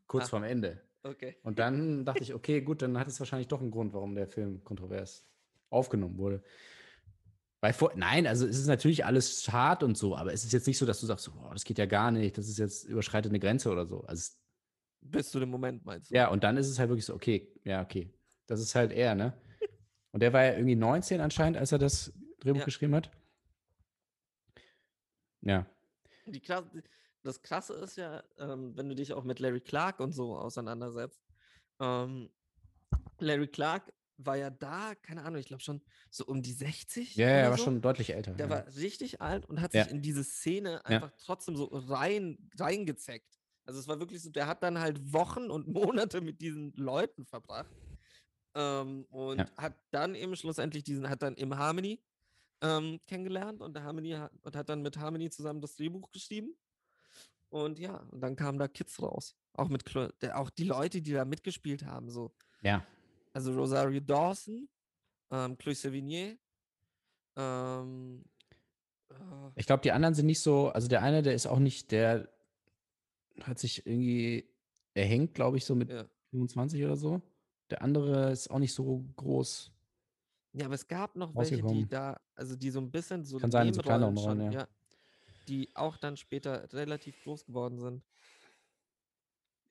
[0.07, 0.29] kurz Ah.
[0.29, 0.81] vorm Ende.
[1.03, 1.37] Okay.
[1.43, 4.27] Und dann dachte ich, okay, gut, dann hat es wahrscheinlich doch einen Grund, warum der
[4.27, 5.27] Film kontrovers
[5.69, 6.43] aufgenommen wurde.
[7.61, 10.67] Bei vor Nein, also es ist natürlich alles hart und so, aber es ist jetzt
[10.67, 13.31] nicht so, dass du sagst, oh, das geht ja gar nicht, das ist jetzt überschreitet
[13.31, 14.01] eine Grenze oder so.
[14.03, 14.33] Also,
[15.01, 16.15] Bis zu dem Moment meinst du?
[16.15, 18.13] ja, und dann ist es halt wirklich so, okay, ja, okay.
[18.47, 19.33] Das ist halt er, ne?
[20.15, 22.63] Und der war ja irgendwie 19 anscheinend, als er das Drehbuch Ja.
[22.63, 23.11] geschrieben hat.
[25.41, 25.65] Ja.
[26.25, 26.69] Die Klasse,
[27.21, 31.21] das Krasse ist ja, ähm, wenn du dich auch mit Larry Clark und so auseinandersetzt.
[31.81, 32.29] Ähm,
[33.19, 37.17] Larry Clark war ja da, keine Ahnung, ich glaube schon so um die 60.
[37.17, 37.65] Ja, ja, er war so.
[37.65, 38.35] schon deutlich älter.
[38.35, 38.49] Der ja.
[38.49, 39.83] war richtig alt und hat Ja.
[39.83, 43.37] sich in diese Szene einfach trotzdem so rein, reingezeckt.
[43.65, 47.25] Also es war wirklich so, der hat dann halt Wochen und Monate mit diesen Leuten
[47.25, 47.75] verbracht.
[48.55, 49.47] Ähm, und Ja.
[49.57, 52.01] hat dann eben schlussendlich diesen, hat dann im Harmony
[52.61, 56.55] ähm, kennengelernt und der Harmony hat, und hat dann mit Harmony zusammen das Drehbuch geschrieben.
[57.49, 59.35] Und ja, und dann kamen da Kids raus.
[59.53, 59.83] Auch mit
[60.33, 62.33] auch die Leute, die da mitgespielt haben, so.
[62.61, 62.85] ja.
[63.33, 64.69] Also Rosario Dawson,
[65.29, 66.39] ähm, Chloe Sevigny,
[67.35, 68.23] ähm,
[69.09, 69.15] äh,
[69.55, 72.29] Ich glaube, die anderen sind nicht so, also der eine, der ist auch nicht, der
[73.41, 74.49] hat sich irgendwie
[74.93, 76.05] erhängt, glaube ich, so mit ja.
[76.31, 77.21] 25 oder so.
[77.69, 79.71] Der andere ist auch nicht so groß.
[80.53, 83.51] Ja, aber es gab noch welche, die da, also die so ein bisschen so Kann
[83.51, 84.67] sein, in so kleineren Rollen, schon, ja.
[85.47, 88.03] die auch dann später relativ groß geworden sind.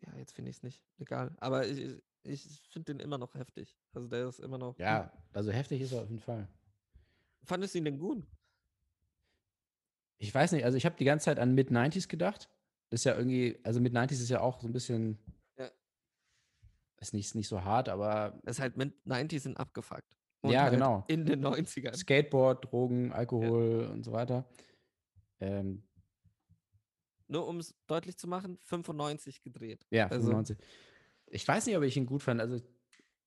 [0.03, 0.83] Ja, jetzt finde ich es nicht.
[0.99, 1.35] Egal.
[1.39, 3.79] Aber ich, ich finde den immer noch heftig.
[3.95, 4.73] Also der ist immer noch.
[4.73, 4.81] gut.
[4.81, 6.47] Ja, also heftig ist er auf jeden Fall.
[7.45, 8.27] Fandest du ihn denn gut?
[10.19, 12.49] Ich weiß nicht, also ich habe die ganze Zeit an Mid-90s gedacht.
[12.91, 15.33] Das ist ja irgendwie, also Mid-90s ist ja auch so ein bisschen, Ja.
[17.09, 20.17] Ist nicht, ist nicht so hart, aber Das ist halt mit 90 sind abgefuckt.
[20.45, 21.05] Ja, halt genau.
[21.09, 21.97] In den 90ern.
[21.97, 24.45] Skateboard, Drogen, Alkohol und so weiter.
[25.41, 25.83] Ähm,
[27.29, 29.87] Nur um es deutlich zu machen, 95 gedreht.
[29.91, 30.59] ja, Also- 95.
[31.29, 32.41] Ich weiß nicht, ob ich ihn gut fand.
[32.41, 32.61] Also,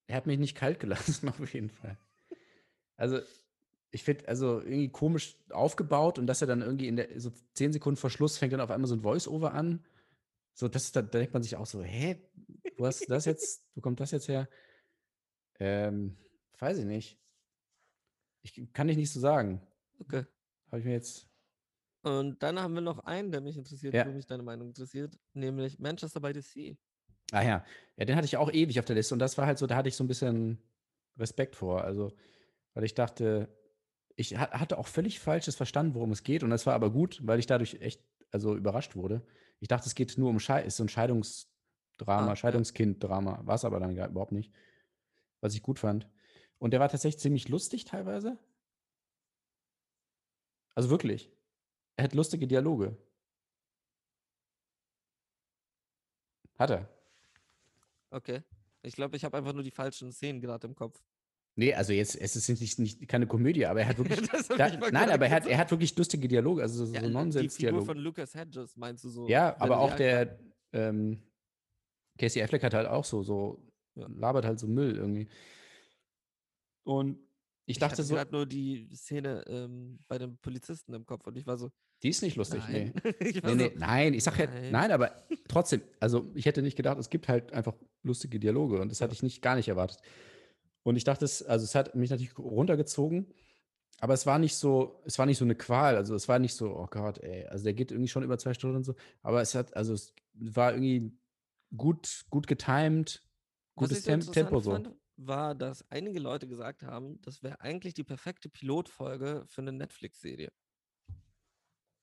[0.06, 1.98] er hat mich nicht kalt gelassen, auf jeden Fall.
[2.96, 3.18] Also,
[3.90, 7.72] ich finde, also irgendwie komisch aufgebaut und dass er dann irgendwie in der, so 10
[7.72, 9.84] Sekunden vor Schluss fängt dann auf einmal so ein Voice-Over an.
[10.58, 12.20] So, das, da, da denkt man sich auch so, hä,
[12.78, 14.48] wo hast das jetzt, wo kommt das jetzt her?
[15.60, 16.16] Ähm,
[16.58, 17.20] weiß ich nicht.
[18.42, 19.64] Ich kann ich nicht so sagen.
[20.00, 20.24] Okay.
[20.66, 21.28] Habe ich mir jetzt.
[22.02, 24.04] Und dann haben wir noch einen, der mich interessiert, Ja.
[24.04, 26.76] wo mich deine Meinung interessiert, nämlich Manchester by the Sea.
[27.30, 27.64] Ah ja,
[27.96, 29.76] ja, den hatte ich auch ewig auf der Liste und das war halt so, da
[29.76, 30.58] hatte ich so ein bisschen
[31.18, 31.84] Respekt vor.
[31.84, 32.12] Also,
[32.74, 33.48] weil ich dachte,
[34.16, 37.20] ich ha- hatte auch völlig falsches verstanden, worum es geht und das war aber gut,
[37.24, 39.26] weil ich dadurch echt also überrascht wurde.
[39.60, 42.36] Ich dachte, es geht nur um Schei ist so ein Scheidungsdrama, Ah.
[42.36, 44.52] Scheidungskind-Drama, war es aber dann gar überhaupt nicht.
[45.40, 46.08] Was ich gut fand.
[46.58, 48.38] Und der war tatsächlich ziemlich lustig teilweise.
[50.74, 51.30] Also wirklich.
[51.96, 52.96] Er hat lustige Dialoge.
[56.58, 56.88] Hat er.
[58.10, 58.42] Okay.
[58.82, 61.02] Ich glaube, ich habe einfach nur die falschen Szenen gerade im Kopf.
[61.58, 64.20] Nee, also jetzt, es ist nicht, nicht keine Komödie, aber er hat wirklich.
[64.56, 67.10] Da, nein, aber er hat, er hat wirklich lustige Dialoge, also so, Ja, so die
[67.10, 67.84] Figur Nonsens-Dialoge.
[67.84, 69.28] von Lucas Hedges, meinst du so?
[69.28, 70.38] Ja, aber er auch der
[70.72, 71.20] ähm,
[72.16, 73.60] Casey Affleck hat halt auch so, so
[73.96, 74.06] Ja.
[74.08, 75.28] labert halt so Müll irgendwie.
[76.84, 77.18] Und
[77.66, 81.26] ich, Ich dachte hatte so, gerade nur die Szene ähm, bei dem Polizisten im Kopf
[81.26, 81.70] und ich war so,
[82.04, 82.92] die ist nicht lustig, nein.
[83.02, 83.10] nee.
[83.28, 84.70] ich Nee, nee, so, nein, ich sag ja, nein.
[84.70, 88.90] nein, aber trotzdem, also ich hätte nicht gedacht, es gibt halt einfach lustige Dialoge und
[88.90, 89.16] das hatte Ja.
[89.16, 89.98] ich nicht, gar nicht erwartet.
[90.88, 93.26] Und ich dachte, es, also es hat mich natürlich runtergezogen,
[94.00, 96.54] aber es war nicht so, es war nicht so eine Qual, also es war nicht
[96.54, 99.42] so, oh Gott, ey, also der geht irgendwie schon über zwei Stunden und so, aber
[99.42, 101.12] es hat, also es war irgendwie
[101.76, 103.22] gut, gut getimed,
[103.74, 104.70] gutes Tem Tempo so.
[104.70, 109.72] fand, war, dass einige Leute gesagt haben, das wäre eigentlich die perfekte Pilotfolge für eine
[109.72, 110.50] Netflix-Serie.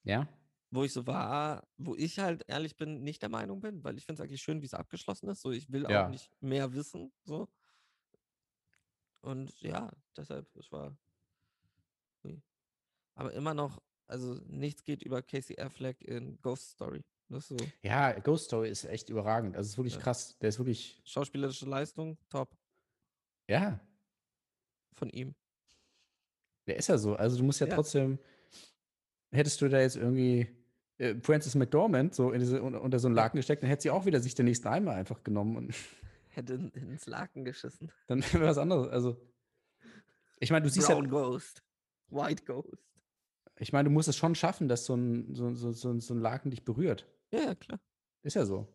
[0.04, 0.28] Ja?
[0.70, 4.06] Wo ich so war, wo ich halt ehrlich bin, nicht der Meinung bin, weil ich
[4.06, 5.42] finde es eigentlich schön, wie es abgeschlossen ist.
[5.42, 6.06] So, ich will Ja.
[6.06, 7.12] auch nicht mehr wissen.
[7.24, 7.48] So.
[9.26, 10.96] Und ja, deshalb, es war.
[12.24, 12.42] Ui.
[13.16, 17.04] Aber immer noch, also nichts geht über Casey Affleck in Ghost Story.
[17.30, 17.58] So.
[17.82, 20.02] Ja, Ghost Story ist echt überragend, also es ist wirklich Ja.
[20.02, 22.56] krass, der ist wirklich, Schauspielerische Leistung, top
[23.50, 23.80] ja,
[24.94, 25.34] von ihm.
[26.68, 27.16] Der ist ja so.
[27.16, 27.76] Also du musst ja, Ja.
[27.76, 28.20] trotzdem,
[29.32, 30.48] hättest du da jetzt irgendwie
[30.98, 33.16] äh, Frances McDormand so diese, unter, unter so einen.
[33.16, 35.76] Laken gesteckt, dann hätte sie auch wieder sich den nächsten Eimer einfach genommen und
[36.36, 37.92] Hätte in, ins Laken geschissen.
[38.08, 38.90] dann wäre was anderes.
[38.90, 39.22] Also
[40.40, 41.64] ich meine, du siehst Brown ja, Ghost.
[42.10, 42.84] White Ghost.
[43.58, 46.20] ich meine, du musst es schon schaffen, dass so ein, so, so, so, so ein
[46.20, 47.08] Laken dich berührt.
[47.32, 47.80] Ja, ja, klar.
[48.22, 48.68] Ist ja so.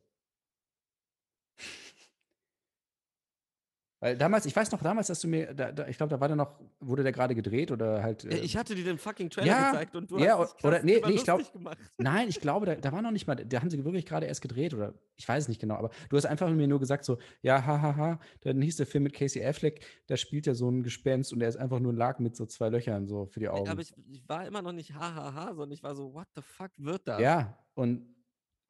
[4.02, 6.27] Weil damals, ich weiß noch, damals, dass du mir, da, da, ich glaube, da war
[6.27, 8.24] der noch, wurde der gerade gedreht oder halt.
[8.24, 10.82] Äh, Ich hatte dir den fucking Trailer Ja, gezeigt und du ja, hast dich oder-
[10.82, 11.77] nee, nee, ich glaub- gemacht.
[11.98, 14.40] Nein, ich glaube, da, da war noch nicht mal, da haben sie wirklich gerade erst
[14.40, 17.18] gedreht oder ich weiß es nicht genau, aber du hast einfach mir nur gesagt so,
[17.43, 21.35] ja, hahaha, dann hieß der Film mit Casey Affleck, da spielt ja so ein Gespenst
[21.35, 23.52] und er ist einfach nur ein Lack mit so zwei Löchern so für die Nee,
[23.52, 23.68] Augen.
[23.68, 26.70] aber ich, ich war immer noch nicht hahaha, sondern ich war so, what the fuck
[26.78, 27.20] wird das?
[27.20, 28.06] ja, und,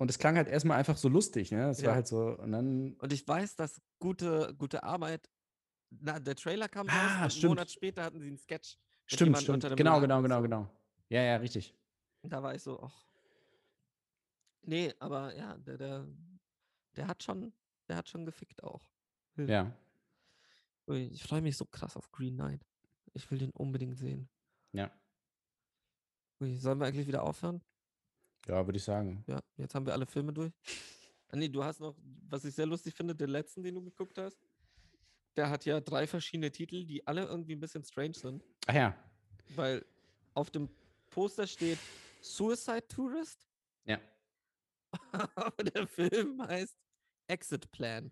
[0.00, 1.68] und es klang halt erstmal einfach so lustig, ne?
[1.68, 1.88] Es Ja.
[1.88, 5.28] war halt so, und dann, Und ich weiß, dass gute, gute Arbeit,
[5.90, 7.50] na, der Trailer kam Ah, raus einen.
[7.50, 8.78] Monat später hatten sie einen Sketch.
[9.06, 10.42] stimmt, stimmt, genau, Laken genau, genau, so.
[10.42, 10.70] genau.
[11.10, 11.74] Ja, ja, richtig.
[12.22, 13.04] Und da war ich so, ach.
[14.62, 16.06] Nee, aber ja, der, der,
[16.96, 17.52] der hat schon,
[17.88, 18.82] der hat schon gefickt auch.
[19.36, 19.70] Ja,
[20.86, 22.64] Ui, Ich freue mich so krass auf Green Knight.
[23.12, 24.30] Ich will den unbedingt sehen.
[24.72, 24.90] ja,
[26.40, 27.60] Ui, sollen wir eigentlich wieder aufhören?
[28.48, 29.22] Ja, würde ich sagen.
[29.26, 30.52] Ja, jetzt haben wir alle Filme durch.
[31.28, 31.96] Ah, nee, du hast noch,
[32.28, 34.38] was ich sehr lustig finde, den letzten, den du geguckt hast.
[35.36, 38.42] Der hat ja drei verschiedene Titel, die alle irgendwie ein bisschen strange sind.
[38.66, 38.96] Ach ja,
[39.54, 39.84] Weil
[40.34, 40.68] auf dem
[41.08, 41.78] Poster steht
[42.20, 43.48] Suicide Tourist,
[43.84, 43.98] ja.
[45.36, 46.76] aber der Film heißt
[47.28, 48.10] Exit Plan.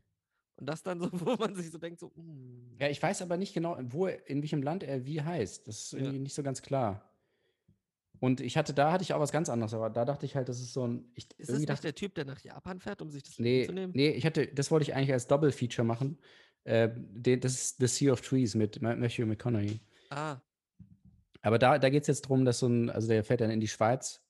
[0.57, 3.37] Und das dann so, wo man sich so denkt, so, mm, Ja, ich weiß aber
[3.37, 5.67] nicht genau, wo, in welchem Land er wie heißt.
[5.69, 5.99] Das ist Ja.
[5.99, 7.08] irgendwie nicht so ganz klar.
[8.21, 10.49] Und ich hatte, da hatte ich auch was ganz anderes, aber da dachte ich halt,
[10.49, 11.13] das ist so ein.
[11.15, 13.67] Ich ist das nicht dachte, der Typ, der nach Japan fährt, um sich das nee,
[13.67, 13.93] zu nehmen?
[13.95, 16.19] nee, ich hatte, das wollte ich eigentlich als Double-Feature machen.
[16.65, 19.81] Äh, den, das ist The Sea of Trees mit Ma- Matthew McConaughey.
[20.11, 20.41] Ah,
[21.43, 23.61] Aber da, da geht es jetzt darum, dass so ein, also der fährt dann in
[23.61, 24.21] die Schweiz,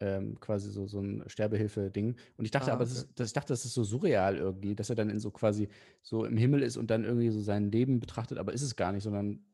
[0.00, 2.16] ähm, quasi so, so ein Sterbehilfe-Ding.
[2.36, 3.08] Und ich dachte Ah, aber, das okay.
[3.08, 5.68] ist, das, ich dachte, das ist so surreal irgendwie, dass er dann in so quasi
[6.02, 8.92] so im Himmel ist und dann irgendwie so sein Leben betrachtet, aber ist es gar
[8.92, 9.44] nicht, sondern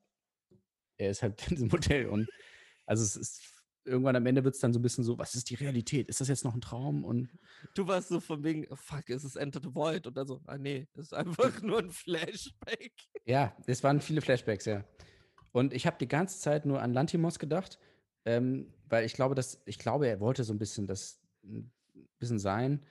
[0.98, 2.28] er ist halt in diesem Hotel und
[2.86, 3.56] also es ist
[3.86, 6.08] irgendwann am Ende wird es dann so ein bisschen so, was ist die Realität?
[6.08, 7.04] Ist das jetzt noch ein Traum?
[7.04, 7.30] Und
[7.74, 10.06] du warst so von wegen, fuck, es ist Enter the Void.
[10.06, 12.92] Und dann so, ah nee, es ist einfach nur ein Flashback.
[13.24, 14.84] Ja, es waren viele Flashbacks, ja.
[15.52, 17.78] Und ich habe die ganze Zeit nur an Lantimos gedacht,
[18.24, 21.70] ähm, weil ich glaube, dass, ich glaube, er wollte so ein bisschen das ein
[22.18, 22.84] bisschen sein.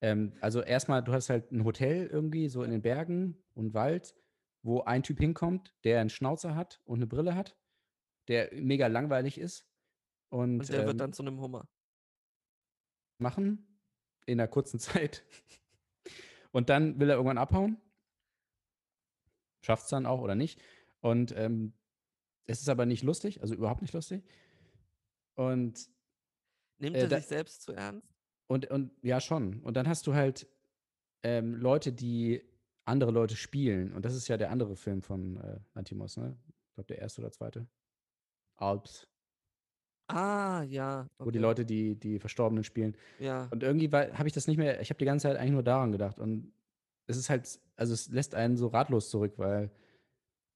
[0.00, 4.14] Ähm, also erstmal, du hast halt ein Hotel irgendwie so in den Bergen und Wald,
[4.62, 7.56] wo ein Typ hinkommt, der einen Schnauzer hat und eine Brille hat,
[8.30, 9.66] der mega langweilig ist.
[10.30, 11.68] Und, Und der ähm, wird dann zu einem Hummer.
[13.18, 13.66] machen
[14.26, 15.24] in einer kurzen Zeit.
[16.52, 17.76] Und dann will er irgendwann abhauen.
[19.62, 20.60] Schafft es dann auch oder nicht.
[21.00, 21.72] Und ähm,
[22.46, 24.24] es ist aber nicht lustig, also überhaupt nicht lustig.
[25.34, 25.88] Und,
[26.78, 28.06] Nimmt äh, er da- sich selbst zu ernst?
[28.46, 29.60] und, und ja, schon.
[29.62, 30.48] Und dann hast du halt
[31.22, 32.42] ähm, Leute, die
[32.84, 33.92] andere Leute spielen.
[33.92, 36.36] Und das ist ja der andere Film von äh, Lantimos, ne?
[36.68, 37.68] Ich glaube, der erste oder zweite.
[38.60, 39.06] Alps,
[40.08, 41.06] Ah, ja.
[41.18, 41.46] wo die okay.
[41.46, 42.96] Leute die, die Verstorbenen spielen.
[43.20, 43.48] Ja.
[43.50, 45.92] Und irgendwie habe ich das nicht mehr, ich habe die ganze Zeit eigentlich nur daran
[45.92, 46.18] gedacht.
[46.18, 46.52] Und
[47.06, 49.70] es ist halt, also es lässt einen so ratlos zurück, weil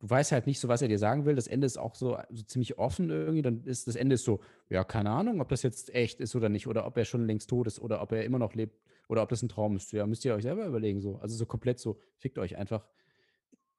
[0.00, 1.36] du weißt halt nicht so, was er dir sagen will.
[1.36, 3.42] Das Ende ist auch so, so ziemlich offen irgendwie.
[3.42, 4.40] Dann ist das Ende ist so,
[4.70, 6.66] ja, keine Ahnung, ob das jetzt echt ist oder nicht.
[6.66, 8.80] Oder ob er schon längst tot ist oder ob er immer noch lebt.
[9.08, 9.92] Oder ob das ein Traum ist.
[9.92, 11.00] Ja, müsst ihr euch selber überlegen.
[11.00, 11.16] So.
[11.18, 12.86] Also so komplett so, fickt euch einfach.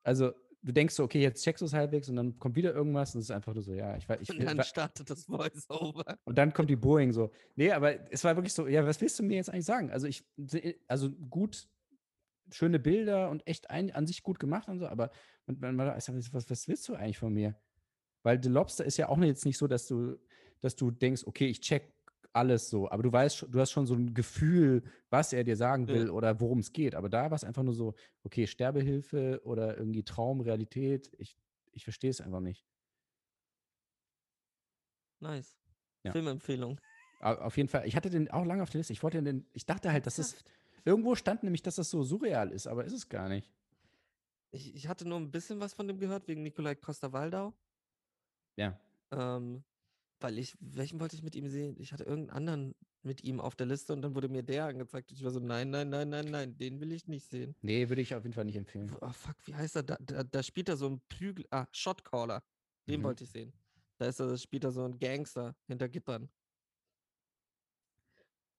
[0.04, 0.34] Also
[0.66, 3.22] du denkst so, okay, jetzt checkst du es halbwegs und dann kommt wieder irgendwas und
[3.22, 6.18] es ist einfach nur so, ja, ich weiß, ich, Und dann startet das Voice-Over.
[6.26, 7.32] und dann kommt die Boeing so.
[7.56, 9.92] Nee, aber es war wirklich so, ja, was willst du mir jetzt eigentlich sagen?
[9.92, 10.26] Also ich,
[10.88, 11.68] also gut,
[12.52, 15.12] schöne Bilder und echt ein, an sich gut gemacht und so, aber
[15.46, 17.56] man, man, sag, was, was willst du eigentlich von mir?
[18.24, 20.18] Weil The Lobster ist ja auch jetzt nicht so, dass du,
[20.62, 21.94] dass du denkst, okay, ich check
[22.36, 25.88] alles so, aber du weißt, du hast schon so ein Gefühl, was er dir sagen
[25.88, 25.94] Ja.
[25.94, 26.94] will oder worum es geht.
[26.96, 31.38] Aber da war es einfach nur so, okay, Sterbehilfe oder irgendwie Traum, Realität, ich,
[31.72, 32.66] ich verstehe es einfach nicht.
[35.22, 35.58] Nice.
[36.04, 36.12] Ja.
[36.12, 36.80] Filmempfehlung.
[37.22, 38.94] Au- Auf jeden Fall, ich hatte den auch lange auf der Liste.
[38.94, 40.44] Ich wollte den, ich dachte halt, dass es
[40.84, 43.50] irgendwo stand nämlich, dass das so surreal ist, aber ist es gar nicht.
[44.52, 47.54] Ich, ich hatte nur ein bisschen was von dem gehört, wegen Nikolai Costa-Waldau.
[48.58, 48.80] Ja.
[49.12, 49.64] Ähm,
[50.26, 51.76] weil ich, welchen wollte ich mit ihm sehen?
[51.78, 55.12] Ich hatte irgendeinen anderen mit ihm auf der Liste und dann wurde mir der angezeigt.
[55.12, 57.56] Ich war so, nein, nein, nein, nein, nein, den will ich nicht sehen.
[57.62, 58.92] Nee, würde ich auf jeden Fall nicht empfehlen.
[59.02, 59.84] Oh, fuck, wie heißt er?
[59.84, 61.46] Da, da, da spielt er so ein Prügel.
[61.52, 62.44] Ah, Shotcaller.
[62.88, 63.04] Den Mhm.
[63.04, 63.54] wollte ich sehen.
[64.00, 66.28] Da ist er, spielt er so ein Gangster hinter Gittern.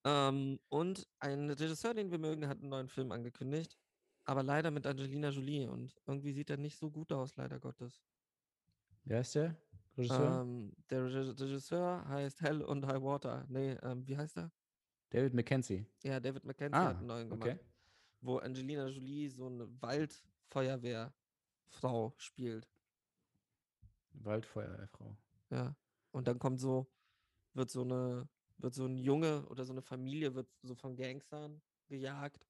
[0.05, 3.77] Ähm, und ein Regisseur, den wir mögen, hat einen neuen Film angekündigt.
[4.23, 5.67] Aber leider mit Angelina Jolie.
[5.67, 8.01] Und irgendwie sieht er nicht so gut aus, leider Gottes.
[9.03, 9.57] Wer ist der?
[9.97, 10.41] Regisseur?
[10.41, 13.45] Ähm, der Reg- Regisseur heißt Hell und High Water.
[13.49, 14.51] Nee, ähm, wie heißt er?
[15.09, 15.85] David Mackenzie.
[16.03, 17.49] Ja, David Mackenzie hat Ah, einen neuen gemacht.
[17.49, 17.59] okay.
[18.21, 22.67] Wo Angelina Jolie so eine Waldfeuerwehrfrau spielt.
[24.13, 25.15] Waldfeuerwehrfrau.
[25.49, 25.75] Ja.
[26.11, 26.87] Und dann kommt so,
[27.53, 31.61] wird so eine, wird so ein Junge oder so eine Familie wird so von Gangstern
[31.87, 32.47] gejagt.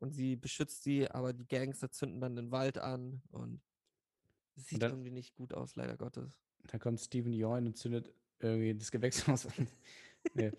[0.00, 3.60] und sie beschützt sie, aber die Gangster zünden dann den Wald an und
[4.66, 6.40] sieht dann- irgendwie nicht gut aus, leider Gottes.
[6.66, 9.68] Da kommt Steven Yeun und zündet irgendwie das Gewächshaus an.
[10.34, 10.52] nee.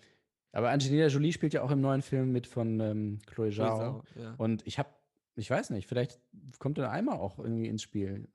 [0.52, 4.02] Aber Angelina Jolie spielt ja auch im neuen Film mit von ähm, Chloe Zhao.
[4.16, 4.34] Ja.
[4.34, 4.88] Und ich habe,
[5.36, 6.20] ich weiß nicht, vielleicht
[6.58, 8.28] kommt der Eimer auch irgendwie ins Spiel.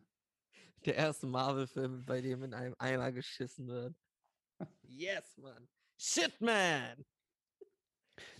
[0.85, 3.95] Der erste Marvel-Film, bei dem in einem Eimer geschissen wird.
[4.83, 5.67] Yes, man.
[5.97, 7.03] Shit, man.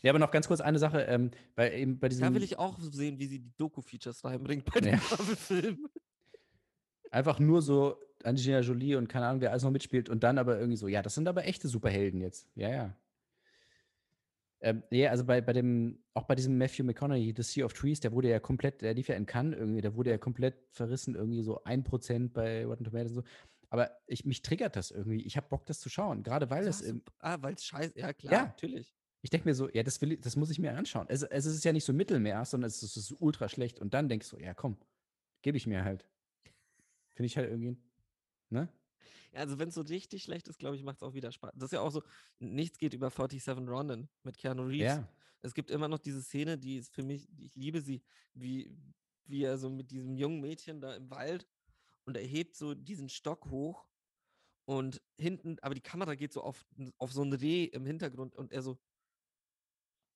[0.02, 2.58] Ja, aber noch ganz kurz eine Sache, ähm, bei, eben bei diesem, Da will ich
[2.58, 5.00] auch sehen, wie sie die Doku-Features reinbringt bei den Ja.
[5.12, 5.90] Marvel-Filmen.
[7.16, 10.58] Einfach nur so Angelina Jolie und keine Ahnung, wer alles noch mitspielt und dann aber
[10.60, 12.48] irgendwie so, ja, das sind aber echte Superhelden jetzt.
[12.56, 12.98] Ja, ja.
[14.62, 18.00] Ähm, ja, also bei, bei dem, auch bei diesem Matthew McConaughey, The Sea of Trees,
[18.00, 21.16] der wurde ja komplett, der lief ja in Cannes irgendwie, der wurde ja komplett verrissen,
[21.16, 23.24] irgendwie so 1% bei Rotten Tomatoes und so.
[23.70, 25.22] Aber ich, mich triggert das irgendwie.
[25.26, 26.24] Ich habe Bock, das zu schauen.
[26.24, 28.44] Gerade weil es, sup- ah, weil es scheiße, ja klar, Ja.
[28.46, 28.96] natürlich.
[29.22, 31.06] ich denke mir so, ja, das, will, ich- das muss ich mir anschauen.
[31.10, 33.80] Es, es ist ja nicht so Mittelmeer, sondern es ist, es ist ultra schlecht.
[33.80, 34.78] Und dann denkst du, ja, komm,
[35.42, 36.06] gebe ich mir halt.
[37.16, 37.78] Finde ich halt irgendwie,
[38.50, 38.70] ne?
[39.32, 41.52] Ja, also wenn es so richtig schlecht ist, glaube ich, macht es auch wieder Spaß.
[41.56, 42.04] Das ist ja auch so,
[42.40, 44.98] nichts geht über 47 Ronin mit Keanu Reeves.
[44.98, 45.10] Ja.
[45.42, 48.02] Es gibt immer noch diese Szene, die ist für mich, ich liebe sie,
[48.34, 48.76] wie,
[49.26, 51.48] wie er so mit diesem jungen Mädchen da im Wald
[52.06, 53.88] und er hebt so diesen Stock hoch
[54.66, 56.66] und hinten, aber die Kamera geht so auf,
[56.98, 58.78] auf so ein Reh im Hintergrund und er so,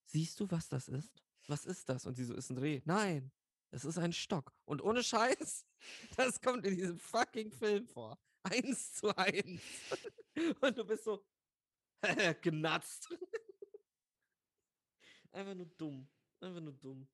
[0.05, 1.23] siehst du, was das ist?
[1.47, 2.05] Was ist das?
[2.05, 2.81] Und sie so, ist ein Reh.
[2.85, 3.31] Nein,
[3.71, 4.53] es ist ein Stock.
[4.65, 5.65] Und ohne Scheiß,
[6.17, 8.17] das kommt in diesem fucking Film vor.
[8.43, 9.61] Eins zu eins.
[10.61, 11.23] Und du bist so,
[12.41, 13.09] genatzt.
[15.31, 16.07] Einfach nur dumm.
[16.39, 17.07] Einfach nur dumm.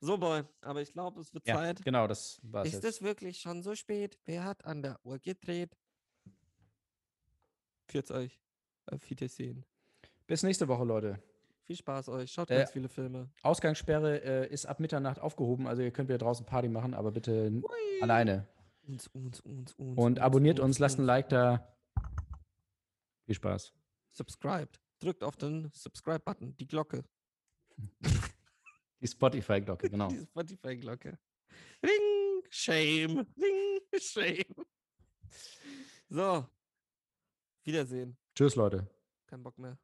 [0.00, 1.84] So, Boy, aber ich glaube, es wird Ja, Zeit.
[1.84, 4.18] genau, das war Ist es wirklich schon so spät?
[4.26, 5.76] Wer hat an der Uhr gedreht?
[7.88, 8.40] Pfiat euch.
[8.86, 9.64] Auf Wiedersehen.
[10.26, 11.22] Bis nächste Woche, Leute.
[11.68, 12.32] Viel Spaß euch.
[12.32, 13.28] Schaut Äh, ganz viele Filme.
[13.42, 17.50] Ausgangssperre äh, ist ab Mitternacht aufgehoben, also ihr könnt wieder draußen Party machen, aber bitte
[17.50, 18.00] Hui.
[18.00, 18.48] alleine.
[18.86, 19.98] Uns, uns, uns, uns.
[19.98, 21.76] Und abonniert uns, lasst ein Like da.
[23.26, 23.74] Viel Spaß.
[24.12, 24.80] Subscribed.
[24.98, 27.04] Drückt auf den Subscribe-Button, die Glocke.
[29.00, 30.08] Die Spotify-Glocke, genau.
[30.08, 31.18] Die Spotify-Glocke.
[31.82, 33.26] Ring, Shame.
[33.36, 34.64] Ring, Shame.
[36.08, 36.46] So.
[37.62, 38.16] Wiedersehen.
[38.34, 38.88] Tschüss, Leute.
[39.26, 39.78] Kein Bock mehr.